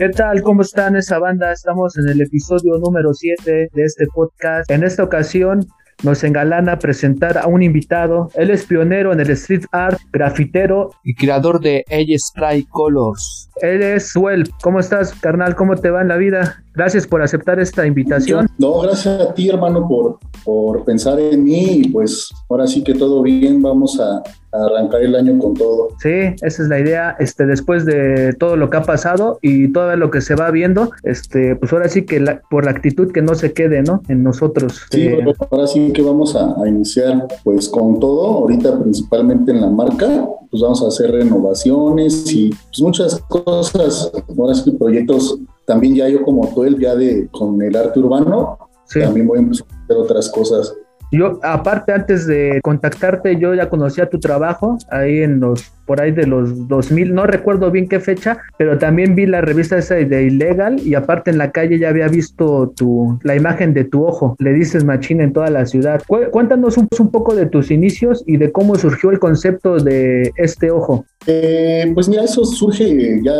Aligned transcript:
¿Qué 0.00 0.08
tal? 0.08 0.40
¿Cómo 0.40 0.62
están 0.62 0.96
esa 0.96 1.18
banda? 1.18 1.52
Estamos 1.52 1.98
en 1.98 2.08
el 2.08 2.22
episodio 2.22 2.78
número 2.78 3.12
7 3.12 3.68
de 3.70 3.84
este 3.84 4.06
podcast. 4.06 4.70
En 4.70 4.82
esta 4.82 5.04
ocasión 5.04 5.66
nos 6.02 6.24
engalana 6.24 6.78
presentar 6.78 7.36
a 7.36 7.46
un 7.46 7.62
invitado. 7.62 8.30
Él 8.34 8.48
es 8.48 8.64
pionero 8.64 9.12
en 9.12 9.20
el 9.20 9.28
street 9.32 9.66
art, 9.72 9.98
grafitero 10.10 10.88
y 11.04 11.14
creador 11.14 11.60
de 11.60 11.84
Age 11.90 12.18
Spray 12.18 12.64
Colors. 12.70 13.50
Él 13.60 13.82
es 13.82 14.08
Suel. 14.08 14.48
¿Cómo 14.62 14.80
estás, 14.80 15.12
carnal? 15.12 15.54
¿Cómo 15.54 15.76
te 15.76 15.90
va 15.90 16.00
en 16.00 16.08
la 16.08 16.16
vida? 16.16 16.64
Gracias 16.74 17.06
por 17.06 17.22
aceptar 17.22 17.58
esta 17.58 17.86
invitación. 17.86 18.46
No, 18.58 18.80
gracias 18.80 19.20
a 19.20 19.34
ti, 19.34 19.48
hermano, 19.48 19.86
por, 19.88 20.18
por 20.44 20.84
pensar 20.84 21.18
en 21.18 21.44
mí 21.44 21.80
y 21.82 21.88
pues 21.88 22.30
ahora 22.48 22.66
sí 22.66 22.84
que 22.84 22.94
todo 22.94 23.22
bien, 23.22 23.60
vamos 23.60 23.98
a, 24.00 24.22
arrancar 24.52 25.02
el 25.02 25.14
año 25.14 25.38
con 25.38 25.54
todo. 25.54 25.90
Sí, 26.00 26.34
esa 26.42 26.62
es 26.62 26.68
la 26.68 26.80
idea, 26.80 27.16
este, 27.20 27.46
después 27.46 27.86
de 27.86 28.32
todo 28.32 28.56
lo 28.56 28.68
que 28.68 28.78
ha 28.78 28.82
pasado 28.82 29.38
y 29.42 29.68
todo 29.68 29.94
lo 29.94 30.10
que 30.10 30.20
se 30.20 30.34
va 30.34 30.50
viendo, 30.50 30.90
este, 31.04 31.54
pues 31.54 31.72
ahora 31.72 31.88
sí 31.88 32.04
que 32.04 32.40
por 32.50 32.64
la 32.64 32.72
actitud 32.72 33.12
que 33.12 33.22
no 33.22 33.36
se 33.36 33.52
quede, 33.52 33.82
¿no? 33.82 34.02
En 34.08 34.24
nosotros. 34.24 34.86
Sí, 34.90 35.02
eh, 35.02 35.24
ahora 35.50 35.68
sí 35.68 35.92
que 35.92 36.02
vamos 36.02 36.34
a, 36.34 36.60
a, 36.60 36.68
iniciar 36.68 37.28
pues 37.44 37.68
con 37.68 38.00
todo, 38.00 38.38
ahorita 38.38 38.76
principalmente 38.80 39.52
en 39.52 39.60
la 39.60 39.70
marca, 39.70 40.26
pues 40.50 40.62
vamos 40.62 40.82
a 40.82 40.88
hacer 40.88 41.12
renovaciones 41.12 42.30
y 42.32 42.50
pues 42.50 42.80
muchas 42.80 43.20
cosas, 43.28 44.10
ahora 44.36 44.54
sí 44.54 44.70
proyectos 44.72 45.38
también 45.64 45.94
ya 45.94 46.08
yo 46.08 46.22
como 46.22 46.52
tú, 46.52 46.66
ya 46.78 46.96
de 46.96 47.28
con 47.28 47.62
el 47.62 47.76
arte 47.76 48.00
urbano, 48.00 48.58
también 48.92 49.28
voy 49.28 49.38
a 49.38 49.42
empezar 49.42 49.66
a 49.70 49.84
hacer 49.84 49.96
otras 49.96 50.28
cosas. 50.28 50.74
Yo, 51.12 51.40
aparte, 51.42 51.92
antes 51.92 52.26
de 52.26 52.60
contactarte, 52.62 53.36
yo 53.38 53.52
ya 53.54 53.68
conocía 53.68 54.08
tu 54.08 54.20
trabajo 54.20 54.78
ahí 54.90 55.22
en 55.22 55.40
los, 55.40 55.72
por 55.84 56.00
ahí 56.00 56.12
de 56.12 56.26
los 56.26 56.68
2000, 56.68 57.12
no 57.12 57.26
recuerdo 57.26 57.70
bien 57.72 57.88
qué 57.88 57.98
fecha, 57.98 58.38
pero 58.58 58.78
también 58.78 59.16
vi 59.16 59.26
la 59.26 59.40
revista 59.40 59.76
esa 59.76 59.96
de 59.96 60.24
Ilegal 60.24 60.80
y 60.86 60.94
aparte 60.94 61.32
en 61.32 61.38
la 61.38 61.50
calle 61.50 61.80
ya 61.80 61.88
había 61.88 62.06
visto 62.06 62.72
tu, 62.76 63.18
la 63.24 63.34
imagen 63.34 63.74
de 63.74 63.84
tu 63.84 64.06
ojo, 64.06 64.36
le 64.38 64.52
dices 64.52 64.84
machina 64.84 65.24
en 65.24 65.32
toda 65.32 65.50
la 65.50 65.66
ciudad. 65.66 66.00
Cuéntanos 66.30 66.76
un, 66.78 66.88
un 66.96 67.10
poco 67.10 67.34
de 67.34 67.46
tus 67.46 67.72
inicios 67.72 68.22
y 68.26 68.36
de 68.36 68.52
cómo 68.52 68.76
surgió 68.76 69.10
el 69.10 69.18
concepto 69.18 69.78
de 69.78 70.30
este 70.36 70.70
ojo. 70.70 71.04
Eh, 71.26 71.90
pues 71.92 72.08
mira, 72.08 72.22
eso 72.22 72.44
surge 72.44 73.20
ya, 73.22 73.32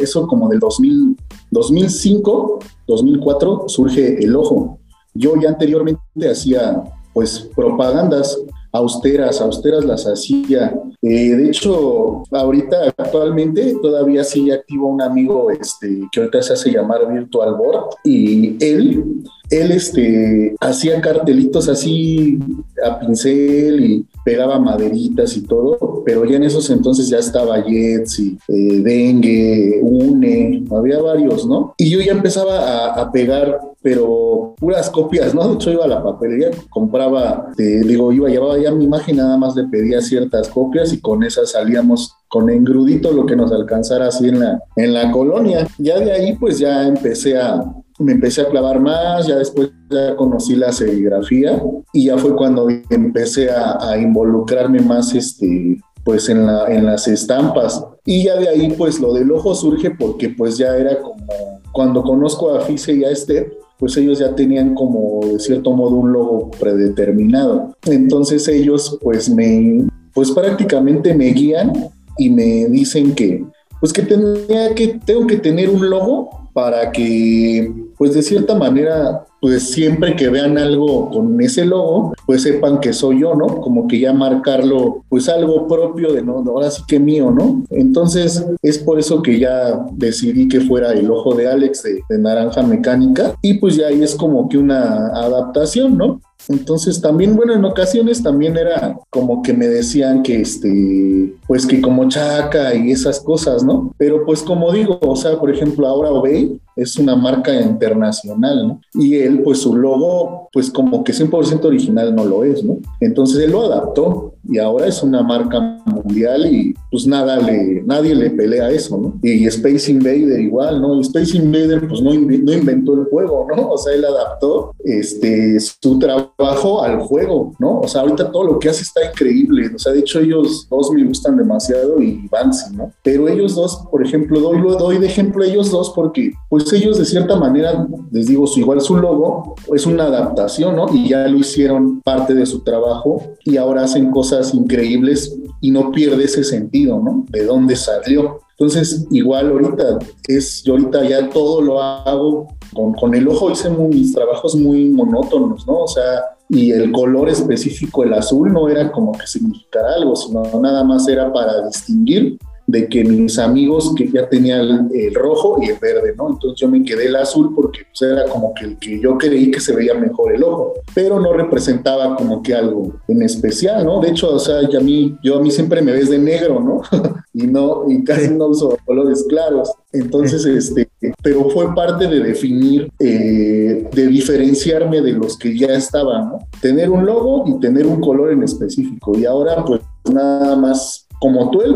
eso 0.00 0.26
como 0.26 0.48
del 0.48 0.60
2000, 0.60 1.14
2005, 1.50 2.58
2004, 2.86 3.64
surge 3.68 4.24
el 4.24 4.34
ojo. 4.34 4.78
Yo 5.14 5.34
ya 5.40 5.50
anteriormente 5.50 6.00
hacía 6.30 6.82
pues 7.18 7.50
propagandas 7.56 8.38
austeras, 8.70 9.40
austeras 9.40 9.84
las 9.84 10.06
hacía. 10.06 10.72
Eh, 11.02 11.34
de 11.34 11.48
hecho, 11.48 12.22
ahorita 12.30 12.94
actualmente 12.96 13.74
todavía 13.82 14.22
sigue 14.22 14.52
activo 14.52 14.86
un 14.86 15.02
amigo 15.02 15.50
este, 15.50 16.02
que 16.12 16.20
ahorita 16.20 16.42
se 16.42 16.52
hace 16.52 16.70
llamar 16.70 17.12
Virtual 17.12 17.56
Board 17.56 17.96
y 18.04 18.56
él, 18.64 19.24
él 19.50 19.72
este, 19.72 20.54
hacía 20.60 21.00
cartelitos 21.00 21.68
así 21.68 22.38
a 22.86 23.00
pincel 23.00 23.84
y 23.84 24.06
pegaba 24.28 24.58
maderitas 24.58 25.38
y 25.38 25.40
todo, 25.40 26.02
pero 26.04 26.26
ya 26.26 26.36
en 26.36 26.42
esos 26.42 26.68
entonces 26.68 27.08
ya 27.08 27.16
estaba 27.16 27.64
Jets 27.64 28.18
y 28.18 28.38
eh, 28.48 28.82
Dengue, 28.82 29.80
Une, 29.82 30.64
había 30.70 31.00
varios, 31.00 31.46
¿no? 31.46 31.72
Y 31.78 31.88
yo 31.88 31.98
ya 32.02 32.12
empezaba 32.12 32.88
a, 32.88 33.10
pegar 33.10 33.58
pero 33.80 34.54
puras 34.58 34.90
copias, 34.90 35.34
¿no? 35.34 35.48
De 35.48 35.54
hecho 35.54 35.72
iba 35.72 35.86
a 35.86 35.88
la 35.88 36.04
papelería, 36.04 36.50
compraba, 36.68 37.52
digo, 37.56 38.12
iba, 38.12 38.28
llevaba 38.28 38.58
ya 38.58 38.70
mi 38.70 38.84
imagen, 38.84 39.16
nada 39.16 39.38
más 39.38 39.56
le 39.56 39.64
pedía 39.64 40.02
ciertas 40.02 40.50
copias 40.50 40.92
y 40.92 41.00
con 41.00 41.24
esas 41.24 41.52
salíamos 41.52 42.14
con 42.28 42.50
engrudito 42.50 43.12
lo 43.12 43.24
que 43.24 43.34
nos 43.34 43.50
alcanzara 43.50 44.08
así 44.08 44.28
en 44.28 44.40
la, 44.40 44.62
en 44.76 44.92
la 44.92 45.10
colonia. 45.10 45.66
Ya 45.78 46.00
de 46.00 46.12
ahí 46.12 46.36
pues 46.36 46.58
ya 46.58 46.86
empecé 46.86 47.38
a, 47.38 47.64
me 47.98 48.12
empecé 48.12 48.42
a 48.42 48.48
clavar 48.48 48.80
más, 48.80 49.26
ya 49.26 49.36
después 49.36 49.70
ya 49.90 50.14
conocí 50.16 50.54
la 50.54 50.72
serigrafía 50.72 51.62
y 51.92 52.06
ya 52.06 52.18
fue 52.18 52.36
cuando 52.36 52.68
empecé 52.90 53.50
a, 53.50 53.98
involucrarme 53.98 54.80
más 54.80 55.14
este, 55.14 55.80
pues 56.04 56.28
en, 56.28 56.46
la, 56.46 56.66
en 56.68 56.86
las 56.86 57.08
estampas. 57.08 57.84
Y 58.04 58.24
ya 58.24 58.36
de 58.36 58.48
ahí 58.48 58.74
pues 58.76 59.00
lo 59.00 59.12
del 59.12 59.30
ojo 59.32 59.54
surge 59.54 59.90
porque 59.90 60.28
pues 60.30 60.56
ya 60.56 60.76
era 60.76 61.00
como 61.00 61.26
cuando 61.72 62.02
conozco 62.02 62.54
a 62.54 62.60
Fice 62.60 62.92
y 62.92 63.04
a 63.04 63.10
Esther, 63.10 63.52
pues 63.78 63.96
ellos 63.96 64.18
ya 64.18 64.34
tenían 64.34 64.74
como 64.74 65.20
de 65.24 65.38
cierto 65.38 65.72
modo 65.72 65.96
un 65.96 66.12
logo 66.12 66.50
predeterminado. 66.52 67.76
Entonces 67.86 68.46
ellos 68.48 68.98
pues 69.02 69.28
me, 69.28 69.86
pues 70.14 70.30
prácticamente 70.30 71.14
me 71.14 71.26
guían 71.26 71.72
y 72.16 72.30
me 72.30 72.66
dicen 72.66 73.14
que 73.14 73.44
pues 73.80 73.92
que 73.92 74.02
tenía 74.02 74.74
que, 74.74 74.98
tengo 75.04 75.26
que 75.26 75.36
tener 75.36 75.70
un 75.70 75.88
logo 75.88 76.50
para 76.52 76.90
que, 76.90 77.72
pues 77.98 78.14
de 78.14 78.22
cierta 78.22 78.54
manera, 78.54 79.24
pues 79.40 79.70
siempre 79.70 80.14
que 80.14 80.28
vean 80.28 80.56
algo 80.56 81.10
con 81.10 81.40
ese 81.40 81.64
logo, 81.64 82.14
pues 82.26 82.42
sepan 82.42 82.78
que 82.78 82.92
soy 82.92 83.20
yo, 83.20 83.34
¿no? 83.34 83.60
Como 83.60 83.88
que 83.88 83.98
ya 83.98 84.12
marcarlo, 84.12 85.04
pues 85.08 85.28
algo 85.28 85.66
propio 85.66 86.12
de, 86.12 86.22
no, 86.22 86.44
ahora 86.46 86.70
sí 86.70 86.82
que 86.86 87.00
mío, 87.00 87.30
¿no? 87.30 87.64
Entonces 87.70 88.46
es 88.62 88.78
por 88.78 88.98
eso 88.98 89.20
que 89.20 89.38
ya 89.38 89.84
decidí 89.92 90.48
que 90.48 90.60
fuera 90.60 90.92
el 90.92 91.10
ojo 91.10 91.34
de 91.34 91.48
Alex 91.48 91.82
de, 91.82 92.18
Naranja 92.18 92.62
Mecánica 92.62 93.34
y 93.42 93.54
pues 93.54 93.76
ya 93.76 93.88
ahí 93.88 94.02
es 94.02 94.14
como 94.14 94.48
que 94.48 94.58
una 94.58 95.08
adaptación, 95.08 95.96
¿no? 95.96 96.20
Entonces 96.48 97.00
también, 97.00 97.36
bueno, 97.36 97.52
en 97.52 97.64
ocasiones 97.64 98.22
también 98.22 98.56
era 98.56 98.96
como 99.10 99.42
que 99.42 99.52
me 99.52 99.66
decían 99.66 100.22
que 100.22 100.40
este, 100.40 101.34
pues 101.46 101.66
que 101.66 101.80
como 101.80 102.08
chaca 102.08 102.74
y 102.74 102.90
esas 102.90 103.20
cosas, 103.20 103.62
¿no? 103.64 103.92
Pero 103.98 104.24
pues 104.24 104.42
como 104.42 104.72
digo, 104.72 104.98
o 105.02 105.16
sea, 105.16 105.38
por 105.38 105.50
ejemplo, 105.50 105.86
ahora 105.86 106.10
Obey 106.10 106.58
es 106.78 106.96
una 106.96 107.16
marca 107.16 107.52
internacional, 107.60 108.68
¿no? 108.68 108.80
Y 108.94 109.16
él, 109.16 109.42
pues 109.42 109.58
su 109.58 109.76
logo, 109.76 110.48
pues 110.52 110.70
como 110.70 111.02
que 111.02 111.12
100% 111.12 111.64
original 111.64 112.14
no 112.14 112.24
lo 112.24 112.44
es, 112.44 112.62
¿no? 112.62 112.78
Entonces 113.00 113.44
él 113.44 113.50
lo 113.50 113.64
adaptó 113.64 114.34
y 114.48 114.58
ahora 114.58 114.86
es 114.86 115.02
una 115.02 115.22
marca 115.22 115.82
mundial 115.84 116.46
y 116.46 116.74
pues 116.90 117.06
nada 117.06 117.38
le, 117.38 117.82
nadie 117.84 118.14
le 118.14 118.30
pelea 118.30 118.70
eso, 118.70 118.96
¿no? 118.96 119.18
Y 119.22 119.46
Space 119.46 119.90
Invader 119.90 120.40
igual, 120.40 120.80
¿no? 120.80 121.00
Space 121.00 121.36
Invader 121.36 121.86
pues 121.88 122.00
no, 122.00 122.14
no 122.14 122.52
inventó 122.52 122.94
el 122.94 123.04
juego, 123.06 123.46
¿no? 123.54 123.70
O 123.70 123.78
sea, 123.78 123.94
él 123.94 124.04
adaptó 124.04 124.74
este, 124.84 125.58
su 125.60 125.98
trabajo 125.98 126.82
al 126.82 127.00
juego, 127.00 127.54
¿no? 127.58 127.80
O 127.80 127.88
sea, 127.88 128.02
ahorita 128.02 128.30
todo 128.30 128.44
lo 128.44 128.58
que 128.58 128.68
hace 128.68 128.82
está 128.82 129.04
increíble, 129.04 129.70
o 129.74 129.78
sea, 129.78 129.92
de 129.92 130.00
hecho 130.00 130.20
ellos 130.20 130.66
dos 130.70 130.90
me 130.92 131.04
gustan 131.04 131.36
demasiado 131.36 132.00
y 132.00 132.26
Banksy, 132.30 132.76
¿no? 132.76 132.92
Pero 133.02 133.28
ellos 133.28 133.56
dos, 133.56 133.84
por 133.90 134.06
ejemplo, 134.06 134.40
doy, 134.40 134.60
doy 134.78 134.98
de 134.98 135.06
ejemplo 135.06 135.42
a 135.42 135.46
ellos 135.46 135.70
dos 135.70 135.90
porque 135.94 136.32
pues 136.48 136.67
ellos 136.72 136.98
de 136.98 137.04
cierta 137.04 137.36
manera, 137.36 137.86
les 138.10 138.26
digo, 138.26 138.44
igual 138.56 138.80
su 138.80 138.96
logo 138.96 139.54
es 139.74 139.86
una 139.86 140.04
adaptación, 140.04 140.76
¿no? 140.76 140.86
Y 140.92 141.08
ya 141.08 141.26
lo 141.28 141.38
hicieron 141.38 142.00
parte 142.00 142.34
de 142.34 142.46
su 142.46 142.60
trabajo 142.60 143.22
y 143.44 143.56
ahora 143.56 143.84
hacen 143.84 144.10
cosas 144.10 144.54
increíbles 144.54 145.36
y 145.60 145.70
no 145.70 145.90
pierde 145.90 146.24
ese 146.24 146.44
sentido, 146.44 147.00
¿no? 147.02 147.24
De 147.28 147.44
dónde 147.44 147.76
salió. 147.76 148.40
Entonces, 148.58 149.06
igual 149.10 149.50
ahorita 149.50 149.98
es, 150.26 150.62
yo 150.64 150.72
ahorita 150.74 151.08
ya 151.08 151.30
todo 151.30 151.62
lo 151.62 151.80
hago 151.80 152.48
con, 152.74 152.92
con 152.94 153.14
el 153.14 153.28
ojo, 153.28 153.50
hice 153.50 153.70
mis 153.70 154.12
trabajos 154.12 154.56
muy 154.56 154.90
monótonos, 154.90 155.66
¿no? 155.66 155.80
O 155.80 155.88
sea, 155.88 156.24
y 156.48 156.72
el 156.72 156.90
color 156.92 157.28
específico, 157.28 158.04
el 158.04 158.14
azul, 158.14 158.52
no 158.52 158.68
era 158.68 158.90
como 158.90 159.12
que 159.12 159.26
significara 159.26 159.94
algo, 159.94 160.16
sino 160.16 160.42
nada 160.60 160.82
más 160.82 161.06
era 161.08 161.32
para 161.32 161.66
distinguir 161.66 162.38
de 162.68 162.86
que 162.86 163.02
mis 163.02 163.38
amigos 163.38 163.94
que 163.96 164.10
ya 164.10 164.28
tenían 164.28 164.90
el, 164.92 165.14
rojo 165.14 165.58
y 165.62 165.70
el 165.70 165.78
verde, 165.78 166.14
¿no? 166.18 166.28
Entonces 166.28 166.60
yo 166.60 166.68
me 166.68 166.84
quedé 166.84 167.06
el 167.06 167.16
azul 167.16 167.54
porque 167.54 167.80
pues, 167.90 168.12
era 168.12 168.26
como 168.26 168.52
que 168.52 168.66
el 168.66 168.78
que 168.78 169.00
yo 169.00 169.16
creí 169.16 169.50
que 169.50 169.58
se 169.58 169.74
veía 169.74 169.94
mejor 169.94 170.34
el 170.34 170.44
ojo, 170.44 170.74
pero 170.94 171.18
no 171.18 171.32
representaba 171.32 172.14
como 172.14 172.42
que 172.42 172.54
algo 172.54 172.92
en 173.08 173.22
especial, 173.22 173.86
¿no? 173.86 174.02
De 174.02 174.10
hecho, 174.10 174.34
o 174.34 174.38
sea, 174.38 174.58
a 174.58 174.80
mí, 174.80 175.16
yo 175.24 175.38
a 175.38 175.40
mí 175.40 175.50
siempre 175.50 175.80
me 175.80 175.92
ves 175.92 176.10
de 176.10 176.18
negro, 176.18 176.60
¿no? 176.60 176.82
y 177.32 177.46
no, 177.46 177.84
y 177.88 178.04
casi 178.04 178.28
no 178.34 178.48
uso 178.48 178.76
colores 178.84 179.24
claros. 179.30 179.72
Entonces, 179.90 180.44
este, 180.44 180.90
pero 181.22 181.48
fue 181.48 181.74
parte 181.74 182.06
de 182.06 182.20
definir, 182.20 182.92
eh, 182.98 183.88
de 183.90 184.06
diferenciarme 184.08 185.00
de 185.00 185.12
los 185.12 185.38
que 185.38 185.56
ya 185.56 185.68
estaban, 185.68 186.28
¿no? 186.28 186.38
Tener 186.60 186.90
un 186.90 187.06
logo 187.06 187.44
y 187.46 187.58
tener 187.60 187.86
un 187.86 187.98
color 188.02 188.30
en 188.30 188.42
específico. 188.42 189.16
Y 189.18 189.24
ahora, 189.24 189.64
pues 189.64 189.80
nada 190.12 190.54
más 190.54 191.07
como 191.20 191.50
tú 191.50 191.62
él 191.62 191.74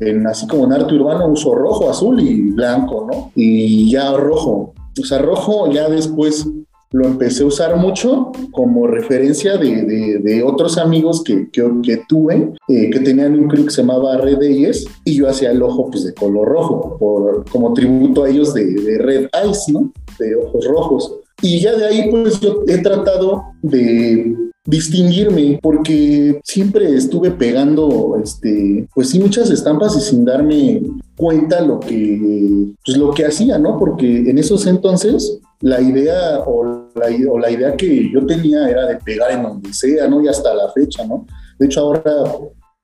en, 0.00 0.26
así 0.26 0.46
como 0.46 0.64
en 0.64 0.72
arte 0.72 0.94
urbano, 0.94 1.28
uso 1.28 1.54
rojo, 1.54 1.90
azul 1.90 2.20
y 2.20 2.50
blanco, 2.52 3.06
¿no? 3.10 3.30
Y 3.34 3.90
ya 3.90 4.16
rojo. 4.16 4.72
O 5.00 5.04
sea, 5.04 5.18
rojo 5.18 5.70
ya 5.70 5.88
después 5.88 6.46
lo 6.92 7.06
empecé 7.06 7.42
a 7.42 7.46
usar 7.46 7.76
mucho 7.76 8.30
como 8.52 8.86
referencia 8.86 9.56
de, 9.56 10.20
de, 10.22 10.42
otros 10.44 10.78
amigos 10.78 11.24
que, 11.24 11.50
que, 11.50 12.02
tuve, 12.08 12.52
eh, 12.68 12.88
que 12.88 13.00
tenían 13.00 13.36
un 13.36 13.48
crew 13.48 13.64
que 13.64 13.72
se 13.72 13.82
llamaba 13.82 14.16
Red 14.18 14.40
Eyes, 14.40 14.86
y 15.04 15.16
yo 15.16 15.28
hacía 15.28 15.50
el 15.50 15.60
ojo 15.60 15.90
pues 15.90 16.04
de 16.04 16.14
color 16.14 16.46
rojo, 16.46 16.96
por, 16.96 17.44
como 17.50 17.74
tributo 17.74 18.22
a 18.22 18.30
ellos 18.30 18.54
de, 18.54 18.64
de 18.66 18.98
Red 18.98 19.28
Eyes, 19.42 19.64
¿no? 19.72 19.92
De 20.20 20.36
ojos 20.36 20.64
rojos. 20.66 21.16
Y 21.42 21.58
ya 21.58 21.74
de 21.74 21.84
ahí 21.84 22.08
pues 22.12 22.38
yo 22.38 22.62
he 22.68 22.78
tratado 22.78 23.42
de 23.60 24.36
distinguirme 24.66 25.58
porque 25.62 26.40
siempre 26.42 26.94
estuve 26.94 27.30
pegando, 27.30 28.18
este, 28.22 28.86
pues 28.94 29.10
sí, 29.10 29.20
muchas 29.20 29.50
estampas 29.50 29.96
y 29.96 30.00
sin 30.00 30.24
darme 30.24 30.82
cuenta 31.16 31.60
lo 31.60 31.80
que, 31.80 32.72
pues 32.84 32.96
lo 32.96 33.12
que 33.12 33.26
hacía, 33.26 33.58
¿no? 33.58 33.78
Porque 33.78 34.30
en 34.30 34.38
esos 34.38 34.66
entonces 34.66 35.38
la 35.60 35.80
idea 35.80 36.40
o 36.46 36.88
la, 36.94 37.08
la 37.40 37.50
idea 37.50 37.76
que 37.76 38.10
yo 38.10 38.24
tenía 38.26 38.68
era 38.68 38.86
de 38.86 38.96
pegar 38.96 39.32
en 39.32 39.42
donde 39.42 39.72
sea, 39.72 40.08
¿no? 40.08 40.22
Y 40.22 40.28
hasta 40.28 40.54
la 40.54 40.70
fecha, 40.72 41.04
¿no? 41.06 41.26
De 41.58 41.66
hecho, 41.66 41.80
ahora 41.80 42.02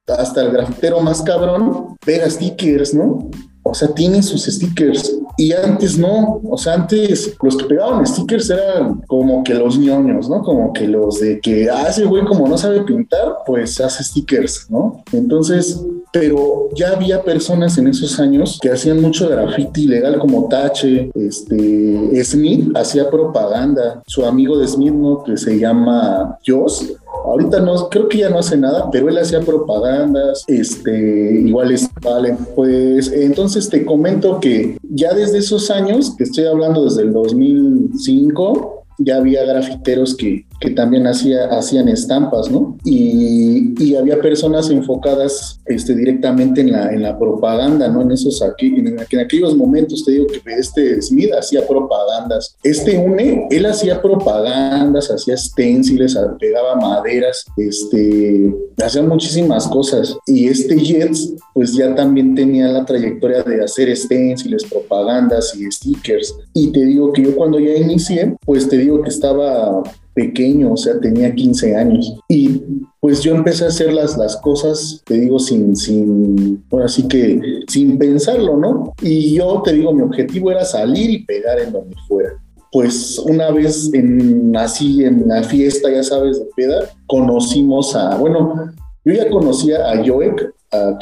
hasta 0.06 0.42
el 0.42 0.50
grafitero 0.50 1.00
más 1.00 1.22
cabrón 1.22 1.96
pega 2.04 2.28
stickers, 2.28 2.94
¿no? 2.94 3.30
O 3.62 3.74
sea, 3.74 3.88
tiene 3.88 4.22
sus 4.22 4.44
stickers. 4.44 5.16
Y 5.36 5.52
antes 5.52 5.98
no, 5.98 6.40
o 6.44 6.58
sea, 6.58 6.74
antes 6.74 7.36
los 7.42 7.56
que 7.56 7.64
pegaban 7.64 8.06
stickers 8.06 8.50
eran 8.50 9.00
como 9.06 9.42
que 9.44 9.54
los 9.54 9.78
ñoños, 9.78 10.28
¿no? 10.28 10.42
Como 10.42 10.72
que 10.72 10.86
los 10.86 11.20
de 11.20 11.40
que, 11.40 11.70
ah, 11.70 11.86
ese 11.88 12.04
güey 12.04 12.24
como 12.24 12.48
no 12.48 12.58
sabe 12.58 12.82
pintar, 12.82 13.36
pues 13.46 13.80
hace 13.80 14.02
stickers, 14.04 14.66
¿no? 14.70 15.02
Entonces, 15.12 15.80
pero 16.12 16.68
ya 16.74 16.92
había 16.92 17.22
personas 17.22 17.78
en 17.78 17.88
esos 17.88 18.18
años 18.18 18.58
que 18.60 18.70
hacían 18.70 19.00
mucho 19.00 19.28
graffiti 19.28 19.84
ilegal 19.84 20.18
como 20.18 20.48
Tache, 20.48 21.10
este, 21.14 22.24
Smith 22.24 22.70
hacía 22.76 23.08
propaganda, 23.10 24.02
su 24.06 24.24
amigo 24.24 24.58
de 24.58 24.66
Smith, 24.66 24.92
¿no? 24.92 25.22
Que 25.22 25.36
se 25.36 25.58
llama 25.58 26.38
Joss, 26.46 26.94
Ahorita 27.24 27.60
no, 27.60 27.88
creo 27.88 28.08
que 28.08 28.18
ya 28.18 28.30
no 28.30 28.38
hace 28.38 28.56
nada, 28.56 28.90
pero 28.90 29.08
él 29.08 29.18
hacía 29.18 29.40
propagandas, 29.40 30.44
este, 30.46 31.40
igual 31.40 31.70
es, 31.70 31.88
vale, 32.02 32.36
pues 32.56 33.12
entonces 33.12 33.68
te 33.68 33.84
comento 33.84 34.40
que 34.40 34.78
ya 34.82 35.12
desde 35.12 35.38
esos 35.38 35.70
años, 35.70 36.14
que 36.16 36.24
estoy 36.24 36.46
hablando 36.46 36.84
desde 36.84 37.02
el 37.02 37.12
2005, 37.12 38.84
ya 38.98 39.16
había 39.16 39.44
grafiteros 39.44 40.16
que, 40.16 40.46
que 40.60 40.70
también 40.70 41.06
hacía, 41.06 41.46
hacían 41.46 41.88
estampas, 41.88 42.50
¿no? 42.50 42.76
Y, 42.84 43.70
había 44.00 44.20
personas 44.20 44.70
enfocadas 44.70 45.60
este, 45.66 45.94
directamente 45.94 46.60
en 46.60 46.72
la, 46.72 46.92
en 46.92 47.02
la 47.02 47.18
propaganda, 47.18 47.88
¿no? 47.88 48.02
En 48.02 48.12
esos 48.12 48.40
aquí, 48.40 48.66
en, 48.68 48.86
en, 48.88 49.18
aquellos 49.18 49.56
momentos 49.56 50.04
te 50.04 50.12
digo 50.12 50.26
que 50.26 50.40
este 50.52 51.02
Smith 51.02 51.30
hacía 51.36 51.66
propagandas. 51.66 52.56
Este 52.62 52.96
UNE, 52.96 53.48
él 53.50 53.66
hacía 53.66 54.00
propagandas, 54.00 55.10
hacía 55.10 55.36
stenciles, 55.36 56.16
pegaba 56.38 56.76
maderas, 56.76 57.44
este, 57.56 58.54
hacía 58.82 59.02
muchísimas 59.02 59.66
cosas. 59.66 60.16
Y 60.26 60.48
este 60.48 60.78
Jets, 60.78 61.34
pues 61.52 61.74
ya 61.74 61.94
también 61.94 62.34
tenía 62.34 62.68
la 62.68 62.84
trayectoria 62.84 63.42
de 63.42 63.64
hacer 63.64 63.94
stenciles, 63.96 64.64
propagandas 64.64 65.54
y 65.54 65.70
stickers. 65.70 66.34
Y 66.54 66.70
te 66.70 66.84
digo 66.84 67.12
que 67.12 67.22
yo 67.22 67.36
cuando 67.36 67.58
ya 67.58 67.74
inicié, 67.74 68.36
pues 68.46 68.68
te 68.68 68.78
digo 68.78 69.02
que 69.02 69.08
estaba 69.08 69.82
pequeño, 70.14 70.72
o 70.72 70.76
sea, 70.76 70.98
tenía 71.00 71.34
15 71.34 71.76
años. 71.76 72.14
Y 72.28 72.62
pues 73.00 73.22
yo 73.22 73.34
empecé 73.34 73.64
a 73.64 73.68
hacer 73.68 73.92
las, 73.92 74.16
las 74.16 74.36
cosas, 74.36 75.02
te 75.06 75.14
digo, 75.14 75.38
sin, 75.38 75.76
sin, 75.76 76.62
bueno, 76.68 76.86
así 76.86 77.08
que 77.08 77.40
sin 77.68 77.98
pensarlo, 77.98 78.56
¿no? 78.56 78.92
Y 79.02 79.34
yo 79.34 79.62
te 79.64 79.72
digo, 79.72 79.92
mi 79.92 80.02
objetivo 80.02 80.50
era 80.50 80.64
salir 80.64 81.10
y 81.10 81.24
pegar 81.24 81.58
en 81.60 81.72
donde 81.72 81.96
fuera. 82.06 82.30
Pues 82.72 83.18
una 83.18 83.50
vez 83.50 83.90
en, 83.94 84.54
así 84.56 85.04
en 85.04 85.26
la 85.26 85.42
fiesta, 85.42 85.90
ya 85.90 86.02
sabes, 86.02 86.38
de 86.38 86.46
peda, 86.54 86.88
conocimos 87.06 87.96
a, 87.96 88.16
bueno, 88.16 88.72
yo 89.04 89.14
ya 89.14 89.28
conocía 89.30 89.90
a 89.90 90.06
Joek, 90.06 90.54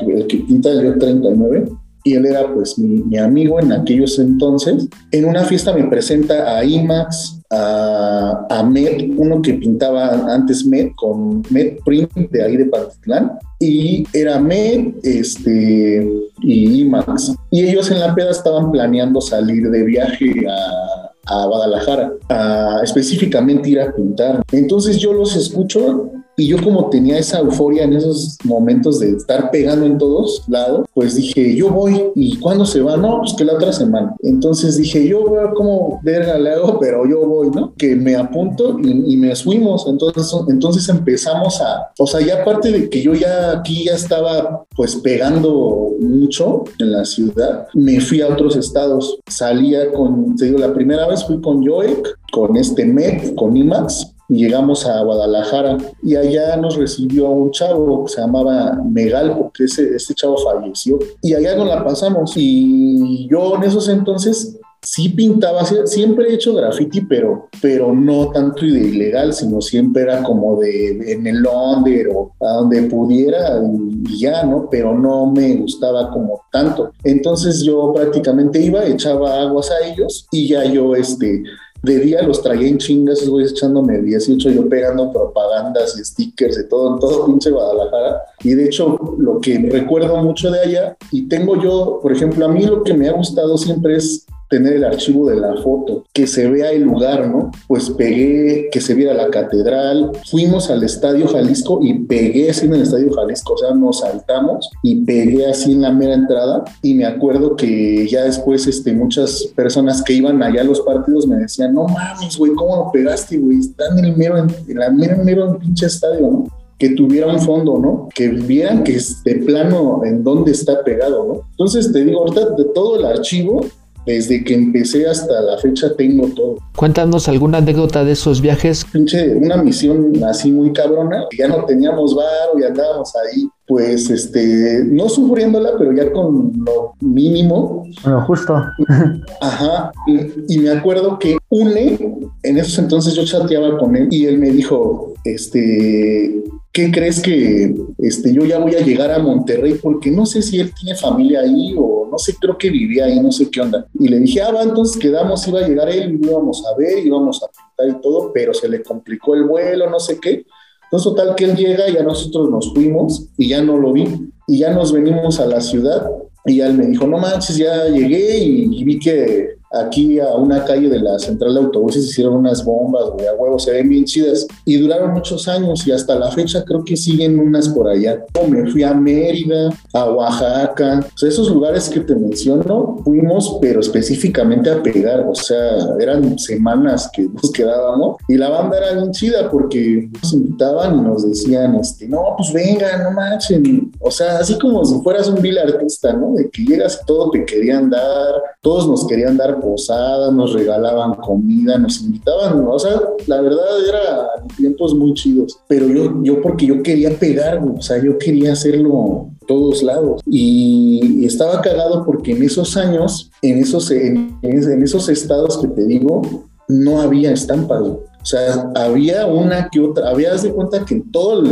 el 0.07 0.27
que 0.27 0.39
pinta 0.39 0.71
el 0.71 0.87
Joek 0.87 0.99
39, 0.99 1.69
y 2.05 2.15
él 2.15 2.27
era 2.27 2.53
pues 2.55 2.79
mi, 2.79 3.19
amigo 3.19 3.61
en 3.61 3.73
aquellos 3.73 4.19
entonces. 4.19 4.89
En 5.11 5.25
una 5.25 5.45
fiesta 5.45 5.75
me 5.75 5.85
presenta 5.85 6.57
a 6.57 6.65
IMAX, 6.65 7.38
a, 7.51 8.63
Med, 8.63 9.11
uno 9.17 9.41
que 9.41 9.55
pintaba 9.55 10.11
antes 10.33 10.65
Med 10.67 10.91
con 10.97 11.43
Med 11.51 11.79
Print 11.85 12.13
de 12.31 12.43
ahí 12.43 12.57
de 12.57 12.67
Pantitlán, 12.67 13.39
y 13.59 14.05
era 14.13 14.39
Med 14.39 14.95
este, 15.03 16.07
y 16.41 16.81
IMAX. 16.81 17.35
Y 17.51 17.65
ellos 17.65 17.91
en 17.91 18.01
la 18.01 18.15
peda 18.15 18.31
estaban 18.31 18.71
planeando 18.71 19.21
salir 19.21 19.71
de 19.71 19.83
viaje 19.85 20.47
a, 20.49 21.11
a 21.35 21.47
Guadalajara, 21.47 22.13
a 22.29 22.81
específicamente 22.83 23.71
ir 23.71 23.81
a 23.81 23.95
pintar. 23.95 24.43
Entonces 24.53 24.99
yo 24.99 25.13
los 25.13 25.37
escucho 25.37 26.13
y 26.39 26.47
yo 26.47 26.63
como 26.63 26.89
tenía 26.89 27.19
esa 27.19 27.41
euforia 27.41 27.83
en 27.83 27.95
esos 27.95 28.39
momentos 28.45 29.01
de 29.01 29.11
estar 29.11 29.51
pegando 29.51 29.85
en 29.85 29.99
todos 29.99 30.45
lados, 30.47 30.87
pues 30.95 31.17
dije, 31.17 31.57
yo 31.57 31.71
voy. 31.71 32.13
¿Y 32.15 32.39
cuándo 32.39 32.65
se 32.65 32.81
va? 32.81 32.97
No, 32.97 33.19
pues 33.19 33.35
que 33.35 33.45
la 33.45 33.55
otra 33.55 33.73
semana. 33.73 34.15
Entonces 34.23 34.77
dije, 34.77 35.09
yo 35.09 35.41
a 35.41 35.53
cómo 35.53 36.01
verga 36.05 36.39
le 36.39 36.51
hago, 36.51 36.79
pero 36.81 37.05
yo 37.07 37.27
voy, 37.27 37.51
¿no? 37.51 37.75
Que 37.77 37.97
me 37.97 38.15
apunto 38.15 38.79
y, 38.79 39.15
y, 39.15 39.17
me 39.17 39.35
fuimos. 39.35 39.85
Entonces, 39.89 40.33
entonces 40.49 40.89
empezamos 40.89 41.61
a, 41.61 41.91
o 41.99 42.07
sea, 42.07 42.25
ya 42.25 42.43
aparte 42.43 42.71
de 42.71 42.89
que 42.89 43.03
yo 43.03 43.15
ya 43.15 43.59
aquí 43.59 43.87
ya 43.87 43.95
estaba 43.95 44.65
pues 44.77 44.95
pegando 44.95 45.91
mucho 46.01 46.63
en 46.79 46.93
la 46.93 47.05
ciudad, 47.05 47.67
me 47.75 48.01
fui 48.01 48.21
a 48.21 48.29
otros 48.29 48.55
estados. 48.55 49.19
Salía 49.27 49.91
con, 49.93 50.37
te 50.37 50.45
digo, 50.45 50.59
la 50.59 50.73
primera 50.73 51.09
vez 51.09 51.25
fui 51.25 51.41
con 51.41 51.67
Joek, 51.67 52.17
con 52.31 52.57
este 52.57 52.85
Met, 52.85 53.35
con 53.35 53.57
IMAX, 53.57 54.15
y 54.29 54.45
llegamos 54.45 54.87
a 54.87 55.03
Guadalajara 55.03 55.79
y 56.03 56.17
allá 56.17 56.57
nos 56.57 56.77
recibió 56.77 57.29
un 57.31 57.51
chavo 57.51 58.05
que 58.05 58.13
se 58.13 58.21
llamaba 58.21 58.81
Megal 58.85 59.37
porque 59.39 59.65
ese, 59.65 59.97
este 59.97 60.15
chavo 60.15 60.37
falleció 60.37 60.99
y 61.23 61.35
allá 61.35 61.57
nos 61.57 61.69
la 61.69 61.85
pasamos 61.85 62.33
y 62.37 63.27
yo 63.29 63.57
en 63.57 63.65
esos 63.65 63.89
entonces 63.89 64.59
sí 64.83 65.09
pintaba, 65.09 65.65
siempre 65.65 66.29
he 66.31 66.35
hecho 66.35 66.55
graffiti, 66.55 67.01
pero, 67.01 67.49
pero 67.61 67.93
no 67.95 68.31
tanto 68.31 68.63
de 68.63 68.81
ilegal, 68.81 69.33
sino 69.33 69.61
siempre 69.61 70.03
era 70.03 70.23
como 70.23 70.61
de 70.61 71.13
en 71.13 71.27
el 71.27 71.45
under 71.47 72.09
o 72.15 72.33
a 72.41 72.55
donde 72.55 72.83
pudiera 72.83 73.61
y 74.07 74.19
ya, 74.19 74.45
¿no? 74.45 74.69
Pero 74.71 74.97
no 74.97 75.27
me 75.27 75.57
gustaba 75.57 76.11
como 76.11 76.43
tanto. 76.53 76.93
Entonces 77.05 77.63
yo 77.63 77.93
prácticamente 77.93 78.61
iba, 78.61 78.85
echaba 78.85 79.43
aguas 79.43 79.71
a 79.71 79.87
ellos 79.87 80.27
y 80.31 80.49
ya 80.49 80.65
yo, 80.65 80.95
este, 80.95 81.43
de 81.83 81.99
día 82.01 82.23
los 82.23 82.43
traía 82.43 82.69
en 82.69 82.79
chingas, 82.79 83.27
güeyes 83.29 83.53
echándome 83.53 84.01
18, 84.01 84.51
yo 84.51 84.69
pegando 84.69 85.13
propagandas 85.13 85.99
y 85.99 86.05
stickers 86.05 86.57
de 86.57 86.65
todo, 86.65 86.95
en 86.95 87.01
todo 87.01 87.27
pinche 87.27 87.51
Guadalajara. 87.51 88.23
Y 88.43 88.55
de 88.55 88.65
hecho, 88.67 88.99
lo 89.19 89.41
que 89.41 89.59
recuerdo 89.71 90.17
mucho 90.23 90.51
de 90.51 90.61
allá, 90.61 90.97
y 91.13 91.29
tengo 91.29 91.61
yo, 91.63 92.01
por 92.03 92.13
ejemplo, 92.13 92.45
a 92.45 92.49
mí 92.49 92.65
lo 92.65 92.83
que 92.83 92.95
me 92.95 93.09
ha 93.09 93.13
gustado 93.13 93.57
siempre 93.57 93.97
es 93.97 94.27
tener 94.49 94.75
el 94.75 94.85
archivo 94.85 95.29
de 95.29 95.37
la 95.37 95.55
foto, 95.57 96.07
que 96.13 96.27
se 96.27 96.49
vea 96.49 96.71
el 96.73 96.83
lugar, 96.83 97.29
¿no? 97.29 97.51
Pues 97.67 97.91
pegué, 97.91 98.69
que 98.71 98.81
se 98.81 98.95
viera 98.95 99.15
la 99.15 99.29
catedral, 99.29 100.13
fuimos 100.31 100.71
al 100.71 100.83
Estadio 100.83 101.29
Jalisco 101.29 101.81
y 101.83 101.95
pegué 102.01 102.51
así 102.51 102.67
en 102.67 102.75
el 102.75 102.83
Estadio 102.83 103.13
Jalisco, 103.13 103.55
o 103.55 103.59
sea, 103.59 103.75
nos 103.75 104.01
saltamos 104.01 104.71
y 104.83 105.05
pegué 105.05 105.47
así 105.47 105.73
en 105.73 105.83
la 105.83 105.93
mera 105.93 106.15
entrada 106.15 106.65
y 106.83 106.95
me 106.95 107.07
acuerdo 107.07 107.57
que 107.57 108.07
ya 108.09 108.25
después 108.25 108.67
este, 108.67 108.93
muchas 108.93 109.45
personas 109.55 110.03
que 110.03 110.15
iban 110.15 110.43
allá 110.43 110.63
a 110.63 110.65
los 110.65 110.81
partidos 110.81 111.27
me 111.27 111.37
decían, 111.37 111.75
no 111.75 111.87
mames, 111.87 112.37
güey, 112.37 112.53
¿cómo 112.55 112.77
lo 112.77 112.93
pegaste, 112.93 113.37
güey? 113.39 113.59
Está 113.59 113.85
en 113.97 114.05
el 114.05 114.17
mero, 114.17 114.39
en 114.39 114.79
la 114.79 114.91
mera, 114.91 115.17
mero 115.17 115.59
pinche 115.59 115.87
estadio, 115.87 116.29
¿no? 116.31 116.59
que 116.79 116.91
tuviera 116.91 117.27
un 117.27 117.41
fondo, 117.41 117.79
¿no? 117.79 118.09
Que 118.15 118.29
vieran 118.29 118.85
que 118.85 118.95
este 118.95 119.37
plano 119.37 120.03
en 120.05 120.23
dónde 120.23 120.53
está 120.53 120.85
pegado, 120.85 121.27
¿no? 121.27 121.41
Entonces 121.51 121.93
te 121.93 122.05
digo, 122.05 122.21
ahorita 122.21 122.51
de 122.51 122.67
todo 122.67 123.01
el 123.01 123.05
archivo, 123.05 123.67
desde 124.09 124.43
que 124.43 124.55
empecé 124.55 125.07
hasta 125.07 125.39
la 125.43 125.59
fecha 125.59 125.95
tengo 125.95 126.29
todo. 126.29 126.57
Cuéntanos 126.75 127.29
alguna 127.29 127.59
anécdota 127.59 128.05
de 128.05 128.13
esos 128.13 128.41
viajes. 128.41 128.87
Pinche, 128.91 129.35
una 129.35 129.63
misión 129.63 130.13
así 130.25 130.51
muy 130.51 130.73
cabrona, 130.73 131.27
ya 131.39 131.47
no 131.47 131.67
teníamos 131.67 132.15
bar 132.15 132.59
y 132.59 132.65
andábamos 132.65 133.13
ahí, 133.17 133.47
pues, 133.67 134.09
este, 134.09 134.83
no 134.87 135.11
sufriéndola, 135.11 135.73
pero 135.79 135.93
ya 135.93 136.11
con 136.11 136.53
lo 136.65 136.95
mínimo. 137.01 137.85
Bueno, 138.03 138.23
justo. 138.23 138.55
Ajá, 139.43 139.93
y, 140.07 140.55
y 140.55 140.59
me 140.59 140.71
acuerdo 140.71 141.19
que 141.19 141.37
une, 141.51 141.99
en 142.45 142.59
esos 142.59 142.79
entonces 142.79 143.13
yo 143.13 143.27
chateaba 143.27 143.77
con 143.77 143.95
él 143.95 144.09
y 144.11 144.25
él 144.25 144.39
me 144.39 144.51
dijo, 144.51 145.13
este, 145.25 146.45
¿qué 146.73 146.91
crees 146.91 147.21
que 147.21 147.75
este, 147.99 148.33
yo 148.33 148.45
ya 148.45 148.59
voy 148.59 148.75
a 148.75 148.81
llegar 148.81 149.11
a 149.11 149.19
Monterrey? 149.19 149.75
Porque 149.75 150.11
no 150.11 150.27
sé 150.27 150.43
si 150.43 150.61
él 150.61 150.73
tiene 150.75 150.97
familia 150.97 151.41
ahí 151.41 151.75
o 151.77 152.09
no 152.11 152.19
sé, 152.19 152.35
creo 152.41 152.57
que 152.57 152.71
vivía 152.71 153.07
ahí, 153.07 153.21
no 153.21 153.33
sé 153.33 153.51
qué 153.51 153.61
onda. 153.61 153.87
Y 153.99 154.09
le 154.09 154.19
dije, 154.21 154.41
ah, 154.43 154.53
va, 154.53 154.63
entonces 154.63 154.97
quedamos, 155.01 155.47
iba 155.49 155.61
a 155.61 155.69
llegar 155.69 155.89
él, 155.89 156.19
íbamos 156.23 156.65
a 156.67 156.77
ver, 156.77 157.05
íbamos 157.05 157.43
a 157.43 157.47
pintar 157.47 157.99
y 157.99 158.03
todo, 158.03 158.33
pero 158.33 158.55
se 158.55 158.69
le 158.69 158.83
complicó 158.83 159.35
el 159.35 159.45
vuelo, 159.45 159.91
no 159.91 160.01
sé 160.01 160.19
qué. 160.21 160.45
Entonces, 160.85 161.05
total 161.05 161.35
que 161.35 161.45
él 161.45 161.57
llega, 161.57 161.89
ya 161.91 162.03
nosotros 162.03 162.49
nos 162.49 162.73
fuimos 162.73 163.27
y 163.37 163.49
ya 163.49 163.61
no 163.63 163.77
lo 163.77 163.93
vi. 163.93 164.07
Y 164.47 164.59
ya 164.59 164.73
nos 164.73 164.93
venimos 164.93 165.39
a 165.39 165.47
la 165.47 165.61
ciudad 165.61 166.09
y 166.47 166.61
él 166.61 166.75
me 166.75 166.87
dijo, 166.87 167.07
no 167.07 167.19
manches, 167.19 167.59
ya 167.59 167.87
llegué 167.89 168.39
y, 168.39 168.81
y 168.81 168.85
vi 168.85 168.99
que 168.99 169.58
aquí 169.73 170.19
a 170.21 170.35
una 170.35 170.65
calle 170.65 170.89
de 170.89 171.01
la 171.01 171.19
central 171.19 171.55
de 171.55 171.61
autobuses 171.61 172.05
hicieron 172.05 172.35
unas 172.35 172.65
bombas, 172.65 173.11
güey, 173.11 173.27
a 173.27 173.35
huevos, 173.35 173.65
se 173.65 173.73
ven 173.73 173.89
bien 173.89 174.05
chidas. 174.05 174.47
Y 174.65 174.77
duraron 174.79 175.13
muchos 175.13 175.49
años 175.49 175.87
y 175.87 175.93
hasta 175.93 176.15
la 176.19 176.31
fecha 176.31 176.65
creo 176.65 176.85
que 176.85 176.97
siguen 176.97 177.39
unas 177.39 177.69
por 177.69 177.89
allá. 177.89 178.25
Me 178.49 178.71
fui 178.71 178.83
a 178.83 178.95
Mérida, 178.95 179.71
a 179.93 180.11
Oaxaca, 180.11 181.01
o 181.15 181.19
sea, 181.19 181.29
esos 181.29 181.51
lugares 181.51 181.89
que 181.89 182.01
te 182.01 182.15
menciono, 182.15 182.99
fuimos, 183.05 183.59
pero 183.61 183.81
específicamente 183.81 184.71
a 184.71 184.83
pegar, 184.83 185.27
o 185.29 185.35
sea, 185.35 185.79
eran 186.01 186.39
semanas 186.39 187.11
que 187.13 187.23
nos 187.23 187.51
quedábamos 187.53 188.17
y 188.29 188.37
la 188.37 188.49
banda 188.49 188.79
era 188.79 188.93
bien 188.95 189.11
chida 189.13 189.51
porque 189.51 190.09
nos 190.13 190.33
invitaban 190.33 190.99
y 190.99 191.01
nos 191.03 191.29
decían, 191.29 191.75
este, 191.77 192.09
no, 192.09 192.35
pues 192.37 192.53
venga, 192.53 193.03
no 193.03 193.11
manchen, 193.11 193.93
o 194.01 194.11
sea, 194.11 194.39
así 194.39 194.59
como 194.59 194.85
si 194.85 195.01
fueras 195.03 195.29
un 195.29 195.41
vil 195.41 195.59
artista, 195.59 196.13
¿no? 196.13 196.33
De 196.35 196.49
que 196.51 196.63
llegas 196.63 197.03
todo 197.07 197.31
te 197.31 197.45
querían 197.45 197.91
dar, 197.91 198.35
todos 198.61 198.89
nos 198.89 199.07
querían 199.07 199.37
dar 199.37 199.58
posada, 199.61 200.31
nos 200.31 200.53
regalaban 200.53 201.15
comida, 201.15 201.79
nos 201.79 202.01
invitaban, 202.03 202.65
o 202.67 202.79
sea, 202.79 203.01
la 203.27 203.41
verdad 203.41 203.65
era 203.89 204.29
tiempos 204.57 204.95
muy 204.95 205.15
chidos, 205.15 205.59
pero 205.67 205.87
yo, 205.89 206.23
yo 206.23 206.41
porque 206.41 206.67
yo 206.67 206.83
quería 206.83 207.11
pegar, 207.19 207.63
o 207.63 207.81
sea, 207.81 208.03
yo 208.03 208.19
quería 208.19 208.53
hacerlo 208.53 209.31
todos 209.49 209.83
lados. 209.83 210.23
Y, 210.27 211.25
estaba 211.25 211.61
cagado 211.61 212.05
porque 212.05 212.33
en 212.33 212.43
esos 212.43 212.77
años, 212.77 213.31
en 213.43 213.59
esos, 213.59 213.91
en, 213.91 214.39
esos 214.43 215.09
estados 215.09 215.59
que 215.59 215.69
te 215.69 215.85
digo, 215.85 216.23
no 216.69 217.01
había 217.01 217.33
estampas. 217.33 217.83
O 217.83 218.25
sea, 218.25 218.71
había 218.77 219.27
una 219.27 219.69
que 219.69 219.81
otra, 219.81 220.11
habías 220.11 220.43
de 220.43 220.53
cuenta 220.53 220.85
que 220.85 220.95
en 220.95 221.11
todo, 221.11 221.43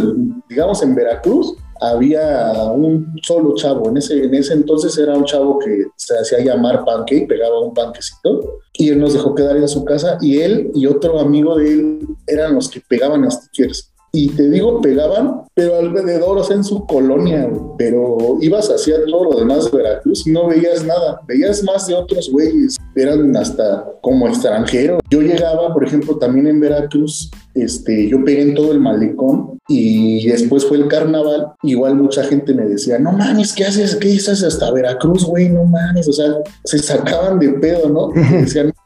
digamos, 0.48 0.82
en 0.82 0.94
Veracruz, 0.94 1.56
había 1.80 2.52
un 2.72 3.18
solo 3.22 3.54
chavo. 3.54 3.88
En 3.88 3.96
ese, 3.96 4.24
en 4.24 4.34
ese 4.34 4.54
entonces 4.54 4.96
era 4.98 5.14
un 5.14 5.24
chavo 5.24 5.58
que 5.58 5.86
se 5.96 6.18
hacía 6.18 6.40
llamar 6.40 6.84
Pancake, 6.84 7.26
pegaba 7.28 7.60
un 7.60 7.74
panquecito, 7.74 8.60
y 8.72 8.90
él 8.90 9.00
nos 9.00 9.14
dejó 9.14 9.34
quedar 9.34 9.56
en 9.56 9.68
su 9.68 9.84
casa, 9.84 10.18
y 10.20 10.38
él 10.40 10.70
y 10.74 10.86
otro 10.86 11.18
amigo 11.18 11.56
de 11.56 11.72
él 11.72 12.08
eran 12.26 12.54
los 12.54 12.68
que 12.68 12.80
pegaban 12.80 13.30
stickers 13.30 13.92
y 14.16 14.28
te 14.30 14.48
digo, 14.48 14.80
pegaban, 14.80 15.42
pero 15.52 15.76
alrededor, 15.76 16.38
o 16.38 16.42
sea, 16.42 16.56
en 16.56 16.64
su 16.64 16.86
colonia, 16.86 17.50
pero 17.76 18.38
ibas 18.40 18.70
hacia 18.70 19.04
todo 19.04 19.24
lo 19.24 19.38
demás 19.38 19.70
de 19.70 19.76
Veracruz 19.76 20.26
y 20.26 20.30
no 20.30 20.48
veías 20.48 20.86
nada, 20.86 21.20
veías 21.28 21.62
más 21.62 21.86
de 21.86 21.94
otros 21.94 22.30
güeyes, 22.30 22.78
eran 22.94 23.36
hasta 23.36 23.86
como 24.00 24.26
extranjeros. 24.26 25.02
Yo 25.10 25.20
llegaba, 25.20 25.70
por 25.74 25.84
ejemplo, 25.84 26.16
también 26.16 26.46
en 26.46 26.60
Veracruz, 26.60 27.30
este, 27.54 28.08
yo 28.08 28.24
pegué 28.24 28.40
en 28.40 28.54
todo 28.54 28.72
el 28.72 28.80
malecón 28.80 29.58
y 29.68 30.26
después 30.26 30.64
fue 30.64 30.78
el 30.78 30.88
carnaval, 30.88 31.48
igual 31.62 31.96
mucha 31.96 32.24
gente 32.24 32.54
me 32.54 32.64
decía, 32.64 32.98
no 32.98 33.12
mames, 33.12 33.52
¿qué 33.52 33.66
haces? 33.66 33.96
¿Qué 33.96 34.14
haces 34.14 34.42
hasta 34.42 34.72
Veracruz, 34.72 35.26
güey? 35.26 35.50
No 35.50 35.64
mames, 35.64 36.08
o 36.08 36.12
sea, 36.12 36.36
se 36.64 36.78
sacaban 36.78 37.38
de 37.38 37.50
pedo, 37.50 37.90
¿no? 37.90 38.08
decían, 38.32 38.72
pues, 38.72 38.85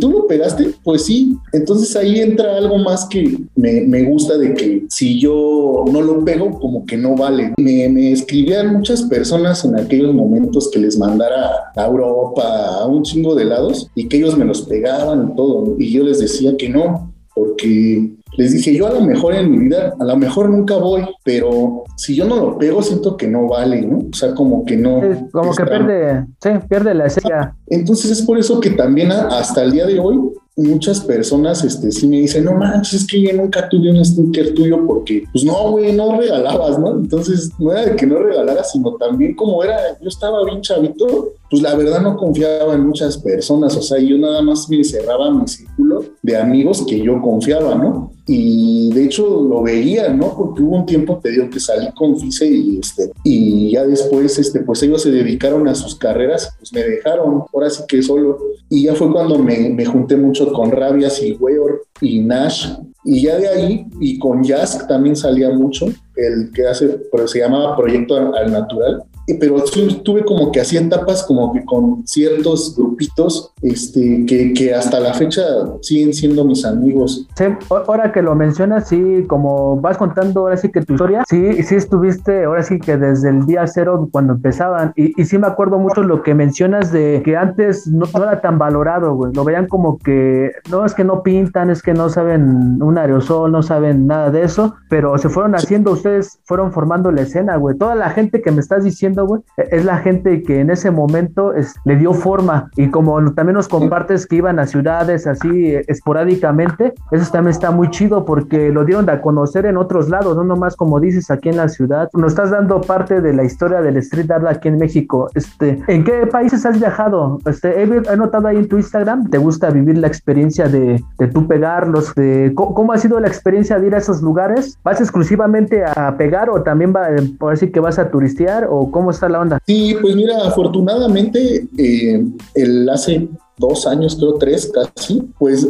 ¿tú 0.00 0.10
lo 0.10 0.26
pegaste? 0.26 0.74
Pues 0.82 1.04
sí. 1.06 1.36
Entonces 1.52 1.94
ahí 1.96 2.20
entra 2.20 2.56
algo 2.56 2.78
más 2.78 3.06
que 3.06 3.36
me, 3.56 4.02
gusta 4.04 4.38
de 4.38 4.54
que 4.54 4.84
si 4.88 5.18
yo 5.18 5.84
no 5.90 6.00
lo 6.00 6.24
pego, 6.24 6.58
como 6.58 6.86
que 6.86 6.96
no 6.96 7.16
vale. 7.16 7.52
Me, 7.58 7.88
me 7.88 8.12
escribían 8.12 8.74
muchas 8.74 9.02
personas 9.02 9.64
en 9.64 9.78
aquellos 9.78 10.14
momentos 10.14 10.70
que 10.70 10.78
les 10.78 10.98
mandara 10.98 11.50
a 11.74 11.86
Europa 11.86 12.78
a 12.80 12.86
un 12.86 13.02
chingo 13.02 13.34
de 13.34 13.46
lados 13.46 13.88
y 13.94 14.06
que 14.06 14.18
ellos 14.18 14.36
me 14.38 14.44
los 14.44 14.62
pegaban 14.62 15.30
y 15.32 15.36
todo. 15.36 15.76
Y 15.78 15.90
yo 15.90 16.04
les 16.04 16.20
decía 16.20 16.56
que 16.56 16.68
no, 16.68 17.12
porque 17.34 18.14
les 18.36 18.52
dije, 18.52 18.74
yo 18.74 18.86
a 18.86 18.92
lo 18.92 19.00
mejor 19.00 19.34
en 19.34 19.50
mi 19.50 19.58
vida, 19.58 19.94
a 19.98 20.04
lo 20.04 20.16
mejor 20.16 20.50
nunca 20.50 20.76
voy, 20.76 21.04
pero 21.24 21.84
si 21.96 22.14
yo 22.14 22.24
no 22.24 22.36
lo 22.36 22.58
pego, 22.58 22.82
siento 22.82 23.16
que 23.16 23.26
no 23.26 23.48
vale, 23.48 23.82
¿no? 23.82 23.98
O 23.98 24.14
sea, 24.14 24.34
como 24.34 24.64
que 24.64 24.76
no. 24.76 25.00
como 25.32 25.54
que 25.54 25.64
pierde, 25.64 26.26
sí, 26.42 26.50
pierde 26.68 26.94
la 26.94 27.06
esencia. 27.06 27.56
Entonces 27.66 28.10
es 28.10 28.22
por 28.22 28.38
eso 28.38 28.60
que 28.60 28.70
también 28.70 29.12
hasta 29.12 29.62
el 29.62 29.72
día 29.72 29.86
de 29.86 29.98
hoy 29.98 30.18
muchas 30.56 31.00
personas 31.00 31.64
este, 31.64 31.90
sí 31.90 32.06
me 32.06 32.20
dicen, 32.20 32.44
no 32.44 32.52
manches, 32.52 33.02
es 33.02 33.06
que 33.06 33.20
yo 33.20 33.32
nunca 33.32 33.68
tuve 33.68 33.90
un 33.90 34.04
sticker 34.04 34.54
tuyo 34.54 34.86
porque, 34.86 35.24
pues 35.32 35.44
no, 35.44 35.72
güey, 35.72 35.92
no 35.92 36.18
regalabas, 36.18 36.78
¿no? 36.78 36.92
Entonces, 36.92 37.50
no 37.58 37.72
era 37.72 37.86
de 37.86 37.96
que 37.96 38.06
no 38.06 38.18
regalaras, 38.18 38.70
sino 38.70 38.94
también 38.94 39.34
como 39.34 39.62
era, 39.64 39.76
yo 40.00 40.08
estaba 40.08 40.44
bien 40.44 40.60
chavito, 40.60 41.32
pues 41.50 41.62
la 41.62 41.74
verdad 41.74 42.00
no 42.00 42.16
confiaba 42.16 42.74
en 42.74 42.86
muchas 42.86 43.18
personas, 43.18 43.76
o 43.76 43.82
sea, 43.82 43.98
yo 43.98 44.16
nada 44.16 44.42
más 44.42 44.68
me 44.68 44.84
cerraba 44.84 45.30
mi 45.30 45.46
círculo 45.48 46.04
de 46.22 46.36
amigos 46.36 46.84
que 46.86 47.00
yo 47.00 47.20
confiaba, 47.20 47.74
¿no? 47.74 48.12
Y 48.26 48.90
de 48.94 49.04
hecho 49.04 49.42
lo 49.42 49.62
veía, 49.62 50.08
¿no? 50.08 50.34
Porque 50.34 50.62
hubo 50.62 50.76
un 50.76 50.86
tiempo, 50.86 51.20
te 51.22 51.30
digo, 51.30 51.50
que 51.50 51.60
salí 51.60 51.88
con 51.94 52.18
Fice 52.18 52.46
y, 52.46 52.78
este, 52.78 53.10
y 53.22 53.72
ya 53.72 53.84
después, 53.84 54.38
este, 54.38 54.60
pues 54.60 54.82
ellos 54.82 55.02
se 55.02 55.10
dedicaron 55.10 55.68
a 55.68 55.74
sus 55.74 55.94
carreras, 55.94 56.54
pues 56.58 56.72
me 56.72 56.82
dejaron, 56.82 57.44
ahora 57.52 57.68
sí 57.68 57.82
que 57.86 58.02
solo. 58.02 58.38
Y 58.70 58.84
ya 58.84 58.94
fue 58.94 59.12
cuando 59.12 59.38
me, 59.38 59.70
me 59.70 59.84
junté 59.84 60.16
mucho 60.16 60.52
con 60.52 60.70
Rabias 60.70 61.22
y 61.22 61.32
Weor 61.32 61.84
y 62.00 62.20
Nash. 62.20 62.68
Y 63.04 63.22
ya 63.22 63.36
de 63.36 63.48
ahí, 63.48 63.86
y 64.00 64.18
con 64.18 64.42
Jask 64.42 64.88
también 64.88 65.14
salía 65.14 65.50
mucho, 65.50 65.86
el 66.16 66.50
que 66.54 66.66
hace, 66.66 66.88
pero 67.12 67.28
se 67.28 67.40
llamaba 67.40 67.76
Proyecto 67.76 68.16
al 68.16 68.50
Natural 68.50 69.04
pero 69.40 69.62
tuve 70.02 70.24
como 70.24 70.52
que 70.52 70.60
así 70.60 70.76
etapas 70.76 71.22
como 71.22 71.52
que 71.52 71.64
con 71.64 72.06
ciertos 72.06 72.74
grupitos 72.76 73.52
este, 73.62 74.26
que, 74.26 74.52
que, 74.52 74.74
hasta 74.74 75.00
la 75.00 75.14
fecha 75.14 75.42
siguen 75.80 76.12
siendo 76.12 76.44
mis 76.44 76.64
amigos. 76.64 77.26
Sí, 77.36 77.44
ahora 77.70 78.12
que 78.12 78.22
lo 78.22 78.34
mencionas, 78.34 78.88
sí, 78.88 79.24
como 79.26 79.80
vas 79.80 79.96
contando 79.96 80.40
ahora 80.40 80.56
sí 80.56 80.70
que 80.70 80.82
tu 80.82 80.94
historia, 80.94 81.24
sí, 81.28 81.62
sí 81.62 81.74
estuviste 81.74 82.44
ahora 82.44 82.62
sí 82.62 82.78
que 82.78 82.96
desde 82.96 83.30
el 83.30 83.46
día 83.46 83.66
cero 83.66 84.08
cuando 84.12 84.34
empezaban. 84.34 84.92
Y, 84.96 85.20
y 85.20 85.24
sí 85.24 85.38
me 85.38 85.46
acuerdo 85.46 85.78
mucho 85.78 86.02
lo 86.02 86.22
que 86.22 86.34
mencionas 86.34 86.92
de 86.92 87.22
que 87.24 87.36
antes 87.36 87.86
no, 87.86 88.06
era 88.14 88.40
tan 88.40 88.58
valorado, 88.58 89.14
güey, 89.14 89.32
lo 89.32 89.44
veían 89.44 89.66
como 89.66 89.98
que 89.98 90.52
no 90.70 90.84
es 90.84 90.94
que 90.94 91.04
no 91.04 91.22
pintan, 91.22 91.70
es 91.70 91.82
que 91.82 91.94
no 91.94 92.08
saben 92.08 92.82
un 92.82 92.98
aerosol, 92.98 93.52
no 93.52 93.62
saben 93.62 94.06
nada 94.06 94.30
de 94.30 94.42
eso, 94.42 94.74
pero 94.88 95.16
se 95.18 95.28
fueron 95.28 95.54
haciendo, 95.54 95.92
ustedes 95.92 96.38
fueron 96.44 96.72
formando 96.72 97.10
la 97.10 97.22
escena, 97.22 97.56
güey, 97.56 97.76
toda 97.78 97.94
la 97.94 98.10
gente 98.10 98.42
que 98.42 98.50
me 98.50 98.60
estás 98.60 98.84
diciendo 98.84 99.13
es 99.56 99.84
la 99.84 99.98
gente 99.98 100.42
que 100.42 100.60
en 100.60 100.70
ese 100.70 100.90
momento 100.90 101.52
le 101.84 101.96
dio 101.96 102.12
forma 102.12 102.70
y 102.76 102.88
como 102.88 103.32
también 103.32 103.54
nos 103.54 103.68
compartes 103.68 104.26
que 104.26 104.36
iban 104.36 104.58
a 104.58 104.66
ciudades 104.66 105.26
así 105.26 105.74
eh, 105.74 105.84
esporádicamente, 105.88 106.94
eso 107.10 107.30
también 107.30 107.50
está 107.50 107.70
muy 107.70 107.90
chido 107.90 108.24
porque 108.24 108.70
lo 108.70 108.84
dieron 108.84 109.08
a 109.10 109.20
conocer 109.20 109.66
en 109.66 109.76
otros 109.76 110.08
lados, 110.08 110.36
no 110.36 110.44
nomás 110.44 110.76
como 110.76 111.00
dices 111.00 111.30
aquí 111.30 111.48
en 111.48 111.56
la 111.56 111.68
ciudad. 111.68 112.08
Nos 112.14 112.32
estás 112.32 112.50
dando 112.50 112.80
parte 112.80 113.20
de 113.20 113.32
la 113.32 113.44
historia 113.44 113.80
del 113.82 113.96
street 113.98 114.30
art 114.30 114.46
aquí 114.46 114.68
en 114.68 114.78
México. 114.78 115.28
Este, 115.34 115.82
¿En 115.86 116.04
qué 116.04 116.26
países 116.26 116.64
has 116.66 116.78
viajado? 116.78 117.38
Este, 117.46 117.82
he, 117.82 118.16
notado 118.16 118.48
ahí 118.48 118.56
en 118.56 118.68
tu 118.68 118.76
Instagram, 118.76 119.30
¿te 119.30 119.38
gusta 119.38 119.70
vivir 119.70 119.98
la 119.98 120.06
experiencia 120.06 120.68
de, 120.68 121.02
de 121.18 121.26
tú 121.28 121.46
pegarlos? 121.46 122.14
De, 122.14 122.52
¿cómo, 122.54 122.92
ha 122.92 122.98
sido 122.98 123.20
la 123.20 123.28
experiencia 123.28 123.78
de 123.78 123.86
ir 123.86 123.94
a 123.94 123.98
esos 123.98 124.22
lugares? 124.22 124.78
¿Vas 124.84 125.00
exclusivamente 125.00 125.84
a 125.84 126.16
pegar 126.16 126.50
o 126.50 126.62
también 126.62 126.92
va, 126.94 127.08
por 127.38 127.52
decir 127.52 127.72
que 127.72 127.80
vas 127.80 127.98
a 127.98 128.10
turistear 128.10 128.66
o 128.70 128.90
cómo 128.90 129.03
¿Cómo 129.04 129.10
está 129.10 129.28
la 129.28 129.40
onda? 129.40 129.58
Sí, 129.66 129.94
pues 130.00 130.16
mira, 130.16 130.46
afortunadamente, 130.46 131.68
eh, 131.76 132.24
el 132.54 132.88
hace 132.88 133.28
dos 133.56 133.86
años, 133.86 134.16
creo 134.16 134.34
tres 134.34 134.70
casi, 134.72 135.22
pues 135.38 135.66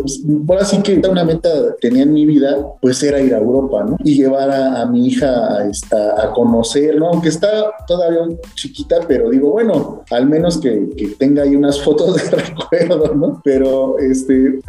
ahora 0.48 0.64
sí 0.64 0.80
que 0.82 1.00
una 1.08 1.24
meta 1.24 1.50
tenía 1.80 2.04
en 2.04 2.14
mi 2.14 2.24
vida, 2.24 2.56
pues 2.80 3.02
era 3.02 3.20
ir 3.20 3.34
a 3.34 3.38
Europa, 3.38 3.84
¿no? 3.84 3.96
Y 4.02 4.14
llevar 4.14 4.50
a, 4.50 4.86
mi 4.86 5.06
hija 5.06 5.58
a, 5.58 6.30
conocer, 6.32 6.96
¿no? 6.96 7.08
Aunque 7.08 7.28
está 7.28 7.72
todavía 7.86 8.20
chiquita, 8.54 9.00
pero 9.06 9.28
digo, 9.30 9.50
bueno, 9.50 10.02
al 10.10 10.26
menos 10.26 10.58
que, 10.58 10.90
que 10.96 11.08
tenga 11.08 11.42
ahí 11.42 11.54
unas 11.56 11.80
fotos 11.80 12.16
de 12.16 12.22
recuerdo, 12.30 13.14
¿no? 13.14 13.40
Pero 13.44 13.98
este, 13.98 14.60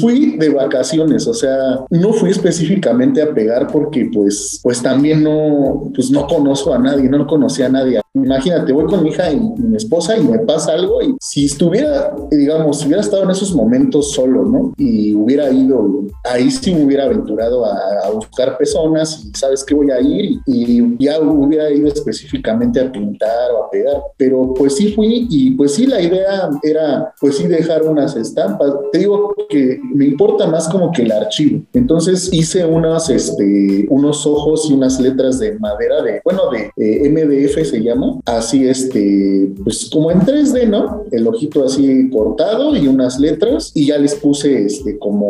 fui 0.00 0.36
de 0.36 0.48
vacaciones, 0.48 1.26
o 1.26 1.34
sea, 1.34 1.84
no 1.90 2.12
fui 2.12 2.30
específicamente 2.30 3.22
a 3.22 3.32
pegar 3.32 3.68
porque 3.68 4.10
pues, 4.12 4.60
pues 4.62 4.82
también 4.82 5.22
no, 5.22 5.90
pues 5.94 6.10
no 6.10 6.26
conozco 6.26 6.74
a 6.74 6.78
nadie, 6.78 7.08
no 7.08 7.26
conocía 7.26 7.66
a 7.66 7.70
nadie. 7.70 8.00
Imagínate, 8.24 8.72
voy 8.72 8.86
con 8.86 9.02
mi 9.02 9.10
hija 9.10 9.30
y 9.30 9.38
mi 9.38 9.76
esposa 9.76 10.16
y 10.16 10.24
me 10.24 10.38
pasa 10.38 10.72
algo 10.72 11.02
y 11.02 11.14
si 11.20 11.44
estuviera, 11.44 12.14
digamos, 12.30 12.78
si 12.78 12.86
hubiera 12.86 13.02
estado 13.02 13.24
en 13.24 13.30
esos 13.30 13.54
momentos 13.54 14.12
solo, 14.12 14.44
¿no? 14.44 14.72
Y 14.78 15.14
hubiera 15.14 15.50
ido, 15.50 16.04
ahí 16.24 16.50
sí 16.50 16.74
me 16.74 16.84
hubiera 16.84 17.04
aventurado 17.04 17.64
a, 17.66 18.10
buscar 18.16 18.56
personas 18.56 19.24
y 19.26 19.36
sabes 19.36 19.62
que 19.64 19.74
voy 19.74 19.90
a 19.90 20.00
ir 20.00 20.38
y, 20.46 20.96
ya 20.98 21.20
hubiera 21.20 21.70
ido 21.70 21.88
específicamente 21.88 22.80
a 22.80 22.90
pintar 22.90 23.50
o 23.52 23.64
a 23.64 23.70
pegar, 23.70 24.00
pero 24.16 24.54
pues 24.54 24.76
sí 24.76 24.92
fui 24.94 25.26
y 25.28 25.50
pues 25.50 25.74
sí 25.74 25.86
la 25.86 26.00
idea 26.00 26.48
era 26.62 27.12
pues 27.20 27.36
sí 27.36 27.46
dejar 27.46 27.82
unas 27.82 28.16
estampas. 28.16 28.72
Te 28.92 29.00
digo 29.00 29.34
que 29.50 29.78
me 29.92 30.06
importa 30.06 30.46
más 30.46 30.68
como 30.68 30.92
que 30.92 31.02
el 31.02 31.12
archivo. 31.12 31.62
Entonces 31.74 32.32
hice 32.32 32.64
unas, 32.64 33.10
este, 33.10 33.86
unos 33.90 34.26
ojos 34.26 34.70
y 34.70 34.72
unas 34.72 34.98
letras 35.00 35.38
de 35.38 35.58
madera 35.58 36.02
de, 36.02 36.20
bueno, 36.24 36.42
de 36.50 36.70
MDF 37.10 37.68
se 37.68 37.82
llama 37.82 38.05
Así, 38.24 38.66
este, 38.66 39.52
pues 39.62 39.88
como 39.92 40.10
en 40.10 40.20
3D, 40.20 40.68
¿no? 40.68 41.04
El 41.10 41.26
ojito 41.26 41.64
así 41.64 42.10
cortado 42.10 42.76
y 42.76 42.86
unas 42.88 43.18
letras 43.18 43.72
y 43.74 43.86
ya 43.86 43.98
les 43.98 44.14
puse 44.14 44.66
este 44.66 44.98
como 44.98 45.28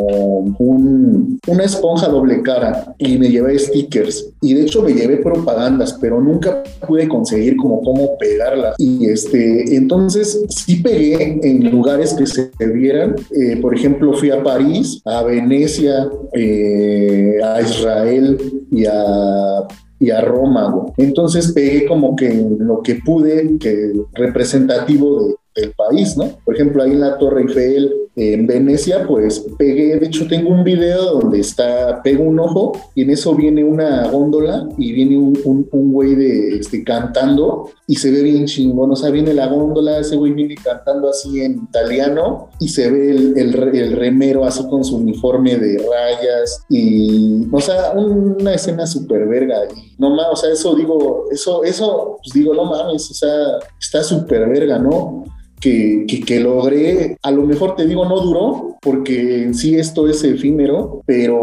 un, 0.59 1.39
una 1.47 1.65
esponja 1.65 2.09
doble 2.09 2.43
cara 2.43 2.95
y 2.99 3.19
me 3.19 3.29
llevé 3.29 3.59
stickers 3.59 4.31
y 4.41 4.55
de 4.55 4.63
hecho 4.63 4.83
me 4.83 4.93
llevé 4.93 5.19
propagandas, 5.19 5.97
pero 6.01 6.21
nunca 6.21 6.63
pude 6.87 7.09
conseguir 7.09 7.57
como 7.57 7.83
cómo 7.83 8.17
pegarlas. 8.19 8.77
Y 8.79 9.07
este, 9.09 9.77
entonces 9.77 10.41
sí 10.49 10.77
pegué 10.77 11.41
en 11.43 11.71
lugares 11.71 12.15
que 12.15 12.27
se 12.27 12.51
vieran. 12.75 13.17
Eh, 13.31 13.57
por 13.61 13.75
ejemplo, 13.75 14.13
fui 14.13 14.31
a 14.31 14.43
París, 14.43 15.01
a 15.05 15.23
Venecia, 15.23 16.09
eh, 16.33 17.37
a 17.43 17.61
Israel 17.61 18.39
y 18.71 18.87
a 18.87 19.67
y 19.99 20.11
a 20.11 20.21
Roma. 20.21 20.75
Entonces 20.97 21.53
pegué 21.53 21.87
como 21.87 22.17
que 22.17 22.33
lo 22.59 22.83
que 22.83 22.97
pude, 22.97 23.59
que 23.59 23.93
representativo 24.15 25.27
de, 25.27 25.35
del 25.57 25.73
país, 25.73 26.17
¿no? 26.17 26.39
Por 26.45 26.55
ejemplo, 26.55 26.83
ahí 26.83 26.93
en 26.93 27.01
la 27.01 27.19
Torre 27.19 27.43
Eiffel, 27.43 28.07
en 28.17 28.47
Venecia, 28.47 29.07
pues 29.07 29.45
pegué, 29.59 29.99
de 29.99 30.07
hecho 30.07 30.27
tengo 30.27 30.49
un 30.49 30.65
video 30.65 31.21
donde 31.21 31.41
está, 31.41 32.01
pego 32.03 32.25
un 32.25 32.41
ojo 32.41 32.73
y 32.95 33.03
en 33.03 33.11
eso 33.11 33.35
viene 33.35 33.63
una 33.63 34.09
góndola 34.09 34.67
y 34.79 34.93
viene 34.93 35.19
un, 35.19 35.69
un, 35.71 35.93
güey 35.93 36.15
de, 36.15 36.57
este, 36.57 36.83
cantando 36.83 37.69
y 37.87 37.97
se 37.97 38.11
ve 38.11 38.23
bien 38.23 38.47
chingón, 38.47 38.91
o 38.91 38.97
sea, 38.97 39.11
viene 39.11 39.35
la 39.35 39.49
góndola, 39.49 39.99
ese 39.99 40.17
güey 40.17 40.33
viene 40.33 40.55
cantando 40.55 41.11
así 41.11 41.43
en 41.43 41.65
italiano 41.69 42.49
y 42.59 42.69
se 42.69 42.91
ve 42.91 43.11
el, 43.11 43.37
el, 43.37 43.93
remero 43.93 44.47
así 44.47 44.67
con 44.67 44.83
su 44.83 44.97
uniforme 44.97 45.57
de 45.57 45.77
rayas 45.77 46.65
y, 46.71 47.47
o 47.53 47.61
sea, 47.61 47.93
una 47.93 48.55
escena 48.55 48.87
súper 48.87 49.27
verga 49.29 49.57
y 49.77 49.95
no 49.99 50.09
más, 50.17 50.29
o 50.33 50.37
sea, 50.37 50.51
eso 50.53 50.75
digo, 50.75 51.27
eso, 51.31 51.65
eso, 51.65 52.19
pues 52.23 52.33
digo, 52.33 52.55
no 52.55 52.65
mames, 52.65 53.11
o 53.11 53.15
sea, 53.15 53.59
está 53.79 54.03
súper 54.03 54.49
verga, 54.49 54.79
¿no? 54.79 55.25
Que, 55.61 56.07
que, 56.27 56.41
logré, 56.41 57.17
a 57.23 57.31
lo 57.31 57.45
mejor 57.45 57.77
te 57.77 57.87
digo, 57.87 58.05
no 58.05 58.21
duró, 58.21 58.77
porque 58.81 59.43
en 59.43 59.55
sí 59.55 59.75
esto 59.77 60.09
es 60.09 60.23
efímero, 60.23 61.03
pero 61.07 61.41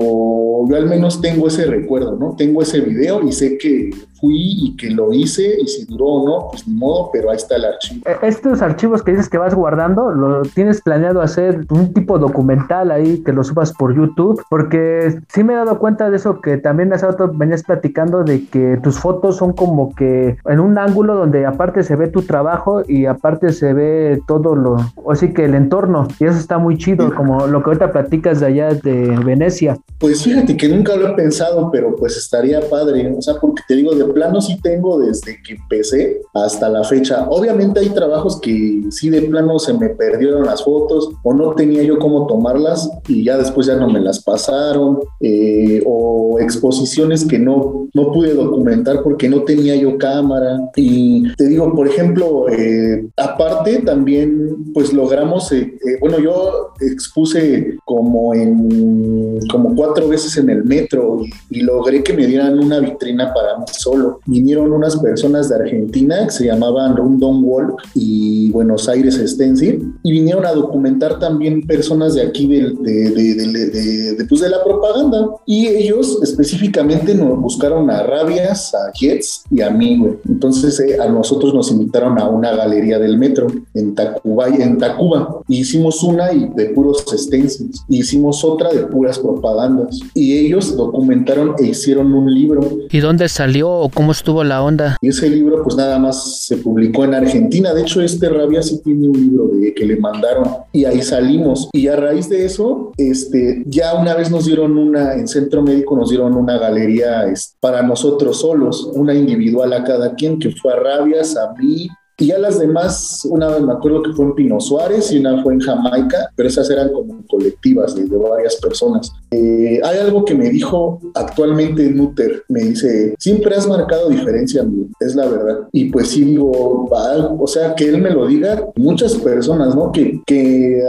yo 0.70 0.76
al 0.76 0.88
menos 0.88 1.22
tengo 1.22 1.48
ese 1.48 1.66
recuerdo, 1.66 2.16
¿no? 2.16 2.36
Tengo 2.36 2.62
ese 2.62 2.82
video 2.82 3.28
y 3.28 3.32
sé 3.32 3.58
que 3.58 3.90
fui 4.24 4.68
y 4.68 4.78
que 4.78 4.90
lo 4.90 5.12
hice 5.12 5.58
y 5.62 5.68
si 5.68 5.86
duró 5.86 6.06
o 6.06 6.26
no, 6.26 6.48
pues 6.50 6.66
ni 6.66 6.76
modo, 6.76 7.10
pero 7.12 7.30
ahí 7.30 7.36
está 7.36 7.58
el 7.58 7.66
archivo. 7.66 8.02
E, 8.06 8.28
estos 8.28 8.62
archivos 8.62 9.04
que 9.04 9.12
dices 9.12 9.28
que 9.28 9.38
vas 9.38 9.54
guardando, 9.54 10.12
¿lo 10.12 10.44
tienes 10.44 10.82
planeado 10.82 11.22
hacer 11.22 11.66
un 11.70 11.94
tipo 11.94 12.18
documental 12.18 12.92
ahí 12.92 13.18
que 13.18 13.34
lo 13.34 13.44
subas 13.44 13.74
por 13.74 13.94
YouTube? 13.94 14.42
Porque 14.50 15.20
sí 15.28 15.44
me 15.44 15.54
he 15.54 15.56
dado 15.58 15.78
cuenta 15.78 16.10
de 16.10 16.16
eso 16.16 16.40
que 16.40 16.58
también 16.58 16.94
hace 16.94 17.06
rato 17.06 17.30
venías 17.34 17.64
platicando 17.64 18.24
de 18.24 18.48
que 18.48 18.80
tus 18.82 18.98
fotos 18.98 19.36
son 19.36 19.52
como 19.52 19.94
que 19.94 20.38
en 20.46 20.60
un 20.62 20.78
ángulo 20.78 21.16
donde 21.16 21.46
aparte 21.46 21.84
se 21.84 21.98
ve 21.98 22.08
tu 22.08 22.22
trabajo 22.22 22.84
y 22.88 23.06
aparte 23.06 23.52
se 23.52 23.74
ve 23.74 24.22
todo 24.26 24.56
lo, 24.56 24.78
o 24.96 25.16
sí 25.16 25.34
que 25.34 25.46
el 25.46 25.56
entorno 25.56 26.08
y 26.20 26.26
eso 26.26 26.38
está 26.38 26.58
muy 26.58 26.78
chido, 26.78 27.14
como 27.14 27.46
lo 27.48 27.62
que 27.62 27.72
ahorita 27.72 27.92
platicas 27.92 28.40
de 28.40 28.46
allá 28.46 28.74
de 28.74 29.18
Venecia. 29.26 29.78
Pues 30.00 30.24
fíjate 30.24 30.56
que 30.56 30.70
nunca 30.70 30.96
lo 30.96 31.10
he 31.10 31.14
pensado, 31.14 31.70
pero 31.72 31.96
pues 31.96 32.16
estaría 32.16 32.62
padre, 32.70 33.14
o 33.18 33.22
sea, 33.22 33.36
porque 33.42 33.62
te 33.68 33.76
digo, 33.76 33.94
de 33.94 34.13
plano 34.14 34.42
sí 34.42 34.58
tengo 34.62 35.00
desde 35.00 35.42
que 35.44 35.54
empecé 35.54 36.22
hasta 36.34 36.70
la 36.70 36.84
fecha. 36.84 37.28
Obviamente 37.30 37.80
hay 37.80 37.90
trabajos 37.90 38.40
que 38.40 38.84
sí 38.90 39.10
de 39.10 39.24
plano 39.24 39.60
se 39.60 39.74
me 39.74 39.90
perdieron 39.90 40.46
las 40.46 40.64
fotos 40.64 41.10
o 41.24 41.34
no 41.34 41.54
tenía 41.54 41.84
yo 41.84 42.00
cómo 42.00 42.28
tomarlas 42.28 42.90
y 43.08 43.24
ya 43.24 43.38
después 43.38 43.68
ya 43.68 43.76
no 43.76 43.90
me 43.90 44.00
las 44.00 44.24
pasaron 44.24 45.00
eh, 45.20 45.82
o 45.86 46.38
exposiciones 46.40 47.26
que 47.26 47.40
no, 47.40 47.88
no 47.94 48.12
pude 48.12 48.34
documentar 48.34 49.04
porque 49.04 49.30
no 49.30 49.44
tenía 49.44 49.76
yo 49.76 49.98
cámara. 49.98 50.60
Y 50.76 51.34
te 51.36 51.48
digo, 51.48 51.74
por 51.76 51.88
ejemplo, 51.88 52.50
eh, 52.50 53.08
aparte 53.18 53.80
también 53.80 54.72
pues 54.74 54.94
logramos, 54.94 55.52
eh, 55.52 55.78
bueno, 56.00 56.20
yo 56.20 56.74
expuse 56.80 57.78
como 57.86 58.34
en 58.34 59.40
como 59.52 59.76
cuatro 59.76 60.08
veces 60.08 60.38
en 60.38 60.50
el 60.50 60.64
metro 60.64 61.20
y, 61.50 61.60
y 61.60 61.62
logré 61.62 62.04
que 62.04 62.14
me 62.14 62.26
dieran 62.26 62.60
una 62.60 62.80
vitrina 62.80 63.34
para 63.34 63.58
mí 63.58 63.66
solo 63.72 64.03
Vinieron 64.26 64.72
unas 64.72 64.98
personas 64.98 65.50
de 65.50 65.56
Argentina 65.56 66.26
que 66.26 66.32
se 66.32 66.46
llamaban 66.46 66.96
Rundon 66.96 67.44
Walk 67.44 67.82
y 67.96 68.52
Buenos 68.52 68.88
Aires 68.90 69.22
Stencil 69.26 69.94
y 70.04 70.12
vinieron 70.12 70.46
a 70.46 70.52
documentar 70.52 71.20
también 71.20 71.66
personas 71.66 72.14
de 72.14 72.22
aquí 72.22 72.48
de, 72.48 72.74
de, 72.74 74.26
pues 74.28 74.42
de 74.42 74.50
la 74.50 74.64
propaganda. 74.64 75.30
Y 75.46 75.68
ellos 75.68 76.20
específicamente 76.22 77.16
nos 77.16 77.40
buscaron 77.40 77.90
a 77.90 78.04
Rabias, 78.04 78.74
a 78.74 78.92
Jets 78.94 79.44
y 79.52 79.62
a 79.62 79.70
mí, 79.70 79.98
güey. 79.98 80.14
Entonces 80.28 80.80
eh, 80.80 80.98
a 81.00 81.08
nosotros 81.10 81.54
nos 81.54 81.72
invitaron 81.72 82.20
a 82.20 82.30
una 82.30 82.56
galería 82.56 83.00
del 83.00 83.18
metro 83.18 83.48
en 83.74 83.96
Tacuba, 83.96 84.48
en 84.48 84.78
Tacuba. 84.78 85.42
Y 85.48 85.60
hicimos 85.60 86.04
una 86.04 86.34
y 86.34 86.50
de 86.56 86.66
puros 86.68 87.04
stencils. 87.08 87.84
Y 87.90 88.00
hicimos 88.00 88.44
otra 88.44 88.72
de 88.72 88.86
puras 88.88 89.20
propagandas. 89.20 90.00
Y 90.14 90.38
ellos 90.38 90.76
documentaron 90.76 91.56
e 91.60 91.68
hicieron 91.68 92.14
un 92.14 92.34
libro. 92.34 92.62
¿Y 92.90 93.00
dónde 93.00 93.30
salió 93.30 93.83
cómo 93.90 94.12
estuvo 94.12 94.44
la 94.44 94.62
onda? 94.62 94.98
Y 95.02 95.10
ese 95.10 95.30
libro 95.30 95.64
pues 95.64 95.76
nada 95.76 96.00
más 96.00 96.46
se 96.46 96.58
publicó 96.58 97.06
en 97.06 97.16
Argentina. 97.16 97.74
De 97.74 97.82
hecho, 97.82 98.02
este 98.02 98.30
Rabia 98.30 98.62
sí 98.62 98.82
tiene 98.84 99.08
un 99.08 99.20
libro 99.20 99.48
de 99.48 99.74
que 99.74 99.86
le 99.86 99.98
mandaron 99.98 100.48
y 100.72 100.86
ahí 100.86 101.02
salimos. 101.02 101.70
Y 101.74 101.88
a 101.88 101.96
raíz 101.96 102.30
de 102.30 102.46
eso, 102.46 102.92
este, 102.98 103.64
ya 103.66 103.96
una 103.96 104.16
vez 104.16 104.30
nos 104.32 104.46
dieron 104.46 104.78
una, 104.78 105.14
en 105.14 105.28
Centro 105.28 105.62
Médico 105.62 105.96
nos 105.96 106.10
dieron 106.10 106.36
una 106.36 106.58
galería 106.58 107.26
para 107.60 107.82
nosotros 107.82 108.40
solos, 108.40 108.90
una 108.94 109.14
individual 109.14 109.74
a 109.74 109.84
cada 109.84 110.16
quien, 110.16 110.40
que 110.40 110.52
fue 110.52 110.74
a 110.74 110.78
Rabias, 110.78 111.38
a 111.38 111.54
mí, 111.54 111.88
y 112.18 112.28
ya 112.28 112.38
las 112.38 112.60
demás, 112.60 113.28
una 113.30 113.50
vez 113.50 113.62
me 113.62 113.74
acuerdo 113.74 114.04
que 114.04 114.14
fue 114.14 114.26
en 114.26 114.36
Pino 114.36 114.60
Suárez 114.60 115.12
y 115.12 115.18
una 115.18 115.42
fue 115.42 115.54
en 115.54 115.60
Jamaica, 115.60 116.30
pero 116.36 116.48
esas 116.48 116.70
eran 116.70 116.92
como 116.92 117.26
colectivas 117.28 117.96
de, 117.96 118.06
varias 118.14 118.56
personas. 118.58 119.12
Eh, 119.32 119.82
hay 119.84 119.98
algo 119.98 120.24
que 120.24 120.36
me 120.36 120.50
dijo 120.50 121.02
actualmente 121.16 121.90
Nutter, 121.90 122.44
me 122.50 122.62
dice, 122.62 123.16
siempre 123.18 123.56
has 123.56 123.68
marcado 123.68 124.10
diferencia, 124.10 124.64
es 125.00 125.16
la 125.16 125.26
verdad. 125.26 125.68
Y 125.72 125.86
pues 125.86 126.10
sí 126.10 126.24
digo, 126.24 126.88
o 126.92 127.48
sea, 127.48 127.74
que 127.74 127.90
él 127.90 128.00
me 128.00 128.12
lo 128.12 128.28
diga, 128.28 128.68
muchas 128.76 129.16
personas, 129.16 129.76
¿no? 129.76 129.92
Que, 129.92 130.22
que 130.26 130.84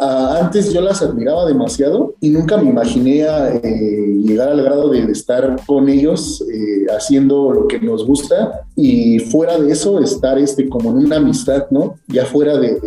antes 0.00 0.72
yo 0.72 0.80
las 0.80 1.02
admiraba 1.02 1.46
demasiado 1.46 2.14
y 2.20 2.30
nunca 2.30 2.56
me 2.56 2.70
imaginé 2.70 3.22
eh, 3.22 4.18
llegar 4.24 4.48
al 4.48 4.62
grado 4.62 4.88
de, 4.88 5.04
estar 5.04 5.56
con 5.66 5.88
ellos 5.88 6.44
eh, 6.52 6.86
haciendo 6.96 7.52
lo 7.52 7.68
que 7.68 7.78
nos 7.78 8.04
gusta 8.04 8.62
y 8.74 9.20
fuera 9.20 9.58
de 9.58 9.70
eso 9.70 10.00
estar 10.00 10.38
este 10.38 10.63
como 10.68 10.90
en 10.90 11.06
una 11.06 11.16
amistad, 11.16 11.66
¿no? 11.70 11.96
Ya 12.08 12.24
fuera 12.26 12.58
de, 12.58 12.78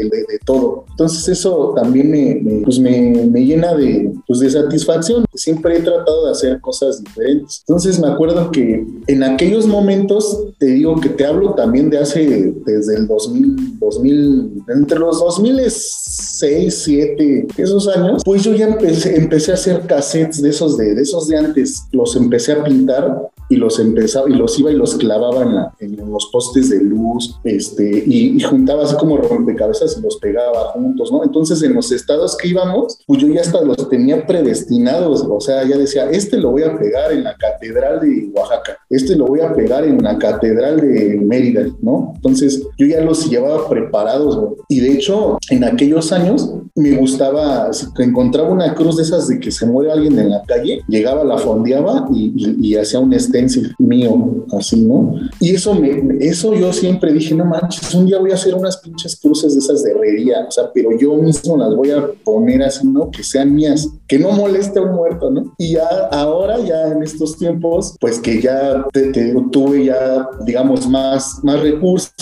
todo. 0.46 0.86
Entonces 0.92 1.28
eso 1.28 1.74
también 1.76 2.12
me, 2.12 2.62
pues 2.64 2.80
me, 2.80 3.46
llena 3.46 3.76
de, 3.76 4.14
pues 4.26 4.40
de 4.40 4.50
satisfacción. 4.50 5.26
Siempre 5.34 5.78
he 5.78 5.82
tratado 5.82 6.26
de 6.26 6.32
hacer 6.32 6.62
cosas 6.62 7.04
diferentes. 7.04 7.64
Entonces 7.68 8.00
me 8.00 8.08
acuerdo 8.08 8.52
que 8.52 8.86
en 9.08 9.24
aquellos 9.24 9.68
momentos, 9.68 10.46
te 10.58 10.68
digo 10.68 11.00
que 11.00 11.10
te 11.10 11.26
hablo 11.26 11.54
también 11.54 11.90
de 11.90 12.00
hace, 12.00 12.54
desde 12.66 12.96
el 12.96 13.08
2000, 13.08 13.80
2000 13.80 14.64
entre 14.70 15.00
los 15.00 15.20
2006, 15.20 16.08
2007, 16.40 17.48
esos 17.58 17.88
años, 17.88 18.22
pues 18.24 18.44
yo 18.44 18.54
ya 18.54 18.68
empecé, 18.68 19.16
empecé 19.16 19.52
a 19.52 19.56
hacer 19.56 19.82
cassettes 19.88 20.42
de 20.42 20.50
esos 20.50 20.78
de, 20.78 20.94
de 20.94 21.02
esos 21.02 21.28
de 21.28 21.38
antes. 21.38 21.84
Los 21.92 22.16
empecé 22.16 22.54
a 22.54 22.64
pintar 22.64 23.30
y 23.50 23.56
los 23.56 23.80
empezaba 23.80 24.30
y 24.30 24.34
los 24.34 24.58
iba 24.60 24.72
y 24.72 24.76
los 24.76 24.96
clavaba 24.96 25.72
en, 25.80 25.96
en 26.00 26.12
los 26.12 26.28
postes 26.32 26.70
de 26.70 26.82
luz 26.82 27.40
este 27.44 28.04
y, 28.06 28.38
juntaba 28.48 28.84
así 28.84 28.96
como 28.96 29.18
rompecabezas 29.18 29.98
y 29.98 30.02
los 30.02 30.18
pegaba 30.18 30.72
juntos 30.72 31.12
no 31.12 31.24
entonces 31.24 31.62
en 31.64 31.74
los 31.74 31.92
estados 31.92 32.38
que 32.38 32.50
íbamos 32.50 33.00
pues 33.06 33.22
yo 33.22 33.28
ya 33.28 33.42
hasta 33.42 33.62
los 33.62 33.90
tenía 33.90 34.26
predestinados 34.26 35.26
o 35.30 35.40
sea 35.42 35.68
ya 35.68 35.78
decía 35.78 36.10
este 36.10 36.38
lo 36.38 36.52
voy 36.52 36.64
a 36.64 36.78
pegar 36.78 37.12
en 37.12 37.24
la 37.24 37.36
catedral 37.36 38.00
de 38.00 38.30
Oaxaca 38.34 38.78
este 38.90 39.16
lo 39.16 39.26
voy 39.26 39.42
a 39.42 39.54
pegar 39.54 39.84
en 39.84 40.02
la 40.02 40.18
catedral 40.18 40.80
de 40.80 41.20
Mérida 41.22 41.66
no 41.82 42.14
entonces 42.16 42.64
yo 42.78 42.86
ya 42.86 43.02
los 43.02 43.30
llevaba 43.30 43.68
preparados 43.68 44.56
y 44.70 44.80
de 44.80 44.94
hecho 44.94 45.38
en 45.50 45.64
aquellos 45.64 46.12
años 46.12 46.54
me 46.76 46.96
gustaba 46.96 47.74
si 47.74 47.88
encontraba 47.98 48.50
una 48.50 48.74
cruz 48.76 48.98
de 48.98 49.04
esas 49.04 49.28
de 49.28 49.40
que 49.40 49.52
se 49.52 49.66
muere 49.66 49.92
alguien 49.92 50.18
en 50.20 50.30
la 50.30 50.44
calle 50.44 50.82
llegaba 50.88 51.24
la 51.24 51.38
fondeaba 51.38 52.08
y, 52.14 52.34
y, 52.36 52.70
y 52.70 52.76
hacía 52.76 53.00
un 53.00 53.14
este 53.14 53.37
mío, 53.78 54.46
así, 54.58 54.82
¿no? 54.82 55.16
Y 55.40 55.56
eso, 55.56 55.76
me, 55.76 56.18
eso 56.20 56.54
yo 56.54 56.72
siempre 56.74 57.14
dije, 57.14 57.36
no 57.36 57.46
manches, 57.46 57.94
un 57.94 58.06
día 58.06 58.20
voy 58.20 58.32
a 58.32 58.36
hacer 58.36 58.56
unas 58.56 58.78
pinches 58.78 59.16
cruces 59.20 59.54
de 59.54 59.60
esas 59.60 59.84
de 59.84 59.92
herrería, 59.92 60.46
o 60.48 60.52
sea, 60.52 60.72
pero 60.74 60.98
yo 60.98 61.16
mismo 61.16 61.58
las 61.58 61.76
voy 61.76 61.92
a 61.92 62.08
poner 62.24 62.64
así, 62.64 62.88
¿no? 62.88 63.10
Que 63.12 63.24
sean 63.24 63.54
mías, 63.54 63.88
que 64.08 64.20
no 64.20 64.32
moleste 64.32 64.80
a 64.80 64.84
un 64.84 64.96
muerto, 64.96 65.32
¿no? 65.32 65.54
Y 65.58 65.74
ya 65.74 65.88
ahora, 66.12 66.60
ya 66.60 66.88
en 66.88 67.04
estos 67.04 67.38
tiempos, 67.38 67.96
pues 68.00 68.20
que 68.20 68.42
ya 68.42 68.86
te, 68.94 69.12
tuve 69.52 69.86
ya, 69.86 70.28
digamos, 70.46 70.88
más, 70.88 71.40
más 71.44 71.60
recursos, 71.62 72.14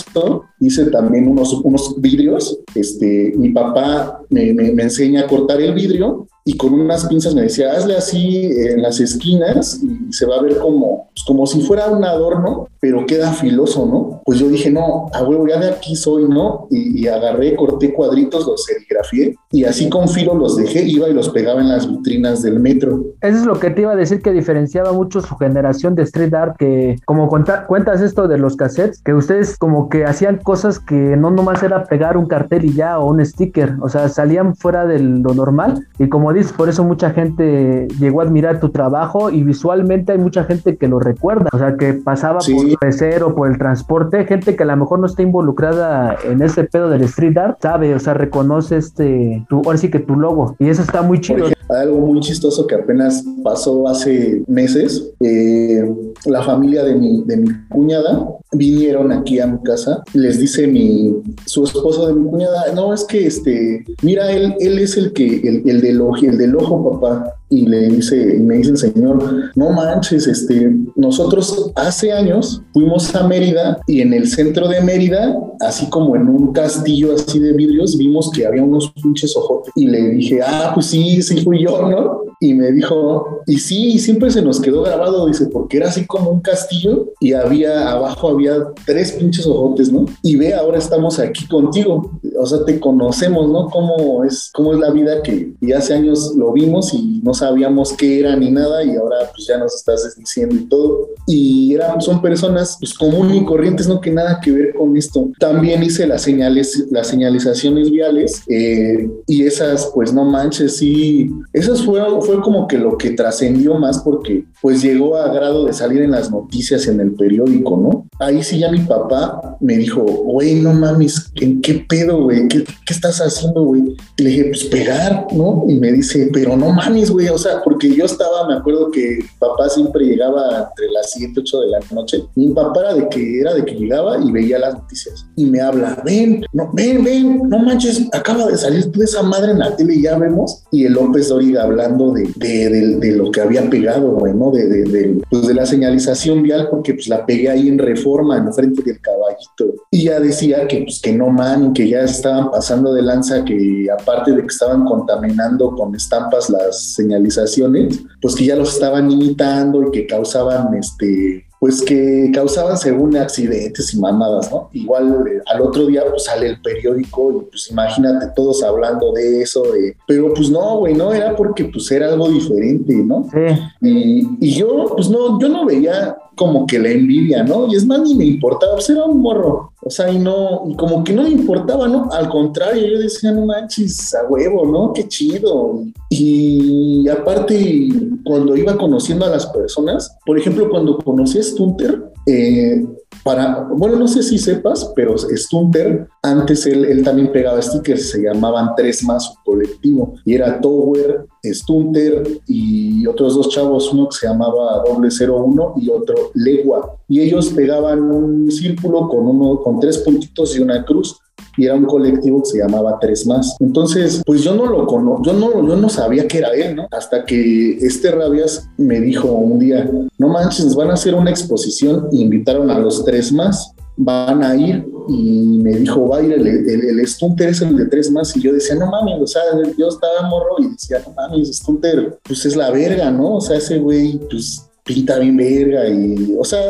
hice 0.60 0.86
también 0.86 1.28
unos, 1.28 1.52
unos 1.52 2.00
vidrios, 2.00 2.58
este, 2.74 3.32
mi 3.36 3.50
papá 3.50 4.20
me, 4.30 4.52
me, 4.52 4.72
me 4.72 4.84
enseña 4.84 5.22
a 5.22 5.26
cortar 5.26 5.60
el 5.60 5.74
vidrio 5.74 6.26
y 6.48 6.56
con 6.56 6.72
unas 6.72 7.06
pinzas 7.06 7.34
me 7.34 7.42
decía, 7.42 7.72
hazle 7.72 7.96
así 7.96 8.46
en 8.46 8.80
las 8.80 9.00
esquinas 9.00 9.80
y 9.82 10.12
se 10.12 10.26
va 10.26 10.36
a 10.36 10.42
ver 10.42 10.58
como, 10.58 11.08
pues, 11.12 11.24
como 11.26 11.44
si 11.44 11.60
fuera 11.62 11.88
un 11.88 12.04
adorno, 12.04 12.68
pero 12.86 13.04
queda 13.04 13.32
filoso, 13.32 13.84
¿no? 13.84 14.22
Pues 14.24 14.38
yo 14.38 14.48
dije, 14.48 14.70
no, 14.70 15.06
a 15.12 15.24
huevo, 15.24 15.44
ya 15.48 15.58
de 15.58 15.70
aquí 15.70 15.96
soy, 15.96 16.28
¿no? 16.28 16.68
Y, 16.70 17.08
agarré, 17.08 17.56
corté 17.56 17.92
cuadritos, 17.92 18.46
los 18.46 18.64
serigrafié 18.64 19.34
y 19.50 19.64
así 19.64 19.88
con 19.88 20.08
filo 20.08 20.34
los 20.34 20.56
dejé, 20.56 20.84
iba 20.84 21.08
y 21.08 21.12
los 21.12 21.30
pegaba 21.30 21.60
en 21.60 21.68
las 21.68 21.90
vitrinas 21.90 22.42
del 22.42 22.60
metro. 22.60 23.02
Eso 23.22 23.38
es 23.38 23.44
lo 23.44 23.58
que 23.58 23.70
te 23.70 23.80
iba 23.82 23.92
a 23.92 23.96
decir 23.96 24.22
que 24.22 24.30
diferenciaba 24.30 24.92
mucho 24.92 25.20
su 25.20 25.34
generación 25.36 25.96
de 25.96 26.04
street 26.04 26.32
art, 26.32 26.56
que 26.58 26.96
como 27.06 27.28
cuentas 27.28 28.00
esto 28.02 28.28
de 28.28 28.38
los 28.38 28.54
cassettes, 28.54 29.02
que 29.02 29.14
ustedes 29.14 29.58
como 29.58 29.88
que 29.88 30.04
hacían 30.04 30.38
cosas 30.38 30.78
que 30.78 30.94
no 30.94 31.32
nomás 31.32 31.64
era 31.64 31.86
pegar 31.86 32.16
un 32.16 32.26
cartel 32.26 32.66
y 32.66 32.72
ya 32.72 33.00
o 33.00 33.10
un 33.10 33.24
sticker, 33.24 33.74
o 33.80 33.88
sea, 33.88 34.08
salían 34.08 34.54
fuera 34.54 34.86
de 34.86 35.00
lo 35.00 35.34
normal 35.34 35.84
y 35.98 36.08
como 36.08 36.32
dices, 36.32 36.52
por 36.52 36.68
eso 36.68 36.84
mucha 36.84 37.10
gente 37.10 37.88
llegó 37.98 38.20
a 38.20 38.24
admirar 38.24 38.60
tu 38.60 38.68
trabajo 38.68 39.30
y 39.30 39.42
visualmente 39.42 40.12
hay 40.12 40.18
mucha 40.18 40.44
gente 40.44 40.76
que 40.76 40.86
lo 40.86 41.00
recuerda, 41.00 41.50
o 41.52 41.58
sea, 41.58 41.76
que 41.76 41.94
pasaba 41.94 42.38
por 42.38 42.75
el 42.82 42.88
PC 42.88 43.22
o 43.22 43.34
por 43.34 43.50
el 43.50 43.58
transporte, 43.58 44.24
gente 44.24 44.56
que 44.56 44.62
a 44.62 44.66
lo 44.66 44.76
mejor 44.76 44.98
no 44.98 45.06
está 45.06 45.22
involucrada 45.22 46.16
en 46.24 46.42
ese 46.42 46.64
pedo 46.64 46.88
del 46.88 47.02
street 47.02 47.36
art, 47.38 47.58
sabe, 47.60 47.94
o 47.94 47.98
sea, 47.98 48.14
reconoce 48.14 48.76
este, 48.76 49.44
tu, 49.48 49.62
ahora 49.64 49.78
sí 49.78 49.90
que 49.90 49.98
tu 49.98 50.16
logo 50.16 50.56
y 50.58 50.68
eso 50.68 50.82
está 50.82 51.02
muy 51.02 51.20
chido. 51.20 51.46
Hay 51.46 51.82
algo 51.82 51.98
muy 51.98 52.20
chistoso 52.20 52.66
que 52.66 52.76
apenas 52.76 53.24
pasó 53.42 53.88
hace 53.88 54.44
meses. 54.46 55.10
Eh, 55.20 55.84
la 56.26 56.42
familia 56.42 56.84
de 56.84 56.94
mi, 56.94 57.24
de 57.24 57.36
mi 57.38 57.48
cuñada 57.68 58.28
vinieron 58.52 59.10
aquí 59.10 59.40
a 59.40 59.48
mi 59.48 59.60
casa. 59.62 60.02
Les 60.14 60.38
dice 60.38 60.68
mi, 60.68 61.22
su 61.44 61.64
esposo 61.64 62.06
de 62.06 62.14
mi 62.14 62.30
cuñada, 62.30 62.72
no, 62.74 62.94
es 62.94 63.04
que 63.04 63.26
este, 63.26 63.84
mira, 64.02 64.30
él, 64.30 64.54
él 64.60 64.78
es 64.78 64.96
el 64.96 65.12
que, 65.12 65.40
el, 65.40 65.68
el 65.68 65.80
del 65.80 66.00
ojo, 66.00 66.16
el 66.22 66.38
del 66.38 66.54
ojo, 66.54 67.00
papá 67.00 67.35
y 67.48 67.66
le 67.66 67.88
dice, 67.88 68.36
y 68.36 68.40
me 68.40 68.56
dice 68.56 68.70
el 68.70 68.76
señor, 68.76 69.52
no 69.54 69.70
manches, 69.70 70.26
este, 70.26 70.74
nosotros 70.96 71.70
hace 71.76 72.12
años 72.12 72.62
fuimos 72.72 73.14
a 73.14 73.26
Mérida 73.26 73.78
y 73.86 74.00
en 74.00 74.12
el 74.12 74.26
centro 74.26 74.66
de 74.68 74.80
Mérida, 74.80 75.36
así 75.60 75.88
como 75.88 76.16
en 76.16 76.28
un 76.28 76.52
castillo 76.52 77.14
así 77.14 77.38
de 77.38 77.52
vidrios, 77.52 77.96
vimos 77.96 78.30
que 78.32 78.46
había 78.46 78.64
unos 78.64 78.90
pinches 78.92 79.36
ojotes. 79.36 79.72
Y 79.76 79.86
le 79.86 80.10
dije, 80.10 80.40
ah, 80.42 80.72
pues 80.74 80.86
sí, 80.86 81.22
sí 81.22 81.42
fui 81.42 81.62
yo, 81.62 81.88
¿no? 81.88 82.20
Y 82.46 82.54
me 82.54 82.70
dijo, 82.70 83.42
y 83.44 83.58
sí, 83.58 83.98
siempre 83.98 84.30
se 84.30 84.40
nos 84.40 84.60
quedó 84.60 84.82
grabado, 84.82 85.26
dice, 85.26 85.46
porque 85.46 85.78
era 85.78 85.88
así 85.88 86.06
como 86.06 86.30
un 86.30 86.40
castillo 86.40 87.12
y 87.18 87.32
había, 87.32 87.90
abajo 87.90 88.28
había 88.28 88.68
tres 88.84 89.10
pinches 89.12 89.46
ojotes, 89.48 89.90
¿no? 89.90 90.04
Y 90.22 90.36
ve, 90.36 90.54
ahora 90.54 90.78
estamos 90.78 91.18
aquí 91.18 91.48
contigo, 91.48 92.12
o 92.38 92.46
sea, 92.46 92.64
te 92.64 92.78
conocemos, 92.78 93.48
¿no? 93.48 93.68
Cómo 93.68 94.22
es, 94.22 94.50
cómo 94.52 94.72
es 94.74 94.78
la 94.78 94.90
vida 94.90 95.22
que 95.24 95.54
ya 95.60 95.78
hace 95.78 95.94
años 95.94 96.34
lo 96.36 96.52
vimos 96.52 96.94
y 96.94 97.20
no 97.24 97.34
sabíamos 97.34 97.92
qué 97.94 98.20
era 98.20 98.36
ni 98.36 98.52
nada 98.52 98.84
y 98.84 98.94
ahora 98.94 99.16
pues 99.34 99.48
ya 99.48 99.58
nos 99.58 99.74
estás 99.74 100.14
diciendo 100.16 100.54
y 100.54 100.68
todo. 100.68 101.08
Y 101.26 101.74
eran, 101.74 102.00
son 102.00 102.22
personas 102.22 102.76
pues 102.78 102.94
comunes 102.94 103.38
y 103.38 103.44
corrientes, 103.44 103.88
no 103.88 104.00
que 104.00 104.12
nada 104.12 104.40
que 104.40 104.52
ver 104.52 104.74
con 104.74 104.96
esto. 104.96 105.30
También 105.40 105.82
hice 105.82 106.06
las 106.06 106.22
señales, 106.22 106.86
las 106.92 107.08
señalizaciones 107.08 107.90
viales 107.90 108.42
eh, 108.48 109.10
y 109.26 109.42
esas 109.42 109.90
pues 109.92 110.12
no 110.12 110.24
manches, 110.24 110.76
sí, 110.76 111.30
esas 111.52 111.82
fueron, 111.84 112.20
como 112.40 112.66
que 112.66 112.78
lo 112.78 112.96
que 112.96 113.10
trascendió 113.10 113.74
más 113.74 113.98
porque 114.00 114.44
pues 114.62 114.82
llegó 114.82 115.16
a 115.16 115.32
grado 115.32 115.66
de 115.66 115.72
salir 115.72 116.02
en 116.02 116.10
las 116.10 116.30
noticias 116.30 116.86
en 116.86 117.00
el 117.00 117.12
periódico, 117.12 117.76
¿no? 117.76 118.06
Ahí 118.18 118.42
sí 118.42 118.58
ya 118.58 118.70
mi 118.70 118.80
papá 118.80 119.56
me 119.60 119.76
dijo, 119.76 120.02
güey, 120.02 120.56
no 120.56 120.72
mames, 120.72 121.30
¿en 121.36 121.60
qué 121.60 121.84
pedo, 121.88 122.22
güey? 122.22 122.48
¿Qué, 122.48 122.64
¿Qué, 122.64 122.94
estás 122.94 123.18
haciendo, 123.18 123.64
güey? 123.64 123.96
Y 124.16 124.22
le 124.22 124.30
dije, 124.30 124.44
pues 124.44 124.64
pegar, 124.64 125.26
¿no? 125.32 125.64
Y 125.68 125.76
me 125.76 125.92
dice, 125.92 126.30
pero 126.32 126.56
no 126.56 126.70
mames, 126.70 127.10
güey, 127.10 127.28
o 127.28 127.38
sea, 127.38 127.62
porque 127.62 127.94
yo 127.94 128.04
estaba, 128.04 128.48
me 128.48 128.54
acuerdo 128.54 128.90
que 128.90 129.18
papá 129.38 129.68
siempre 129.68 130.04
llegaba 130.04 130.70
entre 130.70 130.90
las 130.90 131.10
7, 131.12 131.40
8 131.40 131.60
de 131.60 131.66
la 131.68 131.78
noche. 131.92 132.24
Mi 132.34 132.48
papá 132.50 132.80
era 132.80 132.94
de 132.94 133.08
que, 133.08 133.40
era 133.40 133.54
de 133.54 133.64
que 133.64 133.74
llegaba 133.74 134.18
y 134.22 134.30
veía 134.30 134.58
las 134.58 134.74
noticias. 134.74 135.26
Y 135.36 135.46
me 135.46 135.60
habla, 135.60 136.02
ven, 136.04 136.44
no, 136.52 136.70
ven, 136.72 137.04
ven, 137.04 137.48
no 137.48 137.58
manches, 137.58 138.08
acaba 138.12 138.46
de 138.46 138.56
salir 138.56 138.90
tú 138.90 139.02
esa 139.02 139.22
madre 139.22 139.52
en 139.52 139.58
la 139.58 139.74
tele 139.76 139.94
y 139.94 140.02
ya 140.02 140.18
vemos. 140.18 140.64
Y 140.70 140.84
el 140.84 140.94
López 140.94 141.28
Dóriga 141.28 141.62
hablando 141.62 142.12
de, 142.12 142.30
de, 142.36 142.96
de, 142.96 143.12
lo 143.12 143.30
que 143.30 143.40
había 143.40 143.68
pegado, 143.68 144.12
güey, 144.12 144.34
¿no? 144.34 144.45
De, 144.50 144.66
de, 144.66 145.20
pues 145.30 145.46
de 145.46 145.54
la 145.54 145.66
señalización 145.66 146.42
vial, 146.42 146.68
porque 146.70 146.94
pues 146.94 147.08
la 147.08 147.24
pegué 147.24 147.48
ahí 147.48 147.68
en 147.68 147.78
reforma, 147.78 148.36
en 148.36 148.52
frente 148.52 148.82
del 148.82 149.00
caballito. 149.00 149.84
Y 149.90 150.04
ya 150.04 150.20
decía 150.20 150.66
que, 150.66 150.82
pues 150.82 151.00
que 151.00 151.12
no 151.12 151.30
man, 151.30 151.72
que 151.72 151.88
ya 151.88 152.02
estaban 152.02 152.50
pasando 152.50 152.92
de 152.92 153.02
lanza, 153.02 153.44
que 153.44 153.86
aparte 153.92 154.32
de 154.32 154.40
que 154.40 154.46
estaban 154.46 154.84
contaminando 154.84 155.70
con 155.70 155.94
estampas 155.94 156.50
las 156.50 156.94
señalizaciones, 156.94 158.00
pues 158.20 158.34
que 158.34 158.44
ya 158.44 158.56
los 158.56 158.74
estaban 158.74 159.10
imitando 159.10 159.82
y 159.88 159.90
que 159.90 160.06
causaban 160.06 160.74
este 160.74 161.45
pues 161.66 161.82
que 161.82 162.30
causaban 162.32 162.78
según 162.78 163.16
accidentes 163.16 163.92
y 163.92 163.98
mamadas, 163.98 164.52
¿no? 164.52 164.70
Igual 164.72 165.26
eh, 165.26 165.42
al 165.46 165.62
otro 165.62 165.84
día 165.86 166.04
pues 166.08 166.22
sale 166.22 166.46
el 166.46 166.62
periódico 166.62 167.32
y 167.32 167.50
pues 167.50 167.72
imagínate 167.72 168.26
todos 168.36 168.62
hablando 168.62 169.10
de 169.10 169.42
eso, 169.42 169.64
pero 170.06 170.32
pues 170.32 170.48
no, 170.48 170.78
güey, 170.78 170.94
no, 170.94 171.12
era 171.12 171.34
porque 171.34 171.64
pues 171.64 171.90
era 171.90 172.06
algo 172.06 172.28
diferente, 172.28 172.94
¿no? 172.94 173.28
Sí. 173.32 173.62
Y, 173.80 174.46
y, 174.46 174.54
yo 174.54 174.92
pues 174.94 175.10
no, 175.10 175.40
yo 175.40 175.48
no 175.48 175.66
veía 175.66 176.16
como 176.36 176.66
que 176.66 176.78
la 176.78 176.90
envidia, 176.90 177.42
¿no? 177.42 177.66
Y 177.66 177.74
es 177.74 177.86
más, 177.86 178.00
ni 178.00 178.14
me 178.14 178.26
importaba, 178.26 178.74
pues 178.74 178.90
era 178.90 179.04
un 179.04 179.20
morro, 179.20 179.72
o 179.82 179.90
sea, 179.90 180.12
y 180.12 180.18
no, 180.18 180.62
como 180.76 181.02
que 181.02 181.12
no 181.12 181.22
me 181.22 181.30
importaba, 181.30 181.88
¿no? 181.88 182.08
Al 182.12 182.28
contrario, 182.28 182.86
yo 182.86 182.98
decía, 183.00 183.32
no 183.32 183.46
manches, 183.46 184.14
a 184.14 184.26
huevo, 184.28 184.66
¿no? 184.66 184.92
Qué 184.92 185.08
chido. 185.08 185.82
Y 186.10 187.08
aparte, 187.08 187.88
cuando 188.24 188.56
iba 188.56 188.76
conociendo 188.76 189.24
a 189.24 189.30
las 189.30 189.46
personas, 189.46 190.16
por 190.24 190.38
ejemplo, 190.38 190.68
cuando 190.68 190.98
conocí 190.98 191.38
a 191.38 191.42
Stunter, 191.42 192.12
eh, 192.26 192.84
para, 193.22 193.68
bueno, 193.70 193.96
no 193.96 194.08
sé 194.08 194.22
si 194.22 194.38
sepas, 194.38 194.92
pero 194.94 195.16
Stunter, 195.16 196.08
antes 196.22 196.66
él, 196.66 197.02
también 197.02 197.32
pegaba 197.32 197.60
stickers, 197.60 198.10
se 198.10 198.22
llamaban 198.22 198.70
Tres 198.76 199.02
Más 199.04 199.24
su 199.24 199.34
colectivo, 199.44 200.14
y 200.24 200.34
era 200.34 200.60
Tower, 200.60 201.26
Stunter 201.44 202.40
y 202.46 203.06
otros 203.06 203.34
dos 203.34 203.48
chavos, 203.50 203.92
uno 203.92 204.08
que 204.08 204.16
se 204.16 204.26
llamaba 204.26 204.82
Doble 204.86 205.08
01 205.08 205.74
y 205.76 205.90
otro 205.90 206.30
Legua, 206.34 206.96
y 207.08 207.20
ellos 207.20 207.48
pegaban 207.50 208.02
un 208.02 208.50
círculo 208.50 209.08
con, 209.08 209.26
uno, 209.26 209.60
con 209.62 209.80
tres 209.80 209.98
puntitos 209.98 210.56
y 210.56 210.60
una 210.60 210.84
cruz, 210.84 211.18
y 211.56 211.66
era 211.66 211.74
un 211.74 211.84
colectivo 211.84 212.42
que 212.42 212.50
se 212.50 212.58
llamaba 212.58 212.98
Tres 213.00 213.26
Más. 213.26 213.56
Entonces, 213.60 214.22
pues 214.24 214.42
yo 214.42 214.54
no 214.54 214.66
lo 214.66 214.86
conozco, 214.86 215.24
yo 215.24 215.32
no, 215.32 215.66
yo 215.66 215.76
no 215.76 215.88
sabía 215.88 216.26
que 216.26 216.38
era 216.38 216.50
él, 216.50 216.76
¿no? 216.76 216.88
Hasta 216.90 217.24
que 217.24 217.78
este 217.78 218.10
Rabias 218.10 218.68
me 218.76 219.00
dijo 219.00 219.28
un 219.32 219.58
día, 219.58 219.90
no 220.18 220.28
manches, 220.28 220.74
van 220.74 220.90
a 220.90 220.94
hacer 220.94 221.14
una 221.14 221.30
exposición 221.30 222.08
e 222.12 222.16
invitaron 222.16 222.70
a 222.70 222.78
los 222.78 223.04
Tres 223.04 223.32
Más 223.32 223.72
van 223.96 224.44
a 224.44 224.54
ir 224.54 224.86
y 225.08 225.58
me 225.62 225.70
dijo, 225.76 226.08
va 226.08 226.18
a 226.18 226.22
ir 226.22 226.32
el, 226.32 226.46
el, 226.46 227.06
Stunter 227.06 227.48
es 227.48 227.62
el 227.62 227.76
de 227.76 227.86
tres 227.86 228.10
más 228.10 228.36
y 228.36 228.42
yo 228.42 228.52
decía, 228.52 228.74
no 228.74 228.90
mames, 228.90 229.20
o 229.20 229.26
sea, 229.26 229.42
yo 229.78 229.88
estaba 229.88 230.28
morro 230.28 230.56
y 230.58 230.68
decía, 230.68 231.02
no 231.06 231.14
mames, 231.14 231.48
Stunter, 231.56 232.18
pues 232.22 232.44
es 232.44 232.56
la 232.56 232.70
verga, 232.70 233.10
¿no? 233.10 233.36
O 233.36 233.40
sea, 233.40 233.56
ese 233.56 233.78
güey, 233.78 234.20
pues 234.30 234.68
pinta 234.84 235.18
bien 235.18 235.36
verga 235.36 235.88
y, 235.88 236.36
o 236.38 236.44
sea, 236.44 236.60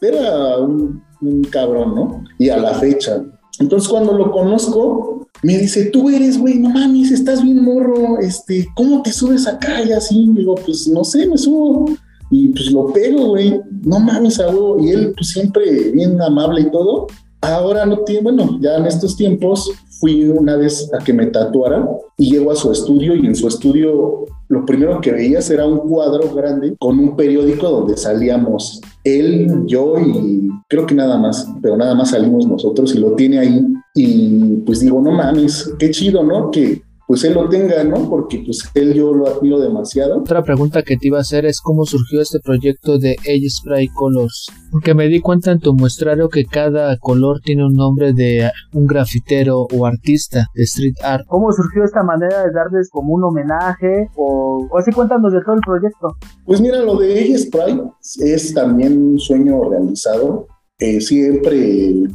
era 0.00 0.58
un, 0.58 1.02
un 1.20 1.44
cabrón, 1.44 1.94
¿no? 1.94 2.24
Y 2.38 2.48
a 2.50 2.58
la 2.58 2.74
fecha, 2.74 3.22
entonces 3.58 3.88
cuando 3.88 4.16
lo 4.16 4.30
conozco, 4.30 5.26
me 5.42 5.58
dice, 5.58 5.86
tú 5.86 6.08
eres, 6.08 6.38
güey, 6.38 6.58
no 6.58 6.70
mames, 6.70 7.10
estás 7.10 7.42
bien 7.42 7.62
morro, 7.62 8.18
este, 8.18 8.68
¿cómo 8.74 9.02
te 9.02 9.12
subes 9.12 9.46
acá? 9.46 9.82
Y 9.82 9.92
así, 9.92 10.30
digo, 10.34 10.54
pues 10.54 10.86
no 10.88 11.04
sé, 11.04 11.26
me 11.26 11.36
subo 11.36 11.86
y 12.30 12.48
pues 12.48 12.70
lo 12.70 12.92
pego, 12.92 13.28
güey, 13.28 13.60
no 13.82 14.00
mames, 14.00 14.40
a 14.40 14.46
Y 14.80 14.90
él, 14.90 15.12
pues 15.14 15.28
siempre 15.30 15.90
bien 15.90 16.20
amable 16.20 16.62
y 16.62 16.70
todo. 16.70 17.06
Ahora 17.42 17.84
no 17.84 17.98
tiene, 17.98 18.22
bueno, 18.22 18.58
ya 18.60 18.76
en 18.76 18.86
estos 18.86 19.16
tiempos 19.16 19.70
fui 20.00 20.24
una 20.24 20.56
vez 20.56 20.88
a 20.94 21.02
que 21.02 21.12
me 21.12 21.26
tatuara 21.26 21.88
y 22.16 22.30
llego 22.30 22.52
a 22.52 22.56
su 22.56 22.70
estudio 22.70 23.16
y 23.16 23.26
en 23.26 23.34
su 23.34 23.48
estudio 23.48 24.26
lo 24.48 24.64
primero 24.64 25.00
que 25.00 25.12
veías 25.12 25.50
era 25.50 25.66
un 25.66 25.78
cuadro 25.78 26.32
grande 26.34 26.76
con 26.78 26.98
un 26.98 27.16
periódico 27.16 27.68
donde 27.68 27.96
salíamos 27.96 28.80
él, 29.02 29.64
yo 29.66 29.98
y 29.98 30.50
creo 30.68 30.86
que 30.86 30.94
nada 30.94 31.18
más, 31.18 31.48
pero 31.60 31.76
nada 31.76 31.94
más 31.94 32.10
salimos 32.10 32.46
nosotros 32.46 32.94
y 32.94 32.98
lo 32.98 33.12
tiene 33.12 33.38
ahí. 33.38 33.66
Y 33.94 34.56
pues 34.64 34.80
digo, 34.80 35.00
no 35.00 35.10
mames, 35.10 35.72
qué 35.78 35.90
chido, 35.90 36.22
¿no? 36.22 36.50
Que 36.50 36.82
pues 37.12 37.24
él 37.24 37.34
lo 37.34 37.46
tenga, 37.46 37.84
¿no? 37.84 38.08
Porque 38.08 38.42
pues 38.42 38.70
él 38.72 38.94
yo 38.94 39.12
lo 39.12 39.26
admiro 39.26 39.60
demasiado. 39.60 40.20
Otra 40.20 40.42
pregunta 40.42 40.82
que 40.82 40.96
te 40.96 41.08
iba 41.08 41.18
a 41.18 41.20
hacer 41.20 41.44
es 41.44 41.60
cómo 41.60 41.84
surgió 41.84 42.22
este 42.22 42.40
proyecto 42.40 42.98
de 42.98 43.16
Age 43.20 43.50
Spray 43.50 43.88
Colors. 43.88 44.46
Porque 44.70 44.94
me 44.94 45.08
di 45.08 45.20
cuenta 45.20 45.52
en 45.52 45.60
tu 45.60 45.74
muestrario 45.74 46.30
que 46.30 46.46
cada 46.46 46.96
color 46.96 47.42
tiene 47.44 47.66
un 47.66 47.74
nombre 47.74 48.14
de 48.14 48.50
un 48.72 48.86
grafitero 48.86 49.66
o 49.70 49.84
artista 49.84 50.46
de 50.54 50.62
street 50.62 50.94
art. 51.04 51.26
¿Cómo 51.28 51.52
surgió 51.52 51.84
esta 51.84 52.02
manera 52.02 52.44
de 52.44 52.50
darles 52.50 52.88
como 52.90 53.12
un 53.12 53.24
homenaje? 53.24 54.08
O, 54.16 54.66
o 54.70 54.78
así 54.78 54.90
cuéntanos 54.90 55.34
de 55.34 55.42
todo 55.42 55.56
el 55.56 55.60
proyecto. 55.60 56.16
Pues 56.46 56.62
mira, 56.62 56.80
lo 56.80 56.96
de 56.96 57.12
Age 57.12 57.36
Spray 57.40 57.78
es 58.20 58.54
también 58.54 58.96
un 58.96 59.18
sueño 59.18 59.68
realizado. 59.68 60.46
Eh, 60.78 61.02
siempre 61.02 62.08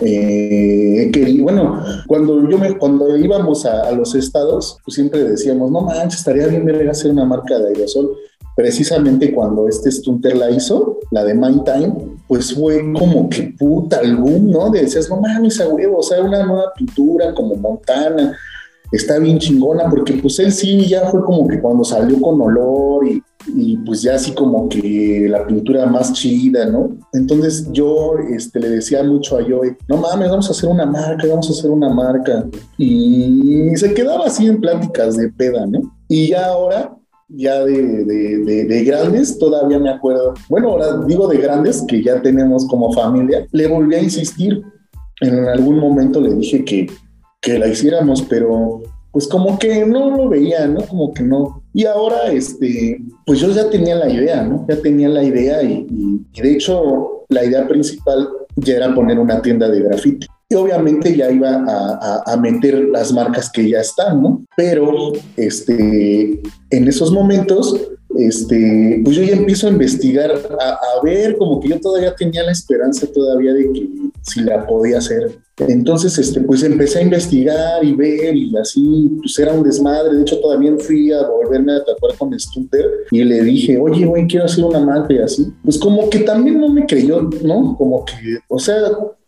eh, 0.00 1.40
bueno, 1.40 1.82
cuando 2.06 2.48
yo 2.48 2.58
me, 2.58 2.76
cuando 2.78 3.16
íbamos 3.16 3.66
a, 3.66 3.90
los 3.92 4.14
estados, 4.14 4.78
pues 4.84 4.94
siempre 4.94 5.24
decíamos, 5.24 5.70
no 5.70 5.82
manches, 5.82 6.20
estaría 6.20 6.46
bien 6.46 6.64
ver 6.64 6.88
hacer 6.88 7.10
una 7.10 7.24
marca 7.24 7.58
de 7.58 7.68
aerosol. 7.68 8.16
precisamente 8.56 9.32
cuando 9.32 9.68
este 9.68 9.90
Stunter 9.90 10.36
la 10.36 10.50
hizo, 10.50 10.98
la 11.10 11.24
de 11.24 11.34
Mind 11.34 11.64
Time, 11.64 11.94
pues 12.28 12.54
fue 12.54 12.80
como 12.92 13.28
que 13.28 13.54
puta 13.58 14.00
boom, 14.16 14.50
¿no? 14.50 14.70
De 14.70 14.82
decías, 14.82 15.08
no 15.10 15.20
mames 15.20 15.60
a 15.60 15.68
huevo, 15.68 15.98
o 15.98 16.02
sea, 16.02 16.22
una 16.22 16.44
nueva 16.44 16.72
pintura 16.76 17.34
como 17.34 17.56
Montana, 17.56 18.36
está 18.92 19.18
bien 19.18 19.38
chingona, 19.38 19.88
porque 19.88 20.14
pues 20.14 20.38
él 20.38 20.52
sí 20.52 20.86
ya 20.86 21.08
fue 21.10 21.22
como 21.22 21.46
que 21.46 21.60
cuando 21.60 21.84
salió 21.84 22.20
con 22.20 22.40
olor 22.40 23.06
y, 23.06 23.22
y, 23.54 23.76
pues 23.78 24.02
ya 24.02 24.14
así 24.14 24.32
como 24.32 24.68
que 24.68 25.26
la 25.28 25.46
pintura 25.46 25.86
más 25.86 26.12
chida, 26.12 26.66
¿no? 26.66 26.90
Entonces 27.12 27.68
yo 27.72 28.16
este, 28.34 28.60
le 28.60 28.70
decía 28.70 29.02
mucho 29.02 29.38
a 29.38 29.42
Joey, 29.42 29.76
no 29.88 29.96
mames, 29.96 30.30
vamos 30.30 30.48
a 30.48 30.52
hacer 30.52 30.68
una 30.68 30.86
marca, 30.86 31.26
vamos 31.26 31.48
a 31.48 31.52
hacer 31.52 31.70
una 31.70 31.88
marca. 31.88 32.46
Y 32.78 33.70
se 33.76 33.94
quedaba 33.94 34.26
así 34.26 34.46
en 34.46 34.60
pláticas 34.60 35.16
de 35.16 35.30
peda, 35.30 35.66
¿no? 35.66 35.80
Y 36.08 36.28
ya 36.28 36.46
ahora 36.46 36.96
ya 37.32 37.64
de, 37.64 38.04
de, 38.04 38.64
de, 38.64 38.84
grandes, 38.84 39.38
todavía 39.38 39.78
me 39.78 39.90
acuerdo, 39.90 40.34
bueno, 40.48 40.70
ahora 40.70 40.98
digo 41.06 41.28
de 41.28 41.38
grandes, 41.38 41.84
que 41.86 42.02
ya 42.02 42.20
tenemos 42.20 42.66
como 42.66 42.92
familia, 42.92 43.46
le 43.52 43.68
volví 43.68 43.94
a 43.94 44.02
insistir. 44.02 44.62
En 45.20 45.46
algún 45.46 45.78
momento 45.78 46.20
le 46.20 46.34
dije 46.34 46.64
que, 46.64 46.88
que 47.40 47.58
la 47.58 47.68
hiciéramos, 47.68 48.22
pero 48.22 48.82
pues 49.12 49.26
como 49.26 49.58
que 49.58 49.84
no 49.84 50.16
lo 50.16 50.28
veía, 50.28 50.66
¿no? 50.66 50.82
Como 50.82 51.12
que 51.12 51.22
no. 51.22 51.62
Y 51.74 51.84
ahora, 51.84 52.30
este, 52.30 53.00
pues 53.26 53.40
yo 53.40 53.50
ya 53.50 53.68
tenía 53.68 53.96
la 53.96 54.08
idea, 54.08 54.42
¿no? 54.42 54.66
Ya 54.68 54.76
tenía 54.80 55.08
la 55.08 55.22
idea 55.22 55.62
y, 55.62 55.86
de 56.40 56.52
hecho 56.52 57.24
la 57.28 57.44
idea 57.44 57.66
principal 57.66 58.28
ya 58.56 58.76
era 58.76 58.94
poner 58.94 59.18
una 59.18 59.40
tienda 59.40 59.68
de 59.68 59.82
grafiti 59.82 60.26
y 60.48 60.54
obviamente 60.56 61.16
ya 61.16 61.30
iba 61.30 61.64
a, 62.26 62.36
meter 62.36 62.88
las 62.88 63.12
marcas 63.12 63.50
que 63.50 63.68
ya 63.68 63.80
están, 63.80 64.20
¿no? 64.20 64.44
Pero 64.56 65.12
este, 65.36 66.40
en 66.70 66.88
esos 66.88 67.12
momentos, 67.12 67.80
este, 68.18 69.00
pues 69.04 69.16
yo 69.16 69.22
ya 69.22 69.34
empiezo 69.34 69.66
a 69.66 69.70
investigar, 69.70 70.30
a, 70.30 70.70
a 70.70 71.02
ver, 71.02 71.36
como 71.36 71.60
que 71.60 71.68
yo 71.68 71.80
todavía 71.80 72.14
tenía 72.14 72.42
la 72.42 72.52
esperanza 72.52 73.06
todavía 73.06 73.52
de 73.52 73.72
que 73.72 73.88
si 74.22 74.40
la 74.40 74.66
podía 74.66 74.98
hacer. 74.98 75.38
Entonces, 75.68 76.16
este, 76.18 76.40
pues 76.40 76.62
empecé 76.62 77.00
a 77.00 77.02
investigar 77.02 77.84
y 77.84 77.94
ver 77.94 78.34
y 78.34 78.56
así, 78.56 79.10
pues 79.18 79.38
era 79.38 79.52
un 79.52 79.62
desmadre. 79.62 80.16
De 80.16 80.22
hecho, 80.22 80.40
todavía 80.40 80.72
fui 80.78 81.12
a 81.12 81.26
volverme 81.26 81.74
a 81.74 81.84
tatuar 81.84 82.16
con 82.16 82.38
Stunter 82.38 82.86
y 83.10 83.22
le 83.24 83.42
dije, 83.42 83.78
oye, 83.78 84.06
güey, 84.06 84.26
quiero 84.26 84.46
hacer 84.46 84.64
una 84.64 84.80
marca 84.80 85.12
y 85.12 85.18
así. 85.18 85.52
Pues 85.62 85.78
como 85.78 86.08
que 86.08 86.20
también 86.20 86.60
no 86.60 86.70
me 86.70 86.86
creyó, 86.86 87.28
¿no? 87.42 87.76
Como 87.76 88.04
que, 88.04 88.38
o 88.48 88.58
sea, 88.58 88.76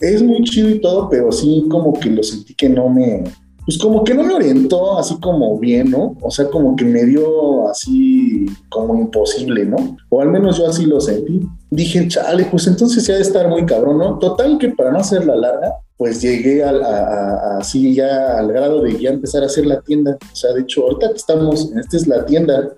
es 0.00 0.22
muy 0.22 0.42
chido 0.44 0.70
y 0.70 0.80
todo, 0.80 1.08
pero 1.10 1.30
sí 1.30 1.66
como 1.68 1.92
que 1.92 2.10
lo 2.10 2.22
sentí 2.22 2.54
que 2.54 2.68
no 2.68 2.88
me, 2.88 3.24
pues 3.64 3.78
como 3.78 4.02
que 4.02 4.14
no 4.14 4.24
me 4.24 4.34
orientó 4.34 4.98
así 4.98 5.18
como 5.20 5.58
bien, 5.58 5.90
¿no? 5.90 6.16
O 6.20 6.30
sea, 6.30 6.48
como 6.48 6.74
que 6.74 6.84
me 6.84 7.04
dio 7.04 7.68
así 7.68 8.46
como 8.68 8.96
imposible, 8.96 9.64
¿no? 9.64 9.96
O 10.08 10.20
al 10.20 10.30
menos 10.30 10.58
yo 10.58 10.68
así 10.68 10.84
lo 10.84 11.00
sentí. 11.00 11.40
Dije, 11.70 12.08
chale, 12.08 12.46
pues 12.50 12.66
entonces 12.66 13.06
ya 13.06 13.14
de 13.14 13.22
estar 13.22 13.48
muy 13.48 13.64
cabrón, 13.64 13.98
¿no? 13.98 14.18
Total 14.18 14.58
que 14.58 14.70
para 14.70 14.90
no 14.90 14.98
hacerla 14.98 15.36
larga, 15.36 15.74
pues 15.96 16.20
llegué 16.20 16.64
a, 16.64 17.58
así 17.58 17.94
ya 17.94 18.36
al 18.36 18.52
grado 18.52 18.82
de 18.82 18.98
ya 18.98 19.10
empezar 19.10 19.44
a 19.44 19.46
hacer 19.46 19.66
la 19.66 19.80
tienda. 19.80 20.18
O 20.20 20.36
sea, 20.36 20.52
de 20.52 20.62
hecho, 20.62 20.82
ahorita 20.82 21.10
que 21.10 21.16
estamos, 21.16 21.70
esta 21.76 21.96
es 21.96 22.08
la 22.08 22.26
tienda, 22.26 22.70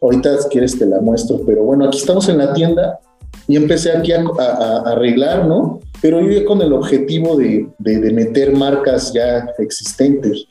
ahorita 0.00 0.42
si 0.42 0.48
quieres 0.48 0.78
te 0.78 0.86
la 0.86 1.00
muestro, 1.00 1.40
pero 1.44 1.64
bueno, 1.64 1.86
aquí 1.86 1.98
estamos 1.98 2.28
en 2.28 2.38
la 2.38 2.52
tienda 2.52 3.00
y 3.48 3.56
empecé 3.56 3.90
aquí 3.90 4.12
a, 4.12 4.22
arreglar, 4.86 5.46
¿no? 5.46 5.80
Pero 6.02 6.20
yo 6.20 6.44
con 6.44 6.60
el 6.60 6.72
objetivo 6.72 7.36
de, 7.36 7.68
de, 7.78 8.12
meter 8.12 8.52
marcas 8.52 9.12
ya 9.12 9.48
existentes. 9.58 10.46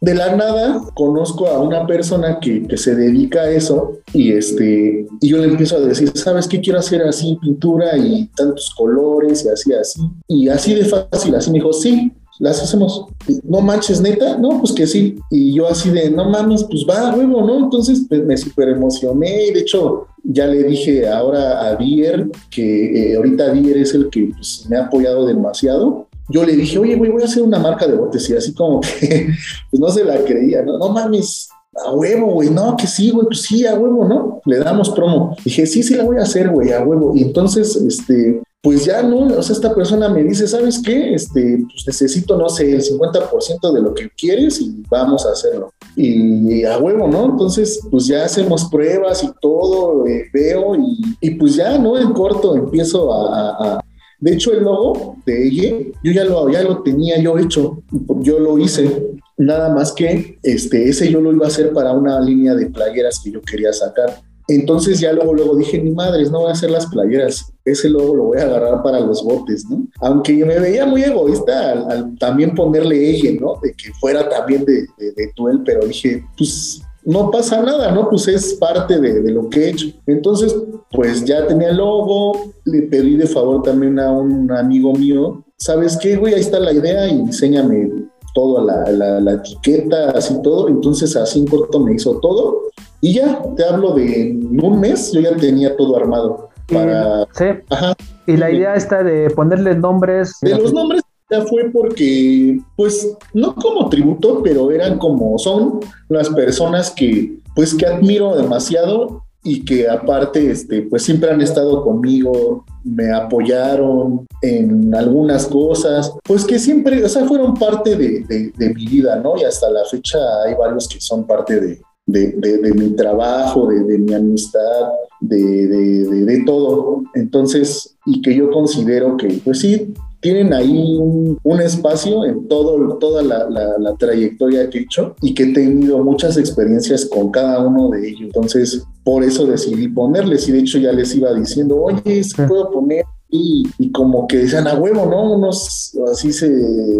De 0.00 0.14
la 0.14 0.34
nada 0.34 0.80
conozco 0.94 1.46
a 1.46 1.60
una 1.60 1.86
persona 1.86 2.38
que, 2.40 2.66
que, 2.66 2.76
se 2.76 2.94
dedica 2.94 3.42
a 3.42 3.50
eso 3.50 3.98
y, 4.12 4.32
este, 4.32 5.06
y 5.20 5.28
yo 5.28 5.38
le 5.38 5.44
empiezo 5.44 5.76
a 5.76 5.80
decir, 5.80 6.10
¿sabes 6.14 6.48
qué 6.48 6.60
quiero 6.60 6.78
hacer 6.78 7.02
así 7.02 7.36
pintura 7.40 7.96
y 7.96 8.28
tantos 8.36 8.72
colores 8.76 9.44
y 9.44 9.48
así, 9.48 9.72
así? 9.72 10.00
Y 10.26 10.48
así 10.48 10.74
de 10.74 10.84
fácil, 10.84 11.34
así 11.34 11.50
me 11.50 11.58
dijo, 11.58 11.72
sí, 11.72 12.12
las 12.42 12.60
hacemos. 12.60 13.06
No 13.44 13.60
manches, 13.60 14.00
neta, 14.00 14.36
no, 14.36 14.58
pues 14.58 14.72
que 14.72 14.86
sí. 14.86 15.16
Y 15.30 15.54
yo 15.54 15.68
así 15.68 15.90
de, 15.90 16.10
no 16.10 16.28
mames, 16.28 16.64
pues 16.64 16.84
va, 16.88 17.14
huevo, 17.14 17.46
¿no? 17.46 17.58
Entonces 17.58 18.04
pues, 18.08 18.24
me 18.24 18.36
súper 18.36 18.70
emocioné 18.70 19.46
y 19.46 19.52
de 19.52 19.60
hecho 19.60 20.08
ya 20.24 20.46
le 20.46 20.62
dije 20.64 21.08
ahora 21.08 21.66
a 21.66 21.76
Dier, 21.76 22.30
que 22.50 23.12
eh, 23.12 23.16
ahorita 23.16 23.52
Dier 23.52 23.78
es 23.78 23.94
el 23.94 24.08
que 24.10 24.30
pues, 24.34 24.66
me 24.68 24.76
ha 24.76 24.86
apoyado 24.86 25.26
demasiado. 25.26 26.08
Yo 26.28 26.44
le 26.44 26.56
dije, 26.56 26.78
oye, 26.78 26.94
güey, 26.96 27.10
voy 27.10 27.22
a 27.22 27.26
hacer 27.26 27.42
una 27.42 27.58
marca 27.58 27.86
de 27.86 27.94
botes 27.94 28.28
y 28.30 28.36
así 28.36 28.54
como 28.54 28.80
que, 28.80 29.28
pues 29.70 29.80
no 29.80 29.88
se 29.88 30.04
la 30.04 30.18
creía, 30.24 30.62
¿no? 30.62 30.78
No 30.78 30.90
mames, 30.90 31.48
a 31.84 31.92
huevo, 31.92 32.34
güey, 32.34 32.50
no, 32.50 32.76
que 32.76 32.86
sí, 32.86 33.10
güey, 33.10 33.26
pues 33.26 33.42
sí, 33.42 33.66
a 33.66 33.74
huevo, 33.74 34.06
¿no? 34.06 34.40
Le 34.44 34.58
damos 34.58 34.90
promo. 34.90 35.36
Dije, 35.44 35.66
sí, 35.66 35.82
sí 35.82 35.94
la 35.94 36.04
voy 36.04 36.18
a 36.18 36.22
hacer, 36.22 36.50
güey, 36.50 36.72
a 36.72 36.82
huevo. 36.82 37.12
Y 37.16 37.22
entonces, 37.22 37.76
este, 37.76 38.40
pues 38.62 38.84
ya 38.84 39.02
no, 39.02 39.26
o 39.26 39.42
sea, 39.42 39.56
esta 39.56 39.74
persona 39.74 40.08
me 40.08 40.22
dice, 40.22 40.46
¿sabes 40.46 40.80
qué? 40.80 41.14
Este, 41.14 41.64
pues 41.64 41.84
necesito, 41.84 42.36
no 42.36 42.48
sé, 42.48 42.72
el 42.72 42.80
50% 42.80 43.72
de 43.72 43.82
lo 43.82 43.92
que 43.92 44.08
quieres 44.16 44.60
y 44.60 44.84
vamos 44.88 45.26
a 45.26 45.32
hacerlo. 45.32 45.72
Y, 45.96 46.62
a 46.64 46.78
huevo, 46.78 47.08
¿no? 47.08 47.24
Entonces, 47.24 47.80
pues 47.90 48.06
ya 48.06 48.24
hacemos 48.24 48.66
pruebas 48.70 49.24
y 49.24 49.32
todo, 49.40 50.06
eh, 50.06 50.26
veo 50.32 50.76
y, 51.20 51.30
pues 51.32 51.56
ya, 51.56 51.76
¿no? 51.76 51.98
En 51.98 52.12
corto 52.12 52.54
empiezo 52.54 53.12
a, 53.12 53.82
De 54.20 54.32
hecho, 54.32 54.52
el 54.52 54.62
logo 54.62 55.16
de 55.26 55.48
ella, 55.48 55.76
yo 56.04 56.12
ya 56.12 56.24
lo, 56.24 56.48
ya 56.48 56.62
lo 56.62 56.84
tenía 56.84 57.20
yo 57.20 57.36
hecho, 57.38 57.82
yo 58.20 58.38
lo 58.38 58.58
hice, 58.58 59.10
nada 59.36 59.74
más 59.74 59.90
que 59.90 60.38
este, 60.40 60.88
ese 60.88 61.10
yo 61.10 61.20
lo 61.20 61.32
iba 61.32 61.46
a 61.46 61.48
hacer 61.48 61.72
para 61.72 61.92
una 61.92 62.20
línea 62.20 62.54
de 62.54 62.66
playeras 62.66 63.20
que 63.24 63.32
yo 63.32 63.40
quería 63.42 63.72
sacar. 63.72 64.22
Entonces 64.48 65.00
ya 65.00 65.12
luego, 65.12 65.34
luego 65.34 65.56
dije, 65.56 65.78
ni 65.78 65.90
madres, 65.90 66.30
no 66.30 66.40
voy 66.40 66.48
a 66.48 66.52
hacer 66.52 66.70
las 66.70 66.86
playeras, 66.86 67.52
ese 67.64 67.88
logo 67.88 68.14
lo 68.14 68.24
voy 68.24 68.38
a 68.38 68.44
agarrar 68.44 68.82
para 68.82 69.00
los 69.00 69.22
botes, 69.22 69.64
¿no? 69.68 69.86
Aunque 70.00 70.32
me 70.44 70.58
veía 70.58 70.84
muy 70.84 71.02
egoísta 71.02 71.72
al, 71.72 72.18
también 72.18 72.54
ponerle 72.54 73.10
eje, 73.10 73.38
¿no? 73.40 73.54
De 73.62 73.72
que 73.72 73.92
fuera 74.00 74.28
también 74.28 74.64
de, 74.64 74.86
de, 74.98 75.32
Tuel, 75.36 75.62
pero 75.64 75.86
dije, 75.86 76.24
pues 76.36 76.82
no 77.04 77.30
pasa 77.30 77.62
nada, 77.62 77.92
¿no? 77.92 78.08
Pues 78.08 78.26
es 78.28 78.54
parte 78.54 78.98
de, 79.00 79.30
lo 79.30 79.48
que 79.48 79.60
he 79.60 79.70
hecho. 79.70 79.86
Entonces, 80.06 80.54
pues 80.90 81.24
ya 81.24 81.46
tenía 81.46 81.70
el 81.70 81.76
logo, 81.76 82.52
le 82.64 82.82
pedí 82.82 83.16
de 83.16 83.26
favor 83.26 83.62
también 83.62 83.98
a 84.00 84.10
un 84.10 84.50
amigo 84.50 84.92
mío, 84.92 85.44
¿sabes 85.56 85.96
qué, 85.96 86.16
güey? 86.16 86.34
Ahí 86.34 86.40
está 86.40 86.58
la 86.58 86.72
idea 86.72 87.08
y 87.08 87.24
diseñame 87.24 87.90
todo, 88.34 88.64
la, 88.64 88.90
la, 88.90 89.20
la 89.20 89.32
etiqueta, 89.34 90.10
así 90.10 90.34
todo. 90.42 90.68
Entonces, 90.68 91.14
así 91.14 91.38
en 91.38 91.46
corto 91.46 91.78
me 91.78 91.94
hizo 91.94 92.18
todo 92.18 92.71
y 93.04 93.14
ya, 93.14 93.42
te 93.56 93.64
hablo 93.64 93.94
de 93.94 94.38
un 94.62 94.80
mes, 94.80 95.10
yo 95.10 95.20
ya 95.20 95.36
tenía 95.36 95.76
todo 95.76 95.96
armado 95.96 96.50
para... 96.72 97.26
Sí. 97.32 97.46
Ajá. 97.68 97.94
Y 98.28 98.36
la 98.36 98.48
idea 98.48 98.76
está 98.76 99.02
de 99.02 99.28
ponerle 99.30 99.74
nombres... 99.74 100.36
De 100.40 100.56
los 100.56 100.72
nombres 100.72 101.02
ya 101.28 101.42
fue 101.42 101.68
porque, 101.72 102.60
pues, 102.76 103.16
no 103.34 103.56
como 103.56 103.88
tributo, 103.88 104.40
pero 104.44 104.70
eran 104.70 104.98
como, 104.98 105.36
son 105.38 105.80
las 106.08 106.28
personas 106.30 106.92
que, 106.92 107.38
pues, 107.56 107.74
que 107.74 107.86
admiro 107.86 108.36
demasiado 108.36 109.24
y 109.42 109.64
que 109.64 109.88
aparte, 109.88 110.52
este, 110.52 110.82
pues 110.82 111.02
siempre 111.02 111.28
han 111.28 111.40
estado 111.40 111.82
conmigo, 111.82 112.64
me 112.84 113.12
apoyaron 113.12 114.28
en 114.42 114.94
algunas 114.94 115.46
cosas, 115.46 116.12
pues 116.22 116.44
que 116.44 116.60
siempre, 116.60 117.04
o 117.04 117.08
sea, 117.08 117.24
fueron 117.24 117.54
parte 117.54 117.96
de, 117.96 118.52
de 118.56 118.74
mi 118.74 118.86
vida, 118.86 119.16
¿no? 119.16 119.36
Y 119.36 119.42
hasta 119.42 119.68
la 119.70 119.84
fecha 119.86 120.18
hay 120.46 120.54
varios 120.54 120.86
que 120.86 121.00
son 121.00 121.26
parte 121.26 121.58
de, 121.58 121.80
de, 122.06 122.72
mi 122.74 122.90
trabajo, 122.90 123.68
de, 123.68 123.98
mi 123.98 124.14
amistad, 124.14 124.88
de, 125.20 126.42
todo. 126.46 127.02
Entonces, 127.14 127.96
y 128.06 128.20
que 128.22 128.34
yo 128.34 128.50
considero 128.50 129.16
que, 129.16 129.40
pues 129.44 129.60
sí, 129.60 129.94
tienen 130.20 130.52
ahí 130.52 130.98
un, 131.42 131.60
espacio 131.60 132.24
en 132.24 132.46
todo, 132.48 132.96
toda 132.98 133.22
la, 133.22 133.48
la, 133.78 133.94
trayectoria 133.96 134.70
que 134.70 134.78
he 134.78 134.82
hecho 134.82 135.16
y 135.20 135.34
que 135.34 135.44
he 135.44 135.52
tenido 135.52 136.02
muchas 136.02 136.36
experiencias 136.36 137.06
con 137.06 137.30
cada 137.30 137.60
uno 137.60 137.90
de 137.90 138.08
ellos. 138.08 138.22
Entonces, 138.22 138.84
por 139.04 139.24
eso 139.24 139.46
decidí 139.46 139.88
ponerles 139.88 140.48
y 140.48 140.52
de 140.52 140.60
hecho 140.60 140.78
ya 140.78 140.92
les 140.92 141.14
iba 141.14 141.34
diciendo, 141.34 141.82
oye, 141.82 142.22
¿se 142.22 142.46
puedo 142.46 142.70
poner 142.70 143.04
y, 143.32 143.90
como 143.92 144.26
que 144.26 144.38
decían 144.38 144.68
a 144.68 144.74
huevo, 144.74 145.06
¿no? 145.06 145.32
Unos 145.32 145.92
así 146.12 146.32
se, 146.32 146.50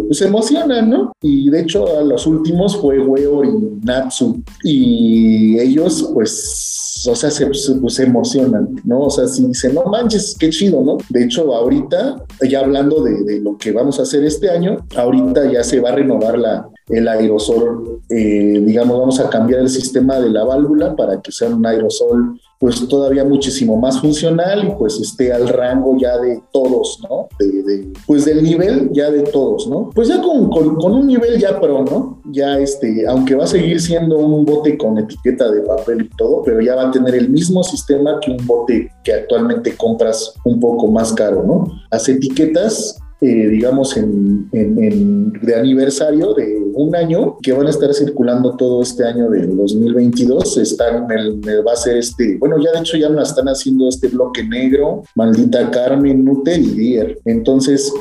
pues, 0.06 0.22
emocionan, 0.22 0.88
¿no? 0.88 1.12
Y 1.20 1.50
de 1.50 1.60
hecho 1.60 1.98
a 1.98 2.02
los 2.02 2.26
últimos 2.26 2.76
fue 2.76 2.98
Weo 2.98 3.44
y 3.44 3.78
Natsu 3.84 4.42
y 4.64 5.58
ellos 5.58 6.10
pues, 6.14 7.04
o 7.08 7.14
sea, 7.14 7.30
se, 7.30 7.46
pues, 7.46 7.98
emocionan, 7.98 8.76
¿no? 8.84 9.00
O 9.02 9.10
sea, 9.10 9.26
si 9.28 9.46
dicen, 9.46 9.74
no 9.74 9.84
manches, 9.84 10.34
qué 10.38 10.48
chido, 10.48 10.82
¿no? 10.82 10.96
De 11.10 11.24
hecho, 11.24 11.54
ahorita, 11.54 12.24
ya 12.48 12.60
hablando 12.60 13.02
de, 13.02 13.24
de 13.24 13.40
lo 13.40 13.58
que 13.58 13.72
vamos 13.72 13.98
a 13.98 14.02
hacer 14.02 14.24
este 14.24 14.50
año, 14.50 14.78
ahorita 14.96 15.52
ya 15.52 15.62
se 15.62 15.80
va 15.80 15.90
a 15.90 15.96
renovar 15.96 16.38
la, 16.38 16.66
el 16.88 17.08
aerosol, 17.08 18.00
eh, 18.08 18.62
digamos, 18.64 18.98
vamos 18.98 19.20
a 19.20 19.30
cambiar 19.30 19.60
el 19.60 19.68
sistema 19.68 20.18
de 20.18 20.30
la 20.30 20.44
válvula 20.44 20.96
para 20.96 21.20
que 21.20 21.30
sea 21.32 21.48
un 21.48 21.64
aerosol 21.64 22.40
pues 22.62 22.86
todavía 22.86 23.24
muchísimo 23.24 23.76
más 23.76 24.00
funcional 24.00 24.64
y 24.64 24.70
pues 24.78 25.00
esté 25.00 25.32
al 25.32 25.48
rango 25.48 25.96
ya 25.98 26.16
de 26.18 26.40
todos, 26.52 27.00
¿no? 27.02 27.26
De, 27.36 27.88
pues 28.06 28.24
del 28.24 28.40
nivel 28.40 28.88
ya 28.92 29.10
de 29.10 29.22
todos, 29.22 29.66
¿no? 29.66 29.90
Pues 29.92 30.06
ya 30.06 30.22
con, 30.22 30.48
con, 30.48 30.92
un 30.92 31.08
nivel 31.08 31.40
ya 31.40 31.60
pro, 31.60 31.82
¿no? 31.82 32.20
Ya 32.30 32.60
este, 32.60 33.04
aunque 33.08 33.34
va 33.34 33.42
a 33.42 33.48
seguir 33.48 33.80
siendo 33.80 34.16
un 34.16 34.44
bote 34.44 34.78
con 34.78 34.96
etiqueta 34.96 35.50
de 35.50 35.62
papel 35.62 36.02
y 36.02 36.16
todo, 36.16 36.42
pero 36.44 36.60
ya 36.60 36.76
va 36.76 36.86
a 36.86 36.90
tener 36.92 37.16
el 37.16 37.30
mismo 37.30 37.64
sistema 37.64 38.20
que 38.20 38.30
un 38.30 38.46
bote 38.46 38.92
que 39.02 39.12
actualmente 39.12 39.76
compras 39.76 40.32
un 40.44 40.60
poco 40.60 40.86
más 40.86 41.12
caro, 41.14 41.42
¿no? 41.42 41.66
Las 41.90 42.08
etiquetas 42.08 43.01
eh, 43.22 43.48
digamos, 43.48 43.96
en, 43.96 44.50
de 44.50 45.54
aniversario 45.54 46.34
de 46.34 46.60
un 46.74 46.96
año 46.96 47.36
que 47.40 47.52
van 47.52 47.68
a 47.68 47.70
estar 47.70 47.94
circulando 47.94 48.56
todo 48.56 48.82
este 48.82 49.04
año 49.04 49.30
del 49.30 49.56
2022. 49.56 50.58
Están, 50.58 51.06
el, 51.10 51.40
va 51.64 51.72
a 51.72 51.76
ser 51.76 51.98
este, 51.98 52.36
bueno, 52.38 52.56
ya 52.58 52.72
de 52.72 52.80
hecho 52.80 52.96
ya 52.96 53.08
me 53.08 53.22
están 53.22 53.46
haciendo 53.46 53.88
este 53.88 54.08
bloque 54.08 54.42
negro, 54.42 55.04
Maldita 55.14 55.70
Carmen, 55.70 56.24
Nutel 56.24 56.62
y 56.62 56.70
Dier. 56.70 57.20
Entonces, 57.24 57.92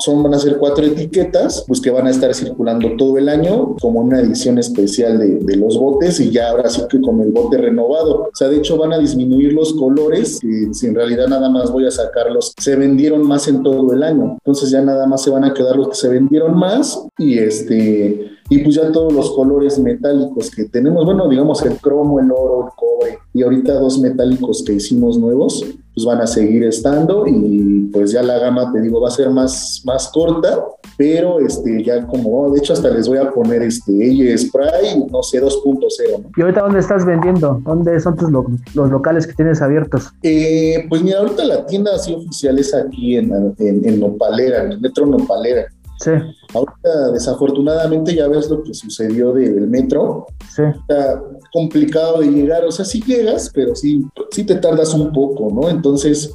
son, 0.00 0.22
van 0.22 0.34
a 0.34 0.38
ser 0.38 0.56
cuatro 0.56 0.84
etiquetas, 0.84 1.64
pues 1.68 1.80
que 1.80 1.90
van 1.90 2.06
a 2.06 2.10
estar 2.10 2.34
circulando 2.34 2.96
todo 2.96 3.18
el 3.18 3.28
año 3.28 3.76
como 3.80 4.00
una 4.00 4.20
edición 4.20 4.58
especial 4.58 5.18
de, 5.18 5.36
de, 5.36 5.56
los 5.56 5.78
botes 5.78 6.18
y 6.20 6.30
ya 6.30 6.50
ahora 6.50 6.68
sí 6.68 6.82
que 6.88 7.00
con 7.00 7.20
el 7.20 7.30
bote 7.30 7.58
renovado. 7.58 8.22
O 8.22 8.30
sea, 8.34 8.48
de 8.48 8.56
hecho 8.56 8.76
van 8.76 8.92
a 8.92 8.98
disminuir 8.98 9.52
los 9.52 9.74
colores 9.74 10.42
y 10.42 10.72
si 10.74 10.86
en 10.86 10.94
realidad 10.94 11.28
nada 11.28 11.48
más 11.50 11.70
voy 11.70 11.86
a 11.86 11.90
sacarlos, 11.90 12.54
se 12.58 12.76
vendieron 12.76 13.26
más 13.26 13.46
en 13.48 13.62
todo 13.62 13.92
el 13.92 14.02
año. 14.02 14.38
Entonces 14.44 14.70
ya 14.70 14.80
nada 14.80 15.06
más 15.06 15.22
se 15.22 15.30
van 15.30 15.44
a 15.44 15.54
quedar 15.54 15.76
los 15.76 15.90
que 15.90 15.94
se 15.94 16.08
vendieron 16.08 16.58
más 16.58 17.06
y 17.18 17.38
este 17.38 18.30
y 18.50 18.58
pues 18.58 18.74
ya 18.74 18.90
todos 18.90 19.12
los 19.12 19.30
colores 19.30 19.78
metálicos 19.78 20.50
que 20.50 20.64
tenemos, 20.64 21.04
bueno, 21.04 21.28
digamos 21.28 21.62
el 21.62 21.76
cromo, 21.76 22.18
el 22.18 22.32
oro, 22.32 22.66
el 22.66 22.72
cobre 22.76 23.18
y 23.32 23.42
ahorita 23.42 23.74
dos 23.74 24.00
metálicos 24.00 24.64
que 24.66 24.72
hicimos 24.72 25.16
nuevos, 25.16 25.64
pues 26.00 26.04
van 26.06 26.22
a 26.22 26.26
seguir 26.26 26.64
estando 26.64 27.26
y 27.26 27.90
pues 27.92 28.12
ya 28.12 28.22
la 28.22 28.38
gama, 28.38 28.72
te 28.72 28.80
digo, 28.80 29.00
va 29.00 29.08
a 29.08 29.10
ser 29.10 29.30
más, 29.30 29.82
más 29.84 30.08
corta, 30.08 30.64
pero 30.96 31.40
este 31.40 31.84
ya 31.84 32.06
como, 32.06 32.50
de 32.52 32.60
hecho 32.60 32.72
hasta 32.72 32.88
les 32.90 33.06
voy 33.08 33.18
a 33.18 33.30
poner 33.30 33.62
este 33.62 33.92
ella 33.92 34.36
Spray, 34.38 35.04
no 35.10 35.22
sé, 35.22 35.42
2.0. 35.42 36.30
¿Y 36.36 36.40
ahorita 36.40 36.60
dónde 36.62 36.78
estás 36.78 37.04
vendiendo? 37.04 37.60
¿Dónde 37.64 38.00
son 38.00 38.16
tus 38.16 38.30
los 38.30 38.90
locales 38.90 39.26
que 39.26 39.34
tienes 39.34 39.60
abiertos? 39.60 40.10
Eh, 40.22 40.86
pues 40.88 41.02
mira, 41.02 41.18
ahorita 41.18 41.44
la 41.44 41.66
tienda 41.66 41.94
así 41.94 42.14
oficial 42.14 42.58
es 42.58 42.74
aquí 42.74 43.16
en, 43.16 43.54
en, 43.58 43.84
en 43.86 44.00
Nopalera, 44.00 44.64
en 44.64 44.72
el 44.72 44.80
metro 44.80 45.04
Nopalera. 45.06 45.66
Sí. 46.00 46.10
Ahorita, 46.54 47.12
desafortunadamente, 47.12 48.14
ya 48.14 48.26
ves 48.26 48.48
lo 48.48 48.62
que 48.62 48.72
sucedió 48.72 49.32
del 49.32 49.68
metro. 49.68 50.26
Sí. 50.54 50.62
Está 50.62 51.22
complicado 51.52 52.20
de 52.20 52.28
llegar. 52.28 52.64
O 52.64 52.72
sea, 52.72 52.84
sí 52.84 53.02
llegas, 53.06 53.50
pero 53.54 53.74
sí, 53.74 54.04
sí 54.30 54.44
te 54.44 54.56
tardas 54.56 54.94
un 54.94 55.12
poco, 55.12 55.50
¿no? 55.52 55.68
Entonces, 55.68 56.34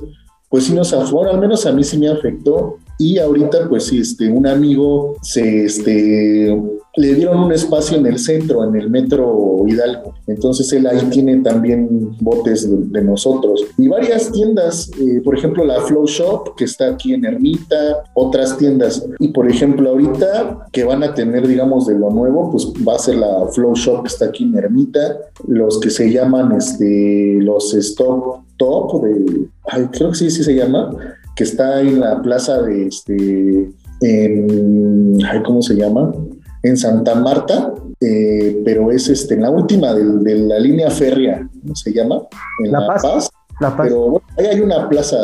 pues 0.49 0.65
sí 0.65 0.73
nos 0.73 0.93
afora, 0.93 1.31
al 1.31 1.39
menos 1.39 1.65
a 1.65 1.71
mí 1.71 1.83
sí 1.83 1.97
me 1.97 2.09
afectó. 2.09 2.77
Y 2.97 3.17
ahorita, 3.17 3.67
pues, 3.67 3.91
este, 3.91 4.31
un 4.31 4.47
amigo 4.47 5.17
se, 5.21 5.65
este, 5.65 6.74
le 6.97 7.13
dieron 7.13 7.39
un 7.39 7.51
espacio 7.51 7.97
en 7.97 8.05
el 8.05 8.19
centro, 8.19 8.63
en 8.63 8.75
el 8.75 8.89
metro 8.89 9.63
Hidalgo. 9.67 10.13
Entonces 10.27 10.71
él 10.73 10.87
ahí 10.87 10.99
tiene 11.09 11.37
también 11.37 12.15
botes 12.19 12.69
de, 12.91 13.01
nosotros. 13.01 13.63
Y 13.77 13.87
varias 13.87 14.31
tiendas, 14.31 14.89
eh, 14.99 15.21
por 15.23 15.37
ejemplo 15.37 15.63
la 15.65 15.81
Flow 15.81 16.05
Shop, 16.07 16.55
que 16.55 16.63
está 16.63 16.89
aquí 16.89 17.13
en 17.13 17.25
Ermita, 17.25 18.03
otras 18.13 18.57
tiendas. 18.57 19.05
Y 19.19 19.29
por 19.29 19.49
ejemplo 19.49 19.89
ahorita 19.89 20.67
que 20.71 20.83
van 20.83 21.03
a 21.03 21.13
tener, 21.13 21.47
digamos, 21.47 21.85
de 21.87 21.97
lo 21.97 22.09
nuevo, 22.09 22.51
pues 22.51 22.67
va 22.87 22.95
a 22.95 22.99
ser 22.99 23.17
la 23.17 23.47
Flow 23.51 23.75
Shop 23.75 24.03
que 24.03 24.07
está 24.07 24.25
aquí 24.25 24.45
en 24.45 24.55
Ermita, 24.55 25.17
los 25.47 25.79
que 25.79 25.89
se 25.89 26.11
llaman 26.11 26.53
este, 26.53 27.37
los 27.41 27.73
Stop 27.73 28.45
Top, 28.57 29.03
de, 29.03 29.47
creo 29.91 30.09
que 30.11 30.15
sí, 30.15 30.29
sí 30.31 30.43
se 30.43 30.55
llama, 30.55 30.95
que 31.35 31.43
está 31.43 31.81
en 31.81 31.99
la 31.99 32.21
plaza 32.21 32.61
de 32.61 32.87
este, 32.87 33.69
¿cómo 35.43 35.61
se 35.61 35.75
llama? 35.75 36.13
En 36.65 36.77
Santa 36.77 37.13
Marta, 37.13 37.73
eh, 38.01 38.61
pero 38.65 38.91
es 38.91 39.07
este, 39.07 39.35
en 39.35 39.43
la 39.43 39.51
última 39.51 39.93
de, 39.93 40.35
la 40.35 40.57
línea 40.57 40.89
férrea, 40.89 41.47
¿cómo 41.61 41.75
se 41.75 41.93
llama? 41.93 42.23
En 42.63 42.71
La, 42.71 42.87
Paz. 42.87 43.29
La 43.59 43.77
Paz. 43.77 43.87
Pero 43.87 44.21
ahí 44.37 44.45
hay 44.47 44.59
una 44.61 44.89
plaza, 44.89 45.17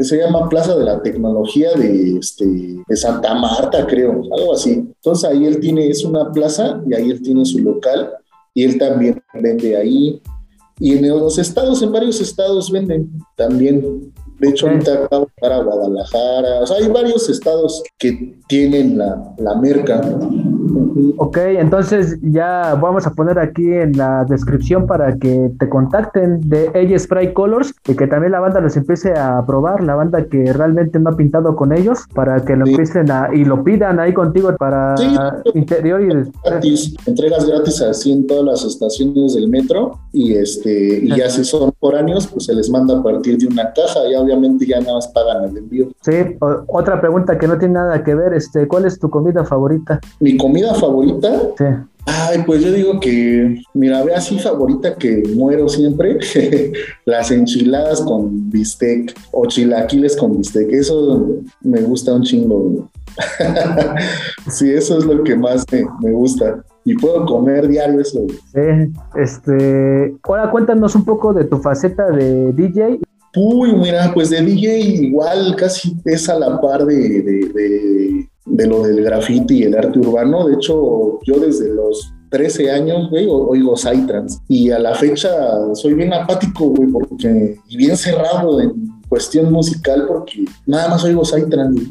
se 0.00 0.16
llama 0.16 0.48
Plaza 0.48 0.76
de 0.76 0.84
la 0.84 1.02
Tecnología 1.02 1.72
de, 1.74 2.16
este, 2.16 2.46
de 2.88 2.96
Santa 2.96 3.34
Marta, 3.34 3.86
creo, 3.86 4.22
algo 4.34 4.54
así. 4.54 4.72
Entonces 4.72 5.28
ahí 5.28 5.44
él 5.44 5.60
tiene, 5.60 5.88
es 5.88 6.04
una 6.04 6.32
plaza 6.32 6.80
y 6.88 6.94
ahí 6.94 7.10
él 7.10 7.20
tiene 7.20 7.44
su 7.44 7.58
local 7.58 8.10
y 8.54 8.64
él 8.64 8.78
también 8.78 9.22
vende 9.34 9.76
ahí. 9.76 10.22
Y 10.80 10.96
en 10.96 11.08
los 11.08 11.38
estados, 11.38 11.82
en 11.82 11.92
varios 11.92 12.20
estados 12.20 12.70
venden 12.70 13.10
también. 13.36 14.12
De 14.38 14.48
hecho, 14.48 14.68
ahorita 14.68 15.04
acabo 15.04 15.28
de 15.40 15.48
a 15.48 15.62
Guadalajara. 15.62 16.60
O 16.62 16.66
sea, 16.66 16.76
hay 16.78 16.88
varios 16.88 17.28
estados 17.28 17.82
que 17.98 18.36
tienen 18.48 18.98
la, 18.98 19.34
la 19.38 19.56
merca. 19.56 20.00
Ok, 21.16 21.38
entonces 21.38 22.18
ya 22.22 22.74
vamos 22.80 23.06
a 23.06 23.14
poner 23.14 23.38
aquí 23.38 23.72
en 23.72 23.96
la 23.96 24.24
descripción 24.28 24.86
para 24.86 25.16
que 25.16 25.50
te 25.58 25.68
contacten 25.68 26.48
de 26.48 26.70
Ella 26.74 26.98
Spray 26.98 27.32
Colors 27.32 27.74
y 27.86 27.94
que 27.94 28.06
también 28.06 28.32
la 28.32 28.40
banda 28.40 28.60
los 28.60 28.76
empiece 28.76 29.12
a 29.12 29.44
probar, 29.46 29.82
la 29.82 29.94
banda 29.94 30.24
que 30.26 30.52
realmente 30.52 30.98
no 30.98 31.10
ha 31.10 31.16
pintado 31.16 31.56
con 31.56 31.72
ellos, 31.72 32.00
para 32.14 32.44
que 32.44 32.56
lo 32.56 32.66
empiecen 32.66 33.10
a 33.10 33.28
y 33.32 33.44
lo 33.44 33.64
pidan 33.64 34.00
ahí 34.00 34.12
contigo 34.12 34.54
para 34.56 34.94
interior 35.54 36.02
y 36.02 36.30
gratis, 36.44 36.94
entregas 37.06 37.46
gratis 37.46 37.80
así 37.82 38.12
en 38.12 38.26
todas 38.26 38.44
las 38.44 38.64
estaciones 38.64 39.34
del 39.34 39.48
metro 39.48 39.98
y 40.12 40.34
este 40.34 41.00
y 41.02 41.16
ya 41.16 41.28
si 41.28 41.44
son 41.44 41.72
por 41.78 41.94
años 41.94 42.26
pues 42.26 42.46
se 42.46 42.54
les 42.54 42.70
manda 42.70 42.98
a 42.98 43.02
partir 43.02 43.38
de 43.38 43.46
una 43.46 43.72
caja 43.72 44.00
y 44.10 44.14
obviamente 44.28 44.66
ya 44.66 44.80
nada 44.80 44.94
más 44.94 45.08
pagan 45.08 45.44
el 45.44 45.56
envío. 45.56 45.88
Sí, 46.02 46.12
otra 46.66 47.00
pregunta 47.00 47.38
que 47.38 47.48
no 47.48 47.58
tiene 47.58 47.74
nada 47.74 48.04
que 48.04 48.14
ver, 48.14 48.34
este, 48.34 48.68
¿cuál 48.68 48.84
es 48.84 48.98
tu 48.98 49.08
comida 49.08 49.44
favorita? 49.44 50.00
Mi 50.20 50.36
comida 50.36 50.74
favorita. 50.74 51.40
Sí. 51.56 51.64
Ay, 52.10 52.42
pues 52.46 52.62
yo 52.62 52.72
digo 52.72 53.00
que, 53.00 53.60
mira, 53.74 54.02
ve 54.02 54.14
así 54.14 54.38
favorita 54.38 54.94
que 54.94 55.22
muero 55.34 55.68
siempre, 55.68 56.18
las 57.04 57.30
enchiladas 57.30 58.00
con 58.00 58.50
bistec 58.50 59.14
o 59.30 59.46
chilaquiles 59.46 60.16
con 60.16 60.38
bistec, 60.38 60.72
eso 60.72 61.26
me 61.60 61.82
gusta 61.82 62.14
un 62.14 62.22
chingo. 62.22 62.88
sí, 64.48 64.70
eso 64.70 64.98
es 64.98 65.04
lo 65.04 65.22
que 65.22 65.36
más 65.36 65.64
me, 66.00 66.12
gusta 66.12 66.62
y 66.84 66.94
puedo 66.94 67.26
comer 67.26 67.68
diario 67.68 68.00
eso. 68.00 68.20
Sí, 68.54 68.92
este, 69.16 70.16
ahora 70.22 70.50
cuéntanos 70.50 70.94
un 70.94 71.04
poco 71.04 71.34
de 71.34 71.44
tu 71.44 71.58
faceta 71.58 72.10
de 72.10 72.52
DJ. 72.52 73.00
Uy, 73.40 73.72
mira, 73.72 74.10
pues 74.12 74.30
de 74.30 74.42
DJ 74.42 74.80
igual 74.80 75.54
casi 75.56 75.96
es 76.04 76.28
a 76.28 76.38
la 76.38 76.60
par 76.60 76.84
de 76.84 78.26
de 78.50 78.66
lo 78.66 78.82
del 78.82 79.02
graffiti 79.02 79.58
y 79.58 79.62
el 79.64 79.76
arte 79.76 79.98
urbano. 79.98 80.48
De 80.48 80.54
hecho, 80.54 81.20
yo 81.22 81.38
desde 81.38 81.72
los 81.74 82.12
13 82.30 82.70
años, 82.70 83.10
güey, 83.10 83.26
oigo 83.28 83.76
Psytrance. 83.76 84.38
Y 84.48 84.70
a 84.70 84.78
la 84.78 84.94
fecha 84.94 85.30
soy 85.74 85.94
bien 85.94 86.12
apático, 86.12 86.70
güey, 86.70 86.90
porque, 86.90 87.56
y 87.68 87.76
bien 87.76 87.96
cerrado 87.96 88.60
en 88.60 88.97
cuestión 89.08 89.52
musical, 89.52 90.04
porque 90.06 90.44
nada 90.66 90.88
más 90.88 91.04
oigo 91.04 91.24
Psytrance. 91.24 91.82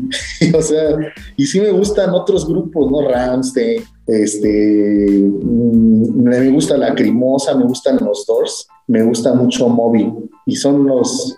o 0.58 0.62
sea, 0.62 0.98
y 1.36 1.46
sí 1.46 1.60
me 1.60 1.72
gustan 1.72 2.12
otros 2.12 2.48
grupos, 2.48 2.92
¿no? 2.92 3.08
Ramstein, 3.08 3.84
este, 4.06 5.10
mm, 5.44 6.24
me 6.24 6.50
gusta 6.50 6.78
la 6.78 6.94
Crimosa, 6.94 7.56
me 7.56 7.66
gustan 7.66 7.98
los 8.02 8.26
Doors, 8.26 8.68
me 8.88 9.04
gusta 9.04 9.34
mucho 9.34 9.68
Moby. 9.68 10.14
Y 10.46 10.56
son 10.56 10.86
los, 10.86 11.38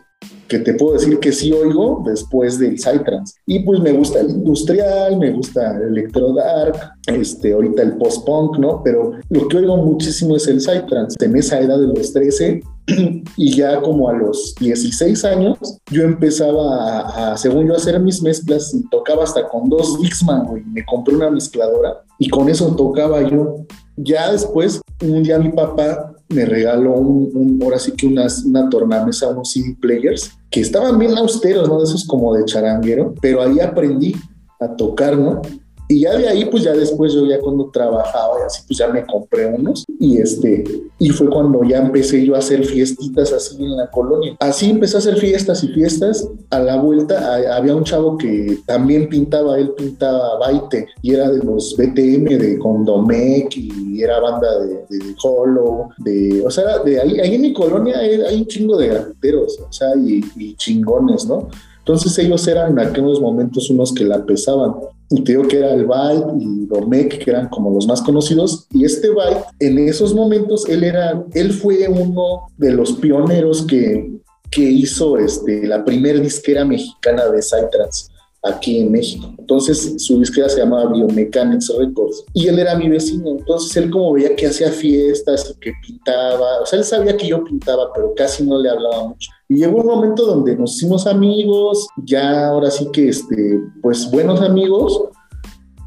que 0.50 0.60
te 0.60 0.74
puedo 0.74 0.94
decir 0.94 1.20
que 1.20 1.32
sí 1.32 1.54
oigo 1.54 2.04
después 2.06 2.60
del 2.60 2.78
Psytrance. 2.78 3.36
Y 3.46 3.60
pues 3.60 3.80
me 3.80 3.94
gusta 3.94 4.20
el 4.20 4.32
industrial, 4.32 5.18
me 5.18 5.32
gusta 5.32 5.78
el 5.78 5.98
electro 5.98 6.34
dark, 6.34 6.76
este, 7.08 7.54
ahorita 7.54 7.84
el 7.84 7.98
post-punk, 7.98 8.58
¿no? 8.58 8.82
Pero 8.84 9.12
lo 9.30 9.48
que 9.48 9.58
oigo 9.58 9.78
muchísimo 9.78 10.36
es 10.36 10.48
el 10.48 10.60
Psytrance. 10.60 11.16
En 11.24 11.38
esa 11.38 11.60
edad 11.60 11.80
de 11.80 11.88
los 11.88 12.12
13 12.12 12.62
y 13.38 13.56
ya 13.56 13.82
como 13.82 14.10
a 14.10 14.14
los 14.14 14.56
16 14.60 15.26
años, 15.26 15.58
yo 15.92 16.04
empezaba 16.04 17.32
a, 17.32 17.38
según 17.38 17.68
yo, 17.68 17.76
hacer 17.76 18.00
mis 18.00 18.22
mezclas 18.22 18.74
y 18.74 18.88
tocaba 18.90 19.24
hasta 19.24 19.48
con 19.48 19.70
dos 19.70 20.00
Dixman, 20.02 20.46
güey. 20.46 20.64
Me 20.66 20.86
compré 20.86 21.16
una 21.16 21.30
mezcladora 21.30 22.04
y 22.18 22.30
con 22.30 22.50
eso 22.50 22.76
tocaba 22.76 23.22
yo. 23.28 23.66
Ya 23.98 24.32
después, 24.32 24.82
un 25.02 25.24
día 25.24 25.40
mi 25.40 25.50
papá 25.50 26.14
me 26.30 26.46
regaló 26.46 26.94
un, 26.94 27.60
ahora 27.64 27.80
sí 27.80 27.92
que 27.94 28.08
unas, 28.08 28.44
una 28.46 28.70
tornamesa, 28.70 29.30
unos 29.30 29.52
CD 29.52 29.76
players, 29.80 30.32
que 30.50 30.62
estaban 30.62 30.98
bien 31.00 31.18
austeros, 31.18 31.68
¿no? 31.68 31.80
De 31.80 31.86
esos 31.86 32.06
como 32.06 32.36
de 32.36 32.46
charanguero, 32.46 33.16
pero 33.22 33.42
ahí 33.42 33.60
aprendí 33.60 34.16
a 34.60 34.76
tocar, 34.76 35.18
¿no? 35.18 35.42
Y 35.92 36.02
ya 36.02 36.16
de 36.16 36.28
ahí, 36.28 36.46
pues 36.46 36.64
ya 36.64 36.74
después 36.74 37.14
yo 37.14 37.26
ya 37.26 37.40
cuando 37.40 37.72
trabajaba 37.72 38.36
y 38.40 38.46
así, 38.46 38.62
pues 38.68 38.78
ya 38.78 38.88
me 38.90 39.04
compré 39.08 39.48
unos 39.48 39.84
y 40.00 40.20
este, 40.20 40.64
y 41.00 41.10
fue 41.10 41.28
cuando 41.32 41.64
ya 41.64 41.80
empecé 41.80 42.24
yo 42.24 42.36
a 42.36 42.38
hacer 42.38 42.64
fiestitas 42.64 43.34
así 43.34 43.56
en 43.64 43.76
la 43.76 43.90
colonia. 43.90 44.38
Así 44.40 44.70
empecé 44.70 44.98
a 44.98 45.00
hacer 45.00 45.18
fiestas 45.18 45.64
y 45.64 45.70
fiestas. 45.70 46.30
A 46.52 46.60
la 46.60 46.80
vuelta 46.80 47.56
había 47.56 47.76
un 47.76 47.84
chavo 47.84 48.20
que 48.20 48.60
también 48.68 49.10
pintaba, 49.10 49.58
él 49.58 49.72
pintaba 49.76 50.38
baite 50.38 50.90
y 51.02 51.16
era 51.16 51.28
de 51.28 51.44
los 51.44 51.76
BTM 51.76 52.38
de 52.38 52.60
Condomec 52.60 53.58
y 53.58 54.04
era 54.04 54.20
banda 54.20 54.60
de, 54.60 54.86
de, 54.90 55.16
Hollow, 55.24 55.90
de, 55.98 56.44
o 56.46 56.52
sea, 56.52 56.78
de 56.84 57.02
ahí, 57.02 57.20
ahí 57.20 57.34
en 57.34 57.42
mi 57.42 57.52
colonia 57.52 57.98
hay, 57.98 58.36
un 58.40 58.46
chingo 58.46 58.78
de 58.78 58.90
grafiteros, 58.90 59.60
o 59.68 59.74
sea, 59.74 59.96
y, 59.96 60.24
y 60.38 60.56
chingones, 60.56 61.26
¿no? 61.26 61.50
Entonces 61.80 62.16
ellos 62.20 62.48
eran 62.48 62.74
en 62.74 62.80
aquellos 62.80 63.20
momentos 63.20 63.72
unos 63.72 63.92
que 63.92 64.04
la 64.04 64.24
pesaban. 64.24 64.76
Y 65.12 65.24
te 65.24 65.32
digo 65.32 65.48
que 65.48 65.58
era 65.58 65.74
el 65.74 65.86
Byte 65.86 66.34
y 66.40 66.66
Domecq, 66.68 67.24
que 67.24 67.32
eran 67.32 67.50
como 67.50 67.72
los 67.72 67.88
más 67.88 68.02
conocidos. 68.02 68.68
Y 68.72 68.86
este 68.86 69.10
Byte, 69.10 69.46
en 69.60 69.80
esos 69.80 70.14
momentos, 70.14 70.68
él 70.70 70.84
era, 70.84 71.24
él 71.34 71.52
fue 71.52 71.88
uno 71.88 72.48
de 72.58 72.74
los 72.74 72.94
pioneros 72.94 73.64
que, 73.64 74.12
que 74.52 74.62
hizo 74.62 75.18
este, 75.18 75.66
la 75.68 75.84
primera 75.84 76.20
disquera 76.20 76.64
mexicana 76.64 77.26
de 77.28 77.42
Psytrance 77.42 78.10
aquí 78.44 78.80
en 78.80 78.92
México. 78.92 79.34
Entonces 79.38 79.96
su 79.98 80.20
disquera 80.20 80.50
se 80.50 80.60
llamaba 80.60 80.92
Biomechanics 80.92 81.74
Records 81.78 82.24
y 82.34 82.48
él 82.48 82.60
era 82.60 82.76
mi 82.76 82.90
vecino. 82.90 83.32
Entonces 83.32 83.76
él 83.78 83.90
como 83.90 84.14
veía 84.14 84.36
que 84.36 84.48
hacía 84.48 84.72
fiestas 84.72 85.54
y 85.54 85.60
que 85.60 85.72
pintaba, 85.86 86.62
o 86.62 86.66
sea, 86.66 86.80
él 86.80 86.86
sabía 86.86 87.18
que 87.18 87.28
yo 87.28 87.44
pintaba, 87.44 87.92
pero 87.94 88.14
casi 88.16 88.44
no 88.44 88.60
le 88.60 88.70
hablaba 88.70 89.10
mucho. 89.10 89.32
Y 89.48 89.56
llegó 89.56 89.82
un 89.82 89.88
momento 89.88 90.26
donde 90.26 90.56
nos 90.56 90.76
hicimos 90.76 91.08
amigos, 91.08 91.88
ya 92.06 92.48
ahora 92.48 92.70
sí 92.70 92.88
que, 92.94 93.10
este, 93.10 93.60
pues 93.82 94.10
buenos 94.12 94.42
amigos, 94.42 95.10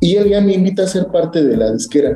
y 0.00 0.16
él 0.16 0.30
ya 0.30 0.40
me 0.40 0.55
invita 0.55 0.82
a 0.82 0.88
ser 0.88 1.07
parte 1.07 1.44
de 1.44 1.57
la 1.57 1.72
disquera. 1.72 2.14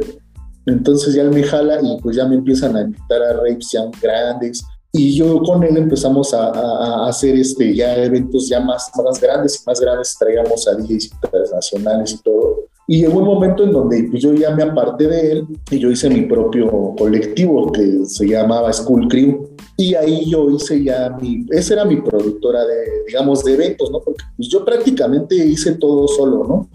Entonces 0.66 1.14
ya 1.14 1.22
él 1.22 1.30
me 1.30 1.44
jala 1.44 1.80
y 1.80 2.00
pues 2.02 2.16
ya 2.16 2.26
me 2.26 2.34
empiezan 2.34 2.76
a 2.76 2.82
invitar 2.82 3.22
a 3.22 3.34
rapes 3.34 3.70
ya 3.70 3.88
grandes 4.02 4.64
y 4.96 5.14
yo 5.14 5.42
con 5.42 5.62
él 5.62 5.76
empezamos 5.76 6.32
a, 6.32 7.06
hacer 7.06 7.36
este, 7.36 7.74
ya 7.74 7.96
eventos 7.96 8.48
ya 8.48 8.60
más, 8.60 8.90
más 9.04 9.20
grandes 9.20 9.60
y 9.60 9.68
más 9.68 9.78
grandes, 9.78 10.16
traíamos 10.18 10.66
a 10.66 10.74
DJs 10.74 11.12
internacionales 11.12 12.14
y 12.14 12.22
todo. 12.22 12.64
Y 12.88 13.00
llegó 13.00 13.18
un 13.18 13.26
momento 13.26 13.64
en 13.64 13.72
donde 13.72 14.04
pues, 14.04 14.22
yo 14.22 14.32
ya 14.32 14.54
me 14.54 14.62
aparté 14.62 15.06
de 15.06 15.32
él 15.32 15.46
y 15.70 15.78
yo 15.78 15.90
hice 15.90 16.08
mi 16.08 16.22
propio 16.22 16.94
colectivo 16.96 17.70
que 17.72 18.06
se 18.06 18.26
llamaba 18.26 18.72
School 18.72 19.06
Crew. 19.08 19.50
Y 19.76 19.94
ahí 19.94 20.30
yo 20.30 20.50
hice 20.50 20.82
ya 20.82 21.14
mi, 21.20 21.44
esa 21.50 21.74
era 21.74 21.84
mi 21.84 21.96
productora 21.96 22.64
de, 22.64 23.04
digamos, 23.06 23.44
de 23.44 23.52
eventos, 23.52 23.90
¿no? 23.90 24.00
Porque 24.00 24.24
pues, 24.36 24.48
yo 24.48 24.64
prácticamente 24.64 25.34
hice 25.34 25.72
todo 25.72 26.08
solo, 26.08 26.44
¿no? 26.44 26.70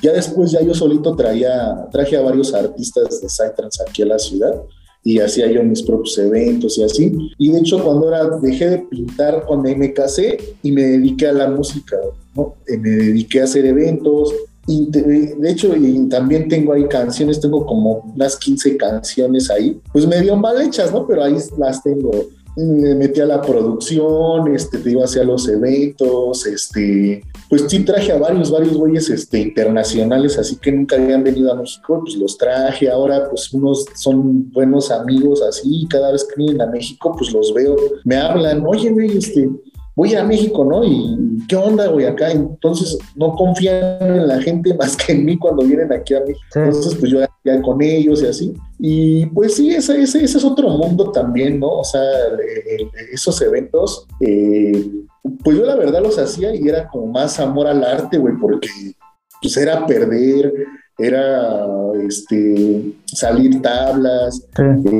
Ya 0.00 0.12
después 0.12 0.52
ya 0.52 0.62
yo 0.62 0.72
solito 0.72 1.16
traía, 1.16 1.88
traje 1.90 2.16
a 2.16 2.22
varios 2.22 2.54
artistas 2.54 3.20
de 3.20 3.28
Psytrance 3.28 3.82
aquí 3.86 4.02
a 4.02 4.06
la 4.06 4.18
ciudad 4.18 4.62
y 5.02 5.18
hacía 5.18 5.50
yo 5.50 5.62
mis 5.62 5.82
propios 5.82 6.18
eventos 6.18 6.78
y 6.78 6.82
así. 6.82 7.12
Y 7.38 7.52
de 7.52 7.60
hecho 7.60 7.82
cuando 7.82 8.08
era, 8.08 8.28
dejé 8.38 8.70
de 8.70 8.78
pintar 8.78 9.44
cuando 9.46 9.74
me 9.76 9.92
casé 9.92 10.38
y 10.62 10.72
me 10.72 10.82
dediqué 10.82 11.28
a 11.28 11.32
la 11.32 11.48
música, 11.48 11.96
¿no? 12.34 12.54
Eh, 12.66 12.76
me 12.76 12.90
dediqué 12.90 13.40
a 13.40 13.44
hacer 13.44 13.64
eventos. 13.64 14.34
Y 14.66 14.88
de 14.90 15.50
hecho, 15.50 15.74
y 15.74 16.08
también 16.08 16.48
tengo 16.48 16.72
ahí 16.72 16.86
canciones, 16.86 17.40
tengo 17.40 17.66
como 17.66 18.12
unas 18.14 18.36
15 18.36 18.76
canciones 18.76 19.50
ahí, 19.50 19.80
pues 19.92 20.06
medio 20.06 20.36
mal 20.36 20.60
hechas, 20.60 20.92
¿no? 20.92 21.06
Pero 21.08 21.24
ahí 21.24 21.36
las 21.58 21.82
tengo 21.82 22.10
me 22.56 22.94
metí 22.94 23.20
a 23.20 23.26
la 23.26 23.40
producción, 23.40 24.54
este, 24.54 24.78
te 24.78 24.90
iba 24.90 25.04
hacia 25.04 25.24
los 25.24 25.48
eventos, 25.48 26.46
este, 26.46 27.22
pues 27.48 27.64
sí 27.68 27.80
traje 27.84 28.12
a 28.12 28.18
varios, 28.18 28.50
varios 28.50 28.76
güeyes 28.76 29.08
este, 29.10 29.40
internacionales, 29.40 30.38
así 30.38 30.56
que 30.56 30.72
nunca 30.72 30.96
habían 30.96 31.22
venido 31.22 31.52
a 31.52 31.56
México, 31.56 32.00
pues 32.04 32.16
los 32.16 32.36
traje, 32.36 32.90
ahora 32.90 33.28
pues 33.28 33.52
unos 33.52 33.86
son 33.94 34.50
buenos 34.50 34.90
amigos 34.90 35.42
así, 35.42 35.86
cada 35.88 36.12
vez 36.12 36.24
que 36.24 36.36
vienen 36.36 36.60
a 36.60 36.66
México, 36.66 37.14
pues 37.16 37.32
los 37.32 37.54
veo, 37.54 37.76
me 38.04 38.16
hablan, 38.16 38.64
oye, 38.66 38.90
güey, 38.90 39.16
este, 39.16 39.48
voy 40.00 40.14
a 40.14 40.24
México, 40.24 40.64
¿no? 40.64 40.82
Y 40.82 41.44
qué 41.46 41.56
onda, 41.56 41.86
güey, 41.88 42.06
acá. 42.06 42.30
Entonces 42.30 42.96
no 43.16 43.34
confían 43.34 44.00
en 44.00 44.28
la 44.28 44.40
gente 44.40 44.72
más 44.72 44.96
que 44.96 45.12
en 45.12 45.26
mí 45.26 45.36
cuando 45.36 45.62
vienen 45.62 45.92
aquí 45.92 46.14
a 46.14 46.20
México. 46.20 46.40
Entonces, 46.54 46.94
pues 46.94 47.12
yo 47.12 47.20
ya 47.44 47.60
con 47.60 47.82
ellos 47.82 48.22
y 48.22 48.26
así. 48.26 48.54
Y 48.78 49.26
pues 49.26 49.56
sí, 49.56 49.70
ese, 49.74 50.00
ese, 50.00 50.24
ese 50.24 50.38
es 50.38 50.44
otro 50.44 50.70
mundo 50.70 51.12
también, 51.12 51.60
¿no? 51.60 51.80
O 51.80 51.84
sea, 51.84 52.02
esos 53.12 53.42
eventos, 53.42 54.06
eh, 54.22 54.90
pues 55.44 55.58
yo 55.58 55.66
la 55.66 55.76
verdad 55.76 56.02
los 56.02 56.18
hacía 56.18 56.54
y 56.54 56.66
era 56.66 56.88
como 56.88 57.08
más 57.08 57.38
amor 57.38 57.66
al 57.66 57.84
arte, 57.84 58.16
güey, 58.16 58.36
porque 58.40 58.68
pues 59.42 59.54
era 59.58 59.86
perder, 59.86 60.50
era 60.96 61.66
este, 62.08 62.94
salir 63.04 63.60
tablas, 63.60 64.46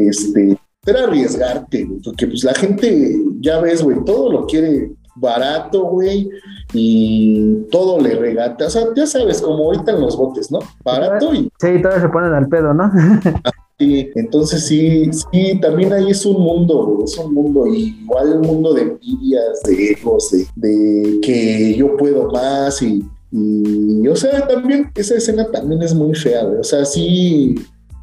este, 0.09 0.59
era 0.87 1.05
arriesgarte, 1.05 1.89
porque 2.03 2.27
pues 2.27 2.43
la 2.43 2.55
gente, 2.55 3.17
ya 3.41 3.61
ves, 3.61 3.83
güey, 3.83 4.03
todo 4.05 4.33
lo 4.33 4.47
quiere 4.47 4.91
barato, 5.15 5.83
güey, 5.85 6.31
y 6.73 7.67
todo 7.71 8.01
le 8.01 8.15
regata. 8.15 8.67
O 8.67 8.71
sea, 8.71 8.85
ya 8.97 9.07
sabes, 9.07 9.43
como 9.43 9.65
ahorita 9.65 9.93
en 9.93 10.01
los 10.01 10.17
botes, 10.17 10.51
¿no? 10.51 10.61
Barato 10.83 11.35
y. 11.35 11.51
Sí, 11.61 11.83
todos 11.83 12.01
se 12.01 12.09
ponen 12.09 12.33
al 12.33 12.49
pedo, 12.49 12.73
¿no? 12.73 12.91
sí, 13.79 14.11
entonces 14.15 14.67
sí, 14.67 15.11
sí, 15.13 15.61
también 15.61 15.93
ahí 15.93 16.11
es 16.11 16.25
un 16.25 16.41
mundo, 16.41 17.01
es 17.05 17.19
un 17.19 17.35
mundo, 17.35 17.67
igual 17.67 18.39
un 18.39 18.47
mundo 18.47 18.73
de 18.73 18.83
envidias, 18.83 19.63
de 19.65 19.91
egos, 19.91 20.31
de, 20.31 20.47
de 20.57 21.21
que 21.21 21.75
yo 21.75 21.97
puedo 21.97 22.31
más 22.31 22.81
y. 22.83 23.05
Y, 23.33 24.09
o 24.09 24.17
sea, 24.17 24.49
también 24.49 24.91
esa 24.97 25.15
escena 25.15 25.47
también 25.53 25.81
es 25.83 25.95
muy 25.95 26.17
fea, 26.17 26.43
güey. 26.43 26.59
O 26.59 26.65
sea, 26.65 26.85
sí, 26.85 27.55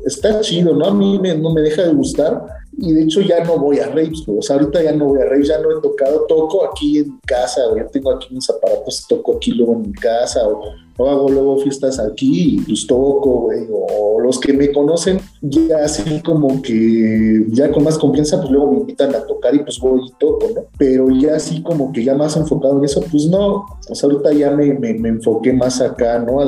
está 0.05 0.39
chido, 0.39 0.73
¿no? 0.73 0.85
A 0.85 0.93
mí 0.93 1.19
no 1.19 1.53
me 1.53 1.61
deja 1.61 1.83
de 1.83 1.93
gustar, 1.93 2.45
y 2.77 2.93
de 2.93 3.03
hecho 3.03 3.21
ya 3.21 3.43
no 3.43 3.57
voy 3.57 3.79
a 3.79 3.87
raves, 3.87 4.23
o 4.27 4.41
sea, 4.41 4.55
ahorita 4.55 4.83
ya 4.83 4.91
no 4.91 5.05
voy 5.05 5.21
a 5.21 5.25
raves, 5.25 5.47
ya 5.47 5.59
no 5.59 5.71
he 5.71 5.81
tocado, 5.81 6.25
toco 6.27 6.65
aquí 6.65 6.99
en 6.99 7.19
casa, 7.25 7.61
o 7.67 7.75
ya 7.75 7.87
tengo 7.87 8.11
aquí 8.11 8.33
mis 8.33 8.49
aparatos, 8.49 9.05
toco 9.07 9.37
aquí 9.37 9.51
luego 9.51 9.73
en 9.73 9.81
mi 9.81 9.93
casa, 9.93 10.47
o 10.47 10.73
o 10.97 11.09
hago 11.09 11.29
luego 11.29 11.57
fiestas 11.57 11.99
aquí 11.99 12.55
y 12.55 12.61
pues 12.61 12.87
toco, 12.87 13.41
güey, 13.41 13.67
o 13.71 14.19
los 14.19 14.39
que 14.39 14.53
me 14.53 14.71
conocen 14.71 15.19
ya 15.41 15.83
así 15.83 16.21
como 16.21 16.61
que 16.61 17.45
ya 17.49 17.71
con 17.71 17.83
más 17.83 17.97
confianza, 17.97 18.39
pues 18.39 18.51
luego 18.51 18.71
me 18.71 18.79
invitan 18.79 19.13
a 19.15 19.25
tocar 19.25 19.55
y 19.55 19.59
pues 19.59 19.79
voy 19.79 20.01
y 20.07 20.11
toco, 20.19 20.47
¿no? 20.53 20.61
Pero 20.77 21.09
ya 21.09 21.35
así 21.35 21.61
como 21.61 21.91
que 21.91 22.03
ya 22.03 22.15
más 22.15 22.35
enfocado 22.35 22.77
en 22.79 22.85
eso, 22.85 23.01
pues 23.11 23.27
no, 23.27 23.65
o 23.89 23.95
sea, 23.95 24.09
ahorita 24.09 24.33
ya 24.33 24.51
me, 24.51 24.73
me, 24.73 25.09
enfoqué 25.09 25.53
más 25.53 25.79
acá, 25.81 26.19
¿no? 26.19 26.41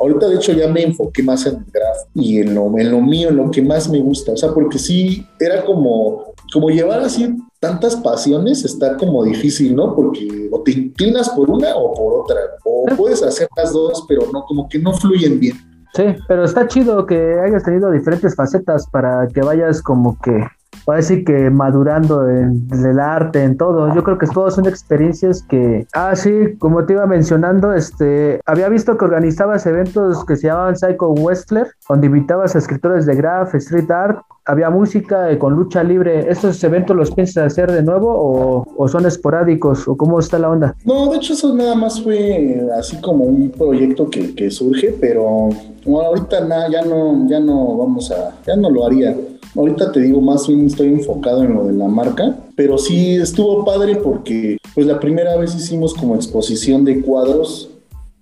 ahorita 0.00 0.28
de 0.28 0.36
hecho 0.36 0.52
ya 0.52 0.68
me 0.68 0.82
enfoqué 0.82 1.22
más 1.22 1.46
en 1.46 1.56
el 1.56 1.64
graph 1.72 2.06
y 2.14 2.38
en 2.38 2.54
lo, 2.54 2.78
en 2.78 2.90
lo 2.90 3.00
mío, 3.00 3.28
en 3.28 3.36
lo 3.36 3.50
que 3.50 3.62
más 3.62 3.90
me 3.90 4.00
gusta, 4.00 4.32
o 4.32 4.36
sea, 4.36 4.52
porque 4.52 4.78
sí, 4.78 5.26
era 5.38 5.64
como, 5.64 6.29
como 6.52 6.70
llevar 6.70 7.00
así 7.00 7.36
tantas 7.58 7.96
pasiones 7.96 8.64
está 8.64 8.96
como 8.96 9.24
difícil, 9.24 9.76
¿no? 9.76 9.94
Porque 9.94 10.48
o 10.50 10.62
te 10.62 10.72
inclinas 10.72 11.28
por 11.30 11.50
una 11.50 11.74
o 11.76 11.92
por 11.94 12.22
otra, 12.22 12.40
o 12.64 12.86
puedes 12.96 13.22
hacer 13.22 13.48
las 13.56 13.72
dos, 13.72 14.04
pero 14.08 14.22
no, 14.32 14.44
como 14.44 14.68
que 14.68 14.78
no 14.78 14.92
fluyen 14.92 15.38
bien. 15.38 15.56
Sí, 15.94 16.04
pero 16.28 16.44
está 16.44 16.68
chido 16.68 17.04
que 17.04 17.38
hayas 17.40 17.64
tenido 17.64 17.90
diferentes 17.90 18.34
facetas 18.34 18.86
para 18.90 19.26
que 19.28 19.40
vayas 19.40 19.82
como 19.82 20.16
que 20.20 20.44
a 20.86 20.96
decir 20.96 21.24
que 21.24 21.50
madurando 21.50 22.28
en, 22.28 22.68
el 22.72 22.98
arte, 22.98 23.42
en 23.42 23.56
todo. 23.56 23.94
Yo 23.94 24.02
creo 24.02 24.18
que 24.18 24.26
todas 24.26 24.54
son 24.54 24.66
experiencias 24.66 25.42
que, 25.42 25.86
ah, 25.92 26.14
sí, 26.16 26.56
como 26.58 26.84
te 26.84 26.94
iba 26.94 27.06
mencionando, 27.06 27.72
este, 27.72 28.40
había 28.46 28.68
visto 28.68 28.96
que 28.96 29.04
organizabas 29.04 29.66
eventos 29.66 30.24
que 30.24 30.36
se 30.36 30.48
llamaban 30.48 30.76
Psycho 30.76 31.10
Westler, 31.10 31.68
donde 31.88 32.06
invitabas 32.06 32.54
a 32.54 32.58
escritores 32.58 33.06
de 33.06 33.14
graph, 33.14 33.54
street 33.54 33.90
art, 33.90 34.20
había 34.44 34.70
música 34.70 35.38
con 35.38 35.54
lucha 35.54 35.82
libre. 35.82 36.30
¿Estos 36.30 36.62
eventos 36.64 36.96
los 36.96 37.10
piensas 37.12 37.46
hacer 37.46 37.70
de 37.70 37.82
nuevo 37.82 38.64
o, 38.76 38.88
son 38.88 39.06
esporádicos 39.06 39.86
o 39.86 39.96
cómo 39.96 40.18
está 40.18 40.38
la 40.38 40.50
onda? 40.50 40.74
No, 40.84 41.10
de 41.10 41.18
hecho 41.18 41.34
eso 41.34 41.54
nada 41.54 41.74
más 41.74 42.02
fue 42.02 42.60
así 42.76 43.00
como 43.00 43.24
un 43.24 43.50
proyecto 43.50 44.08
que, 44.10 44.34
que 44.34 44.50
surge, 44.50 44.96
pero 45.00 45.50
ahorita 45.86 46.40
nada, 46.44 46.68
ya 46.70 46.82
no, 46.82 47.28
ya 47.28 47.38
no 47.38 47.76
vamos 47.76 48.10
a, 48.10 48.34
ya 48.46 48.56
no 48.56 48.70
lo 48.70 48.86
haría. 48.86 49.16
Ahorita 49.56 49.92
te 49.92 50.00
digo, 50.00 50.20
más 50.20 50.48
estoy 50.48 50.88
enfocado 50.88 51.42
en 51.42 51.54
lo 51.54 51.64
de 51.64 51.72
la 51.72 51.88
marca, 51.88 52.36
pero 52.54 52.78
sí 52.78 53.16
estuvo 53.16 53.64
padre 53.64 53.96
porque 53.96 54.58
pues 54.74 54.86
la 54.86 55.00
primera 55.00 55.36
vez 55.36 55.54
hicimos 55.54 55.94
como 55.94 56.14
exposición 56.14 56.84
de 56.84 57.00
cuadros 57.00 57.70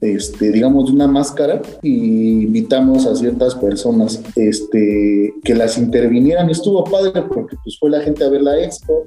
este, 0.00 0.52
digamos, 0.52 0.86
de 0.86 0.92
una 0.92 1.08
máscara 1.08 1.60
y 1.82 2.42
invitamos 2.42 3.06
a 3.06 3.16
ciertas 3.16 3.54
personas 3.56 4.22
este, 4.36 5.34
que 5.42 5.54
las 5.54 5.76
intervinieran. 5.76 6.50
Estuvo 6.50 6.84
padre 6.84 7.22
porque 7.22 7.56
pues 7.64 7.78
fue 7.78 7.90
la 7.90 8.00
gente 8.00 8.24
a 8.24 8.28
ver 8.28 8.42
la 8.42 8.62
expo, 8.62 9.06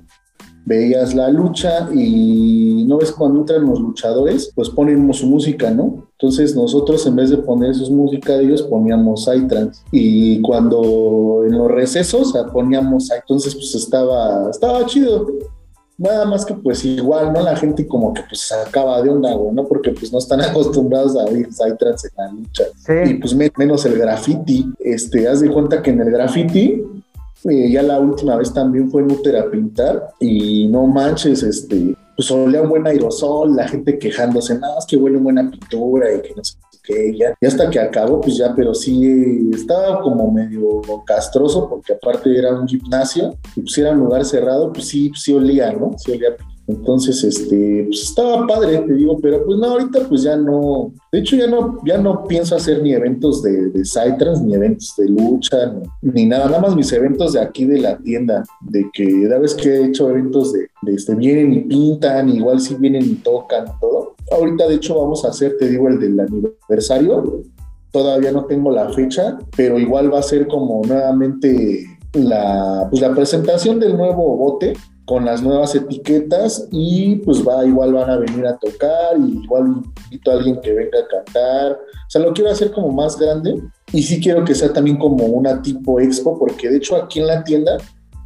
veías 0.66 1.14
la 1.16 1.30
lucha 1.30 1.90
y 1.94 2.86
no 2.88 2.98
ves 2.98 3.12
cuando 3.12 3.40
entran 3.40 3.66
los 3.66 3.80
luchadores, 3.80 4.52
pues 4.56 4.70
ponen 4.70 5.12
su 5.14 5.28
música, 5.28 5.72
¿no? 5.72 6.08
Entonces 6.14 6.56
nosotros 6.56 7.06
en 7.08 7.16
vez 7.16 7.30
de 7.30 7.38
poner 7.38 7.74
su 7.74 7.92
música 7.92 8.34
de 8.38 8.44
ellos 8.44 8.62
poníamos 8.64 9.26
Psytrance 9.26 9.82
y 9.92 10.42
cuando 10.42 11.44
en 11.48 11.58
los 11.58 11.72
recesos 11.72 12.34
poníamos 12.54 13.10
entonces 13.12 13.56
pues 13.56 13.76
estaba, 13.76 14.50
estaba 14.50 14.86
chido. 14.86 15.28
Nada 15.98 16.26
más 16.26 16.46
que 16.46 16.56
pues 16.56 16.84
igual, 16.84 17.32
¿no? 17.32 17.42
La 17.42 17.56
gente 17.56 17.88
como 17.88 18.12
que 18.14 18.24
pues 18.28 18.52
acaba 18.52 19.02
de 19.04 19.10
onda, 19.10 19.30
¿no? 19.52 19.68
Porque 19.68 19.92
pues 19.92 20.12
no 20.12 20.18
están 20.18 20.42
acostumbrados 20.42 21.16
a 21.16 21.26
ver 21.26 21.52
Psytrance 21.52 22.08
en 22.08 22.14
la 22.18 22.32
lucha. 22.32 22.64
Y 23.06 23.16
pues 23.16 23.36
menos 23.58 23.86
el 23.86 23.98
graffiti. 23.98 24.72
Este, 24.80 25.28
haz 25.28 25.42
de 25.42 25.50
cuenta 25.50 25.82
que 25.82 25.92
en 25.92 26.02
el 26.02 26.12
graffiti 26.12 26.84
eh, 27.46 27.72
ya 27.72 27.82
la 27.82 28.00
última 28.00 28.36
vez 28.36 28.54
también 28.54 28.90
fue 28.92 29.02
en 29.02 29.12
Úter 29.12 29.36
a 29.38 29.50
pintar 29.50 30.10
y 30.20 30.68
no 30.68 30.86
manches, 30.86 31.42
este, 31.44 31.96
pues 32.16 32.30
olía 32.32 32.62
un 32.62 32.70
buen 32.70 32.86
aerosol, 32.86 33.56
la 33.56 33.68
gente 33.68 33.98
quejándose, 33.98 34.58
nada 34.60 34.76
más 34.76 34.86
que 34.86 34.98
huele 34.98 35.18
buena 35.18 35.50
pintura 35.50 36.14
y 36.14 36.22
que 36.22 36.34
no 36.36 36.44
sé 36.44 36.56
qué, 36.84 37.18
ya, 37.18 37.36
y 37.40 37.46
hasta 37.46 37.70
que 37.70 37.80
acabó, 37.80 38.22
pues 38.22 38.38
ya, 38.38 38.54
pero 38.56 38.74
sí 38.74 39.50
estaba 39.54 40.02
como 40.02 40.32
medio 40.32 40.82
castroso 41.06 41.68
porque 41.70 41.94
aparte 41.94 42.38
era 42.38 42.54
un 42.54 42.68
gimnasio 42.68 43.36
y 43.56 43.62
pues 43.62 43.78
era 43.78 43.92
un 43.92 44.00
lugar 44.00 44.24
cerrado, 44.26 44.72
pues 44.72 44.88
sí, 44.88 45.12
sí 45.16 45.34
olía, 45.34 45.72
¿no? 45.72 45.96
Sí 45.98 46.12
olía 46.12 46.36
Entonces, 46.72 47.22
este, 47.24 47.84
pues 47.88 48.04
estaba 48.04 48.48
padre, 48.48 48.78
te 48.80 48.94
digo, 48.94 49.18
pero 49.22 49.44
pues 49.46 49.60
no, 49.60 49.68
ahorita 49.68 50.08
pues 50.08 50.24
ya 50.24 50.38
no, 50.38 50.94
de 51.12 51.20
hecho 51.20 51.36
ya 51.36 51.48
no, 51.48 51.80
ya 51.86 51.98
no 51.98 52.26
pienso 52.26 52.56
hacer 52.56 52.82
ni 52.82 52.94
eventos 52.94 53.44
de, 53.44 53.70
de 53.70 53.84
ni 54.44 54.54
eventos 54.54 54.94
de 54.98 55.10
lucha, 55.10 55.76
ni, 56.02 56.26
nada, 56.26 56.46
nada 56.46 56.62
más 56.62 56.76
mis 56.76 56.92
eventos 56.94 57.34
de 57.34 57.42
aquí 57.42 57.66
de 57.66 57.80
la 57.80 57.98
tienda, 57.98 58.44
de 58.62 58.90
que 58.94 59.06
una 59.06 59.40
vez 59.40 59.54
que 59.54 59.70
he 59.70 59.86
hecho 59.88 60.10
eventos 60.10 60.54
de, 60.54 60.70
este, 60.88 61.14
vienen 61.14 61.54
y 61.54 61.60
pintan, 61.62 62.30
igual 62.30 62.62
si 62.62 62.76
vienen 62.76 63.04
y 63.04 63.16
tocan 63.16 63.66
todo. 63.82 64.16
Ahorita 64.32 64.68
de 64.70 64.76
hecho 64.76 64.98
vamos 64.98 65.26
a 65.26 65.30
hacer, 65.30 65.58
te 65.58 65.68
digo, 65.68 65.90
el 65.90 66.00
del 66.00 66.20
aniversario, 66.22 67.44
todavía 67.92 68.32
no 68.32 68.46
tengo 68.46 68.72
la 68.72 68.90
fecha, 68.94 69.38
pero 69.58 69.78
igual 69.78 70.14
va 70.14 70.20
a 70.20 70.24
ser 70.24 70.48
como 70.48 70.82
nuevamente 70.86 71.86
la, 72.14 72.88
pues 72.90 73.02
la 73.02 73.14
presentación 73.14 73.78
del 73.78 73.98
nuevo 73.98 74.38
bote 74.38 74.74
con 75.06 75.26
las 75.26 75.42
nuevas 75.42 75.76
etiquetas 75.76 76.68
y 76.72 77.16
pues 77.18 77.46
va, 77.46 77.66
igual 77.66 77.94
van 77.94 78.10
a 78.10 78.18
venir 78.18 78.46
a 78.46 78.58
tocar 78.58 79.18
y 79.18 79.44
igual 79.44 79.84
invito 80.06 80.32
a 80.32 80.36
alguien 80.36 80.62
que 80.62 80.74
venga 80.74 81.00
a 81.00 81.08
cantar. 81.08 81.72
O 81.74 82.10
sea, 82.10 82.22
lo 82.22 82.34
quiero 82.34 82.52
hacer 82.52 82.72
como 82.72 82.92
más 82.92 83.18
grande 83.18 83.62
y 83.92 84.04
sí 84.04 84.22
quiero 84.22 84.46
que 84.46 84.56
sea 84.56 84.72
también 84.72 84.98
como 84.98 85.26
una 85.26 85.62
tipo 85.62 86.00
expo, 86.00 86.38
porque 86.38 86.70
de 86.70 86.78
hecho 86.78 86.96
aquí 86.96 87.20
en 87.20 87.28
la 87.28 87.44
tienda, 87.44 87.78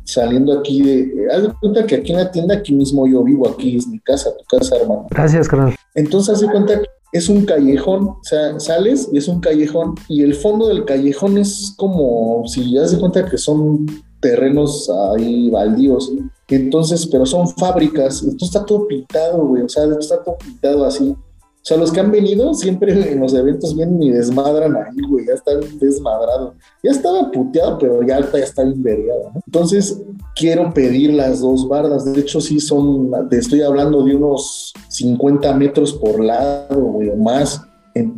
saliendo 0.03 0.59
aquí 0.59 0.81
de, 0.81 1.27
haz 1.33 1.43
de 1.43 1.53
cuenta 1.59 1.85
que 1.85 1.95
aquí 1.95 2.11
en 2.11 2.19
la 2.19 2.31
tienda, 2.31 2.55
aquí 2.55 2.73
mismo 2.73 3.07
yo 3.07 3.23
vivo, 3.23 3.49
aquí 3.49 3.77
es 3.77 3.87
mi 3.87 3.99
casa, 3.99 4.29
tu 4.37 4.43
casa, 4.57 4.75
hermano. 4.77 5.07
Gracias, 5.09 5.47
carnal. 5.47 5.75
Entonces, 5.95 6.35
haz 6.35 6.41
de 6.41 6.47
cuenta 6.47 6.79
que 6.79 6.87
es 7.11 7.29
un 7.29 7.45
callejón, 7.45 8.09
o 8.09 8.19
sea, 8.23 8.59
sales 8.59 9.09
y 9.11 9.17
es 9.17 9.27
un 9.27 9.39
callejón 9.39 9.95
y 10.07 10.21
el 10.21 10.35
fondo 10.35 10.67
del 10.67 10.85
callejón 10.85 11.37
es 11.37 11.73
como 11.77 12.43
si 12.47 12.73
ya 12.73 12.85
se 12.87 12.99
cuenta 12.99 13.25
que 13.25 13.37
son 13.37 13.85
terrenos 14.25 14.89
ahí 15.13 15.51
baldíos. 15.51 16.11
Entonces, 16.47 17.05
pero 17.05 17.25
son 17.25 17.47
fábricas, 17.47 18.23
entonces 18.23 18.49
está 18.49 18.65
todo 18.65 18.87
pintado, 18.87 19.45
güey, 19.45 19.61
o 19.63 19.69
sea, 19.69 19.83
está 19.99 20.23
todo 20.23 20.37
pintado 20.37 20.83
así. 20.83 21.09
O 21.09 21.67
sea, 21.67 21.77
los 21.77 21.91
que 21.91 21.99
han 21.99 22.11
venido 22.11 22.53
siempre 22.53 22.91
en 23.11 23.19
los 23.19 23.33
eventos 23.33 23.75
vienen 23.75 24.01
y 24.01 24.11
desmadran 24.11 24.75
ahí, 24.75 24.97
güey, 25.09 25.27
ya 25.27 25.33
están 25.33 25.59
desmadrados. 25.79 26.53
Ya 26.83 26.91
estaba 26.91 27.31
puteado, 27.31 27.77
pero 27.77 28.01
ya, 28.03 28.19
ya 28.31 28.39
está 28.39 28.63
invergado, 28.63 29.31
¿no? 29.33 29.41
Entonces, 29.45 29.99
quiero 30.35 30.73
pedir 30.73 31.13
las 31.13 31.41
dos 31.41 31.67
bardas. 31.67 32.05
De 32.05 32.19
hecho, 32.19 32.41
sí 32.41 32.59
son, 32.59 33.11
te 33.29 33.37
estoy 33.37 33.61
hablando 33.61 34.03
de 34.03 34.15
unos 34.15 34.73
50 34.89 35.53
metros 35.55 35.93
por 35.93 36.19
lado, 36.23 36.79
güey, 36.79 37.09
o 37.09 37.15
más 37.15 37.61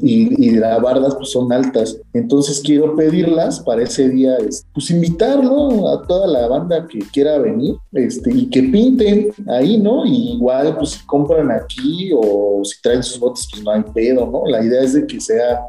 y, 0.02 0.52
las 0.52 0.82
bardas 0.82 1.16
pues 1.16 1.32
son 1.32 1.52
altas. 1.52 2.00
Entonces 2.14 2.62
quiero 2.64 2.96
pedirlas 2.96 3.60
para 3.60 3.84
ese 3.84 4.10
día, 4.10 4.38
pues 4.74 4.90
invitarlo 4.90 5.88
a 5.90 6.06
toda 6.08 6.28
la 6.28 6.48
banda 6.48 6.88
que 6.88 7.00
quiera 7.00 7.38
venir 7.38 7.76
este, 7.94 8.32
y 8.34 8.50
que 8.50 8.64
pinten 8.64 9.30
ahí, 9.48 9.78
¿no? 9.78 10.06
Y 10.06 10.34
igual 10.34 10.76
pues 10.78 10.92
si 10.92 11.06
compran 11.06 11.52
aquí 11.52 12.12
o 12.16 12.62
si 12.64 12.82
traen 12.82 13.04
sus 13.04 13.20
botes 13.20 13.48
pues 13.52 13.64
no 13.64 13.72
hay 13.72 13.84
pedo, 13.94 14.26
¿no? 14.26 14.44
La 14.48 14.64
idea 14.64 14.82
es 14.82 14.94
de 14.94 15.06
que 15.06 15.20
sea 15.20 15.62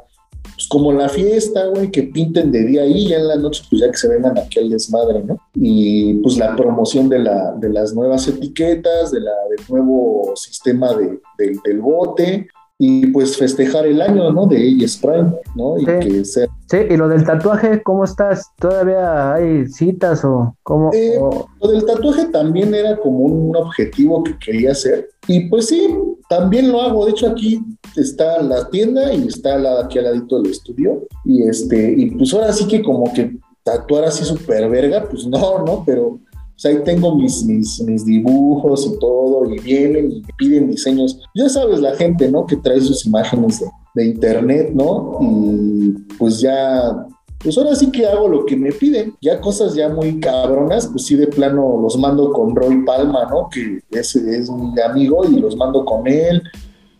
pues 0.54 0.66
como 0.66 0.92
la 0.92 1.08
fiesta, 1.08 1.66
güey, 1.66 1.90
que 1.90 2.04
pinten 2.04 2.50
de 2.50 2.64
día 2.64 2.86
y 2.86 3.08
ya 3.08 3.18
en 3.18 3.28
la 3.28 3.36
noche, 3.36 3.62
pues 3.68 3.82
ya 3.82 3.90
que 3.90 3.96
se 3.96 4.08
vengan 4.08 4.38
aquí 4.38 4.58
al 4.58 4.70
desmadre, 4.70 5.22
¿no? 5.22 5.38
Y 5.54 6.14
pues 6.14 6.36
la 6.38 6.56
promoción 6.56 7.08
de, 7.08 7.20
la, 7.20 7.52
de 7.52 7.68
las 7.68 7.94
nuevas 7.94 8.26
etiquetas, 8.26 9.12
de 9.12 9.20
la, 9.20 9.32
del 9.50 9.64
nuevo 9.68 10.32
sistema 10.34 10.94
de, 10.94 11.20
del 11.36 11.80
bote, 11.80 12.48
y 12.80 13.08
pues 13.08 13.36
festejar 13.36 13.86
el 13.86 14.00
año, 14.00 14.32
¿no? 14.32 14.46
De 14.46 14.56
Aegis 14.56 14.96
Prime, 14.98 15.32
¿no? 15.56 15.78
Y 15.78 15.84
que 15.84 16.24
sea... 16.24 16.46
Sí, 16.70 16.76
y 16.88 16.96
lo 16.96 17.08
del 17.08 17.24
tatuaje, 17.24 17.82
¿cómo 17.82 18.04
estás? 18.04 18.46
¿Todavía 18.60 19.34
hay 19.34 19.66
citas 19.66 20.24
o 20.24 20.54
cómo? 20.62 20.92
Eh, 20.94 21.18
lo 21.60 21.70
del 21.70 21.84
tatuaje 21.84 22.26
también 22.26 22.72
era 22.74 22.96
como 23.00 23.18
un 23.18 23.56
objetivo 23.56 24.22
que 24.22 24.38
quería 24.38 24.72
hacer. 24.72 25.08
Y 25.26 25.48
pues 25.48 25.66
sí, 25.66 25.92
también 26.28 26.70
lo 26.70 26.80
hago. 26.80 27.04
De 27.04 27.10
hecho, 27.10 27.26
aquí 27.26 27.60
está 27.96 28.40
la 28.42 28.68
tienda 28.70 29.12
y 29.12 29.26
está 29.26 29.58
la, 29.58 29.80
aquí 29.80 29.98
al 29.98 30.04
ladito 30.04 30.40
del 30.40 30.52
estudio. 30.52 31.02
Y 31.24 31.42
este, 31.48 31.94
y 31.96 32.12
pues 32.12 32.32
ahora 32.32 32.52
sí 32.52 32.68
que 32.68 32.80
como 32.82 33.12
que 33.12 33.36
tatuar 33.64 34.04
así 34.04 34.24
súper 34.24 34.68
verga, 34.70 35.06
pues 35.10 35.26
no, 35.26 35.64
¿no? 35.64 35.82
Pero 35.84 36.20
o 36.58 36.60
sea, 36.60 36.72
ahí 36.72 36.82
tengo 36.82 37.14
mis, 37.14 37.44
mis, 37.44 38.04
dibujos 38.04 38.84
y 38.84 38.98
todo, 38.98 39.48
y 39.48 39.60
vienen 39.60 40.10
y 40.10 40.22
piden 40.36 40.68
diseños. 40.68 41.20
Ya 41.32 41.48
sabes, 41.48 41.78
la 41.78 41.94
gente, 41.94 42.28
¿no? 42.28 42.46
Que 42.46 42.56
trae 42.56 42.80
sus 42.80 43.06
imágenes 43.06 43.62
de, 43.94 44.04
internet, 44.04 44.72
¿no? 44.74 45.18
Y 45.20 45.90
pues 46.18 46.40
ya, 46.40 47.06
pues 47.38 47.56
ahora 47.56 47.76
sí 47.76 47.92
que 47.92 48.04
hago 48.06 48.26
lo 48.26 48.44
que 48.44 48.56
me 48.56 48.72
piden. 48.72 49.14
Ya 49.22 49.40
cosas 49.40 49.76
ya 49.76 49.88
muy 49.88 50.18
cabronas, 50.18 50.88
pues 50.88 51.06
sí, 51.06 51.14
de 51.14 51.28
plano 51.28 51.78
los 51.80 51.96
mando 51.96 52.32
con 52.32 52.56
Roy 52.56 52.84
Palma, 52.84 53.28
¿no? 53.30 53.48
Que 53.48 53.78
ese 53.96 54.18
es 54.36 54.50
mi 54.50 54.80
amigo 54.80 55.24
y 55.26 55.38
los 55.38 55.56
mando 55.56 55.84
con 55.84 56.08
él, 56.08 56.42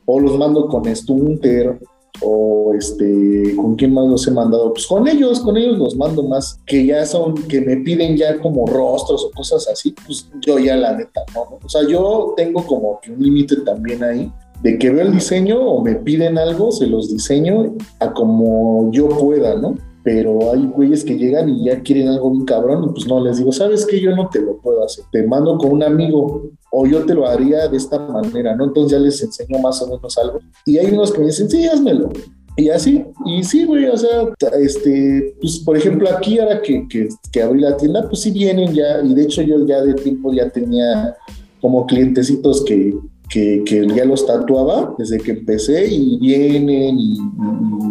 o 0.06 0.20
los 0.20 0.38
mando 0.38 0.68
con 0.68 0.86
Stunter 0.94 1.80
o 2.21 2.73
este, 2.75 3.55
¿con 3.57 3.77
quién 3.77 3.93
más 3.93 4.07
los 4.09 4.27
he 4.27 4.31
mandado? 4.31 4.73
Pues 4.73 4.87
con 4.87 5.07
ellos, 5.09 5.41
con 5.41 5.57
ellos 5.57 5.79
los 5.79 5.97
mando 5.97 6.23
más, 6.23 6.61
que 6.66 6.87
ya 6.87 7.05
son, 7.07 7.35
que 7.35 7.61
me 7.61 7.79
piden 7.79 8.16
ya 8.16 8.39
como 8.41 8.66
rostros 8.66 9.25
o 9.25 9.31
cosas 9.31 9.69
así, 9.69 9.95
pues 10.07 10.29
yo 10.47 10.59
ya 10.59 10.77
la 10.77 10.97
neta, 10.97 11.23
¿no? 11.35 11.59
O 11.64 11.69
sea, 11.69 11.83
yo 11.87 12.35
tengo 12.37 12.64
como 12.66 13.01
que 13.01 13.12
un 13.12 13.23
límite 13.23 13.57
también 13.57 14.03
ahí, 14.03 14.33
de 14.62 14.79
que 14.79 14.91
veo 14.91 15.07
el 15.07 15.12
diseño 15.12 15.61
o 15.61 15.83
me 15.83 15.95
piden 15.95 16.39
algo, 16.39 16.73
se 16.73 16.87
los 16.87 17.12
diseño 17.12 17.75
a 18.01 18.12
como 18.12 18.91
yo 18.93 19.09
pueda, 19.09 19.57
¿no? 19.57 19.77
Pero 20.03 20.53
hay 20.53 20.66
güeyes 20.66 21.05
que 21.05 21.19
llegan 21.19 21.49
y 21.49 21.64
ya 21.66 21.83
quieren 21.83 22.09
algo 22.09 22.31
bien 22.31 22.45
cabrón, 22.45 22.93
pues 22.93 23.07
no, 23.07 23.23
les 23.23 23.39
digo, 23.39 23.53
¿sabes 23.53 23.85
qué? 23.87 24.01
Yo 24.01 24.16
no 24.16 24.29
te 24.29 24.41
lo 24.41 24.57
puedo 24.59 24.85
hacer, 24.85 25.05
te 25.12 25.27
mando 25.27 25.59
con 25.59 25.73
un 25.73 25.83
amigo, 25.83 26.51
o 26.71 26.87
yo 26.87 27.05
te 27.05 27.14
lo 27.14 27.27
haría 27.27 27.69
de 27.69 27.77
esta 27.77 27.99
manera, 27.99 28.55
¿no? 28.55 28.64
Entonces 28.64 28.93
ya 28.93 28.99
les 28.99 29.23
enseño 29.23 29.59
más 29.59 29.81
o 29.83 29.87
menos 29.87 30.16
algo. 30.19 30.41
Y 30.66 30.79
hay 30.79 30.87
unos 30.93 31.12
que 31.12 31.21
me 31.21 31.27
dicen, 31.27 31.49
sí, 31.49 31.66
házmelo. 31.66 32.11
Y 32.57 32.71
así, 32.71 33.05
y 33.25 33.45
sí, 33.45 33.64
güey, 33.64 33.87
o 33.87 33.97
sea, 33.97 34.29
este, 34.61 35.37
pues 35.41 35.61
por 35.61 35.77
ejemplo, 35.77 36.09
aquí 36.11 36.41
ahora 36.41 36.61
que, 36.61 36.89
que, 36.89 37.09
que, 37.31 37.43
abrí 37.43 37.61
la 37.61 37.77
tienda, 37.77 38.09
pues 38.09 38.23
sí 38.23 38.33
vienen 38.33 38.75
ya, 38.75 39.01
y 39.01 39.14
de 39.14 39.23
hecho 39.23 39.43
yo 39.43 39.64
ya 39.64 39.81
de 39.81 39.95
tiempo 39.95 40.33
ya 40.33 40.51
tenía 40.51 41.14
como 41.61 41.87
clientecitos 41.87 42.64
que, 42.64 42.99
que, 43.31 43.62
que 43.64 43.87
ya 43.95 44.05
los 44.05 44.27
tatuaba 44.27 44.93
desde 44.99 45.19
que 45.19 45.33
empecé 45.33 45.87
y 45.87 46.19
vienen 46.19 46.99
y, 46.99 47.19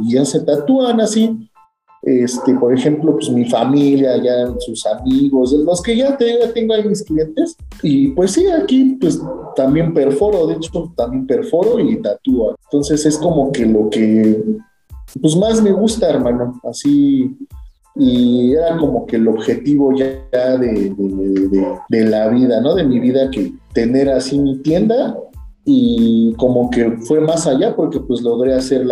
y 0.03 0.11
ya 0.11 0.25
se 0.25 0.41
tatúan 0.41 0.99
así 0.99 1.46
este, 2.07 2.53
por 2.53 2.73
ejemplo, 2.73 3.11
pues 3.15 3.29
mi 3.29 3.43
familia, 3.49 4.15
ya 4.23 4.47
sus 4.59 4.85
amigos, 4.85 5.51
los 5.51 5.81
que 5.81 5.97
ya, 5.97 6.17
tengo 6.17 6.73
ahí 6.73 6.87
mis 6.87 7.03
clientes. 7.03 7.57
Y 7.83 8.07
pues 8.09 8.31
sí, 8.31 8.47
aquí 8.47 8.97
pues 9.01 9.21
también 9.57 9.93
perforo, 9.93 10.47
de 10.47 10.53
hecho 10.53 10.93
también 10.95 11.27
perforo 11.27 11.77
y 11.81 12.01
tatúo. 12.01 12.55
Entonces 12.63 13.05
es 13.05 13.17
como 13.17 13.51
que 13.51 13.65
lo 13.65 13.89
que 13.89 14.41
pues 15.21 15.35
más 15.35 15.61
me 15.61 15.73
gusta, 15.73 16.09
hermano, 16.09 16.61
así. 16.63 17.35
Y 17.93 18.53
era 18.53 18.77
como 18.77 19.05
que 19.05 19.17
el 19.17 19.27
objetivo 19.27 19.93
ya 19.93 20.57
de, 20.57 20.95
de 21.89 22.03
la 22.05 22.29
vida, 22.29 22.61
¿no? 22.61 22.73
De 22.73 22.85
mi 22.85 23.01
vida, 23.01 23.29
que 23.31 23.51
tener 23.73 24.07
así 24.09 24.39
mi 24.39 24.59
tienda 24.59 25.17
y 25.65 26.33
como 26.37 26.69
que 26.69 26.91
fue 27.01 27.19
más 27.19 27.45
allá 27.47 27.75
porque 27.75 27.99
pues 27.99 28.21
logré 28.21 28.53
hacer 28.53 28.85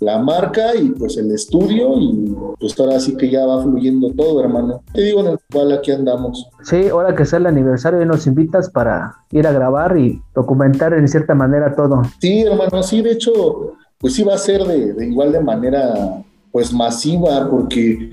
la, 0.00 0.18
marca 0.18 0.74
y 0.74 0.90
pues 0.90 1.16
el 1.16 1.30
estudio 1.32 1.98
y 1.98 2.34
pues 2.58 2.78
ahora 2.78 3.00
sí 3.00 3.16
que 3.16 3.30
ya 3.30 3.46
va 3.46 3.62
fluyendo 3.62 4.12
todo, 4.12 4.42
hermano. 4.42 4.82
Te 4.92 5.02
digo, 5.02 5.20
en 5.20 5.28
el 5.28 5.38
cual 5.52 5.72
aquí 5.72 5.90
andamos. 5.90 6.48
Sí, 6.62 6.88
ahora 6.88 7.14
que 7.14 7.24
sea 7.24 7.38
el 7.38 7.46
aniversario 7.46 8.04
nos 8.04 8.26
invitas 8.26 8.70
para 8.70 9.14
ir 9.30 9.46
a 9.46 9.52
grabar 9.52 9.96
y 9.96 10.22
documentar 10.34 10.92
en 10.94 11.08
cierta 11.08 11.34
manera 11.34 11.74
todo. 11.74 12.02
Sí, 12.20 12.42
hermano, 12.42 12.82
sí, 12.82 13.02
de 13.02 13.12
hecho, 13.12 13.74
pues 13.98 14.14
sí 14.14 14.22
va 14.22 14.34
a 14.34 14.38
ser 14.38 14.64
de, 14.64 15.06
igual 15.06 15.32
de 15.32 15.40
manera 15.40 16.22
pues 16.50 16.72
masiva 16.72 17.48
porque 17.50 18.10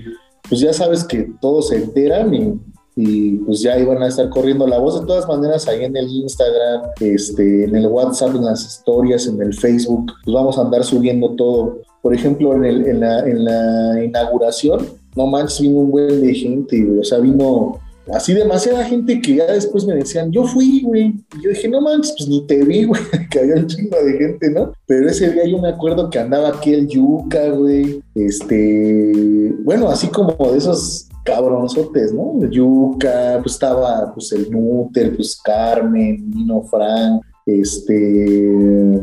pues 0.48 0.60
ya 0.60 0.72
sabes 0.72 1.04
que 1.04 1.32
todos 1.40 1.68
se 1.68 1.76
enteran 1.76 2.34
y 2.34 2.60
y 2.98 3.32
pues 3.40 3.60
ya 3.60 3.78
iban 3.78 4.02
a 4.02 4.08
estar 4.08 4.30
corriendo 4.30 4.66
la 4.66 4.78
voz 4.78 4.98
de 4.98 5.06
todas 5.06 5.28
maneras 5.28 5.68
ahí 5.68 5.84
en 5.84 5.94
el 5.94 6.08
Instagram, 6.08 6.80
este, 6.98 7.64
en 7.64 7.76
el 7.76 7.86
WhatsApp, 7.88 8.34
en 8.34 8.46
las 8.46 8.64
historias, 8.64 9.26
en 9.26 9.40
el 9.42 9.52
Facebook, 9.52 10.12
pues 10.24 10.34
vamos 10.34 10.56
a 10.56 10.62
andar 10.62 10.82
subiendo 10.82 11.34
todo. 11.36 11.82
Por 12.00 12.14
ejemplo, 12.14 12.54
en, 12.64 13.00
la, 13.00 14.02
inauguración, 14.02 14.86
no 15.14 15.26
manches, 15.26 15.60
vino 15.60 15.80
un 15.80 15.90
buen 15.90 16.22
de 16.22 16.34
gente, 16.34 16.86
o 16.98 17.04
sea, 17.04 17.18
vino 17.18 17.78
así 18.14 18.32
demasiada 18.32 18.84
gente 18.84 19.20
que 19.20 19.34
ya 19.34 19.52
después 19.52 19.84
me 19.84 19.94
decían, 19.94 20.32
yo 20.32 20.44
fui, 20.44 20.80
güey. 20.82 21.12
Y 21.38 21.44
yo 21.44 21.50
dije, 21.50 21.68
no 21.68 21.82
manches, 21.82 22.14
pues 22.16 22.30
ni 22.30 22.46
te 22.46 22.64
vi, 22.64 22.84
güey, 22.86 23.02
que 23.30 23.40
había 23.40 23.56
un 23.56 23.66
chingo 23.66 24.02
de 24.02 24.12
gente, 24.14 24.50
¿no? 24.52 24.72
Pero 24.86 25.10
ese 25.10 25.32
día 25.32 25.46
yo 25.46 25.58
me 25.58 25.68
acuerdo 25.68 26.08
que 26.08 26.18
andaba 26.18 26.48
aquí 26.48 26.72
el 26.72 26.88
Yuca, 26.88 27.50
güey. 27.50 28.00
Este, 28.14 29.52
bueno, 29.64 29.90
así 29.90 30.06
como 30.06 30.32
de 30.50 30.56
esos 30.56 31.08
cabronzotes, 31.26 32.14
¿no? 32.14 32.40
Yuca, 32.48 33.40
pues 33.42 33.54
estaba 33.54 34.12
pues 34.14 34.32
el 34.32 34.50
Nuter, 34.50 35.14
pues 35.14 35.38
Carmen, 35.44 36.30
vino 36.30 36.62
Frank, 36.62 37.22
este, 37.46 39.00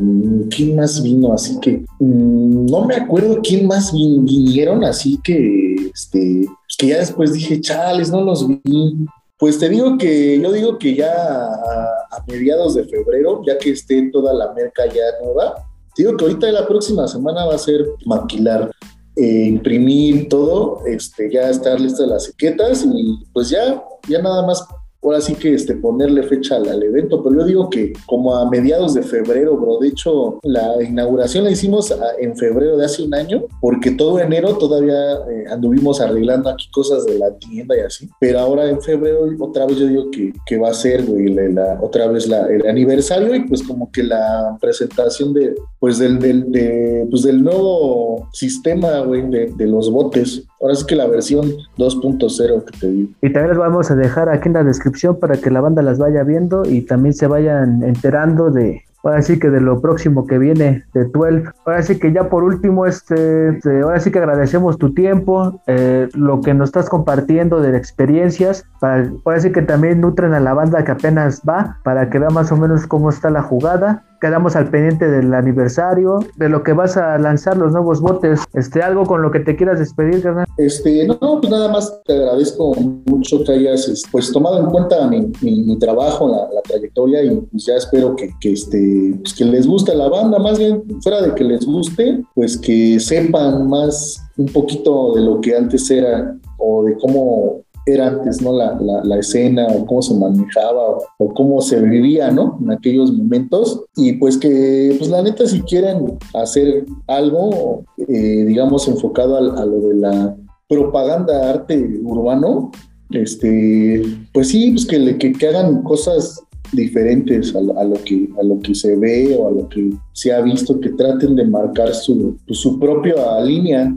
¿quién 0.50 0.76
más 0.76 1.02
vino? 1.02 1.32
Así 1.32 1.58
que 1.60 1.84
mm, 1.98 2.66
no 2.66 2.84
me 2.84 2.96
acuerdo 2.96 3.40
quién 3.42 3.66
más 3.66 3.92
vinieron, 3.92 4.84
así 4.84 5.18
que, 5.24 5.74
este, 5.94 6.46
que 6.78 6.86
ya 6.86 6.98
después 6.98 7.32
dije, 7.32 7.60
chales, 7.60 8.10
no 8.10 8.22
los 8.22 8.46
vi. 8.46 9.06
Pues 9.38 9.58
te 9.58 9.68
digo 9.68 9.98
que 9.98 10.40
yo 10.40 10.52
digo 10.52 10.78
que 10.78 10.94
ya 10.94 11.10
a, 11.10 12.24
mediados 12.28 12.74
de 12.74 12.84
febrero, 12.84 13.42
ya 13.46 13.58
que 13.58 13.70
esté 13.70 14.10
toda 14.10 14.32
la 14.32 14.52
merca 14.52 14.86
ya 14.86 15.02
nueva, 15.22 15.54
te 15.94 16.02
digo 16.02 16.16
que 16.16 16.24
ahorita 16.24 16.50
la 16.52 16.66
próxima 16.66 17.06
semana 17.08 17.44
va 17.44 17.54
a 17.54 17.58
ser 17.58 17.84
maquilar, 18.06 18.70
eh, 19.16 19.46
imprimir 19.46 20.28
todo, 20.28 20.84
este, 20.86 21.30
ya 21.30 21.48
estar 21.48 21.80
listas 21.80 22.08
las 22.08 22.28
etiquetas 22.28 22.84
y 22.84 23.24
pues 23.32 23.50
ya, 23.50 23.82
ya 24.08 24.20
nada 24.20 24.44
más 24.46 24.66
ahora 25.04 25.20
sí 25.20 25.34
que 25.34 25.54
este, 25.54 25.74
ponerle 25.74 26.22
fecha 26.22 26.56
al, 26.56 26.82
evento, 26.82 27.22
pero 27.22 27.40
yo 27.40 27.44
digo 27.44 27.70
que 27.70 27.92
como 28.06 28.34
a 28.34 28.48
mediados 28.50 28.94
de 28.94 29.02
febrero, 29.02 29.56
bro, 29.56 29.78
de 29.78 29.88
hecho 29.88 30.38
la 30.42 30.82
inauguración 30.82 31.44
la 31.44 31.50
hicimos 31.50 31.94
en 32.18 32.36
febrero 32.36 32.76
de 32.76 32.84
hace 32.84 33.02
un 33.02 33.14
año, 33.14 33.44
porque 33.60 33.92
todo 33.92 34.18
enero 34.18 34.56
todavía 34.56 35.14
eh, 35.30 35.44
anduvimos 35.50 36.00
arreglando 36.00 36.48
aquí 36.48 36.68
cosas 36.70 37.06
de 37.06 37.18
la 37.18 37.32
tienda 37.38 37.76
y 37.76 37.80
así, 37.80 38.08
pero 38.18 38.40
ahora 38.40 38.68
en 38.68 38.80
febrero 38.80 39.28
otra 39.38 39.66
vez 39.66 39.78
yo 39.78 39.86
digo 39.86 40.10
que, 40.10 40.32
que 40.46 40.56
va 40.56 40.70
a 40.70 40.74
ser, 40.74 41.04
güey, 41.04 41.28
la, 41.28 41.78
otra 41.80 42.06
vez 42.08 42.26
la, 42.26 42.46
el 42.46 42.66
aniversario 42.66 43.34
y 43.34 43.40
pues 43.46 43.62
como 43.62 43.90
que 43.90 44.02
la 44.02 44.56
presentación 44.60 45.32
de, 45.34 45.54
pues 45.78 45.98
del, 45.98 46.18
del, 46.18 46.50
de, 46.50 47.06
pues 47.10 47.22
del 47.22 47.42
nuevo 47.42 48.28
sistema, 48.32 49.00
güey, 49.00 49.28
de, 49.30 49.52
de 49.56 49.66
los 49.66 49.90
botes. 49.90 50.44
Ahora 50.64 50.76
sí 50.76 50.86
que 50.86 50.96
la 50.96 51.06
versión 51.06 51.44
2.0 51.76 52.64
que 52.64 52.78
te 52.78 52.90
digo. 52.90 53.10
Y 53.20 53.30
también 53.30 53.50
les 53.50 53.58
vamos 53.58 53.90
a 53.90 53.96
dejar 53.96 54.30
aquí 54.30 54.48
en 54.48 54.54
la 54.54 54.64
descripción 54.64 55.20
para 55.20 55.36
que 55.36 55.50
la 55.50 55.60
banda 55.60 55.82
las 55.82 55.98
vaya 55.98 56.22
viendo 56.22 56.62
y 56.64 56.80
también 56.80 57.12
se 57.12 57.26
vayan 57.26 57.82
enterando 57.82 58.50
de, 58.50 58.82
ahora 59.02 59.20
sí 59.20 59.38
que 59.38 59.50
de 59.50 59.60
lo 59.60 59.82
próximo 59.82 60.26
que 60.26 60.38
viene 60.38 60.84
de 60.94 61.04
12. 61.04 61.50
Ahora 61.66 61.82
sí 61.82 61.98
que 61.98 62.14
ya 62.14 62.30
por 62.30 62.44
último, 62.44 62.86
este, 62.86 63.50
este 63.50 63.82
ahora 63.82 64.00
sí 64.00 64.10
que 64.10 64.20
agradecemos 64.20 64.78
tu 64.78 64.94
tiempo, 64.94 65.60
eh, 65.66 66.08
lo 66.14 66.40
que 66.40 66.54
nos 66.54 66.70
estás 66.70 66.88
compartiendo 66.88 67.60
de 67.60 67.76
experiencias, 67.76 68.64
para, 68.80 69.12
ahora 69.26 69.40
sí 69.40 69.52
que 69.52 69.60
también 69.60 70.00
nutren 70.00 70.32
a 70.32 70.40
la 70.40 70.54
banda 70.54 70.82
que 70.82 70.92
apenas 70.92 71.42
va, 71.46 71.76
para 71.84 72.08
que 72.08 72.18
vea 72.18 72.30
más 72.30 72.50
o 72.52 72.56
menos 72.56 72.86
cómo 72.86 73.10
está 73.10 73.28
la 73.28 73.42
jugada 73.42 74.02
quedamos 74.24 74.56
al 74.56 74.70
pendiente 74.70 75.06
del 75.06 75.34
aniversario, 75.34 76.20
de 76.36 76.48
lo 76.48 76.62
que 76.62 76.72
vas 76.72 76.96
a 76.96 77.18
lanzar 77.18 77.58
los 77.58 77.72
nuevos 77.72 78.00
botes. 78.00 78.40
Este, 78.54 78.80
algo 78.80 79.04
con 79.04 79.20
lo 79.20 79.30
que 79.30 79.40
te 79.40 79.54
quieras 79.54 79.78
despedir, 79.78 80.22
carnal. 80.22 80.46
Este, 80.56 81.06
no, 81.06 81.18
pues 81.42 81.50
nada 81.50 81.68
más 81.68 82.02
te 82.06 82.14
agradezco 82.14 82.74
mucho 83.04 83.44
que 83.44 83.52
hayas 83.52 83.86
este, 83.86 84.08
pues 84.10 84.32
tomado 84.32 84.60
en 84.60 84.70
cuenta 84.70 85.06
mi, 85.08 85.30
mi, 85.42 85.78
trabajo, 85.78 86.26
la, 86.26 86.54
la, 86.54 86.62
trayectoria 86.62 87.22
y 87.22 87.36
pues 87.36 87.66
ya 87.66 87.74
espero 87.74 88.16
que, 88.16 88.30
que 88.40 88.52
este, 88.52 89.14
pues 89.20 89.34
que 89.34 89.44
les 89.44 89.66
guste 89.66 89.94
la 89.94 90.08
banda, 90.08 90.38
más 90.38 90.58
bien 90.58 90.82
fuera 91.02 91.20
de 91.20 91.34
que 91.34 91.44
les 91.44 91.66
guste, 91.66 92.24
pues 92.34 92.56
que 92.56 92.98
sepan 93.00 93.68
más 93.68 94.22
un 94.38 94.46
poquito 94.46 95.12
de 95.16 95.20
lo 95.20 95.38
que 95.42 95.54
antes 95.54 95.90
era 95.90 96.34
o 96.56 96.82
de 96.84 96.96
cómo 96.96 97.63
era 97.86 98.08
antes, 98.08 98.40
¿no? 98.40 98.52
La, 98.52 98.78
la, 99.04 99.18
escena 99.18 99.66
o 99.66 99.84
cómo 99.86 100.02
se 100.02 100.14
manejaba 100.14 100.98
o, 101.18 101.34
cómo 101.34 101.60
se 101.60 101.80
vivía, 101.80 102.30
¿no? 102.30 102.58
En 102.62 102.72
aquellos 102.72 103.12
momentos. 103.12 103.84
Y 103.96 104.14
pues 104.14 104.38
que, 104.38 104.94
pues 104.98 105.10
la 105.10 105.22
neta, 105.22 105.46
si 105.46 105.60
quieren 105.62 106.18
hacer 106.34 106.86
algo, 107.06 107.84
eh, 108.08 108.44
digamos, 108.46 108.88
enfocado 108.88 109.36
a, 109.36 109.64
lo 109.66 109.80
de 109.80 109.94
la 109.96 110.36
propaganda 110.68 111.50
arte 111.50 112.00
urbano, 112.02 112.72
este, 113.10 114.02
pues 114.32 114.48
sí, 114.48 114.70
pues 114.70 114.86
que, 114.86 115.18
que, 115.18 115.32
que 115.32 115.46
hagan 115.46 115.82
cosas 115.82 116.42
diferentes 116.72 117.54
a, 117.54 117.60
lo 117.60 117.94
que, 118.04 118.28
a 118.40 118.42
lo 118.42 118.58
que 118.60 118.74
se 118.74 118.96
ve 118.96 119.36
o 119.38 119.48
a 119.48 119.50
lo 119.52 119.68
que 119.68 119.90
se 120.12 120.32
ha 120.32 120.40
visto, 120.40 120.80
que 120.80 120.90
traten 120.90 121.36
de 121.36 121.44
marcar 121.44 121.94
su, 121.94 122.36
su 122.48 122.78
propia 122.80 123.40
línea, 123.40 123.94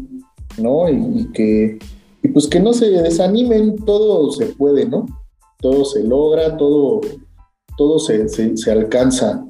¿no? 0.58 0.90
y 0.90 1.28
que 1.34 1.80
y 2.24 2.30
pues 2.30 2.48
que 2.48 2.60
no 2.60 2.74
se 2.74 2.90
desanimen, 2.90 3.76
todo 3.86 4.32
se 4.32 4.48
puede, 4.48 4.86
¿no? 4.86 5.06
Todo 5.60 5.86
se 5.86 6.04
logra, 6.04 6.58
todo, 6.58 7.02
todo 7.78 8.00
se, 8.00 8.28
se, 8.30 8.72
alcanza. 8.72 9.44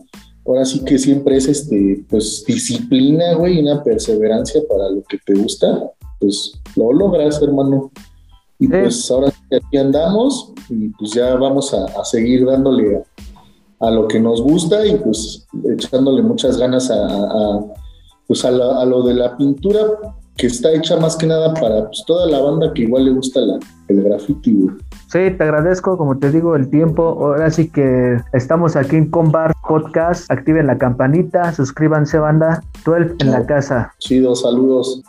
Ahora 0.46 0.66
sí 0.66 0.84
que 0.84 0.98
siempre 0.98 1.38
es 1.38 1.48
este, 1.48 2.06
pues 2.10 2.44
disciplina, 2.46 3.34
güey, 3.36 3.60
una 3.60 3.84
perseverancia 3.84 4.62
para 4.70 4.90
lo 4.90 5.04
que 5.04 5.18
te 5.26 5.34
gusta, 5.34 5.92
pues 6.20 6.54
lo 6.76 6.94
logras, 6.94 7.42
hermano. 7.42 7.92
Y 8.60 8.68
pues 8.68 9.10
ahora 9.12 9.28
aquí 9.28 9.78
andamos 9.78 10.52
y 10.70 10.90
pues 10.90 11.12
ya 11.12 11.36
vamos 11.36 11.74
a, 11.74 12.04
seguir 12.06 12.46
dándole 12.46 13.04
a, 13.80 13.92
lo 13.92 14.08
que 14.08 14.20
nos 14.20 14.42
gusta 14.42 14.86
y 14.86 14.96
pues 14.96 15.46
echándole 15.70 16.24
muchas 16.24 16.58
ganas 16.58 16.90
a, 16.90 17.60
pues 18.26 18.44
a, 18.46 18.48
a, 18.48 18.86
lo 18.86 19.04
de 19.04 19.14
la 19.14 19.38
pintura 19.38 19.80
que 20.38 20.48
está 20.48 20.72
hecha 20.72 20.98
más 20.98 21.16
que 21.16 21.26
nada 21.26 21.54
para 21.54 21.86
pues, 21.88 22.04
toda 22.06 22.28
la 22.28 22.40
banda 22.40 22.72
que 22.74 22.84
igual 22.84 23.06
le 23.06 23.12
gusta 23.12 23.40
la, 23.42 23.60
el 23.88 24.04
graffiti, 24.04 24.68
Sí, 25.08 25.20
te 25.38 25.44
agradezco, 25.44 25.98
como 25.98 26.18
te 26.18 26.32
digo, 26.32 26.56
el 26.56 26.70
tiempo. 26.70 27.04
Ahora 27.04 27.50
sí 27.50 27.70
que 27.70 28.18
estamos 28.34 28.76
aquí 28.76 28.98
en 28.98 29.10
Combar 29.10 29.54
Podcast. 29.66 30.30
Activen 30.30 30.68
la 30.68 30.78
campanita, 30.78 31.54
suscríbanse, 31.54 32.20
banda. 32.20 32.62
12 32.86 33.16
en 33.20 33.32
la 33.32 33.46
casa. 33.46 33.94
Chido, 34.00 34.36
saludos. 34.36 35.02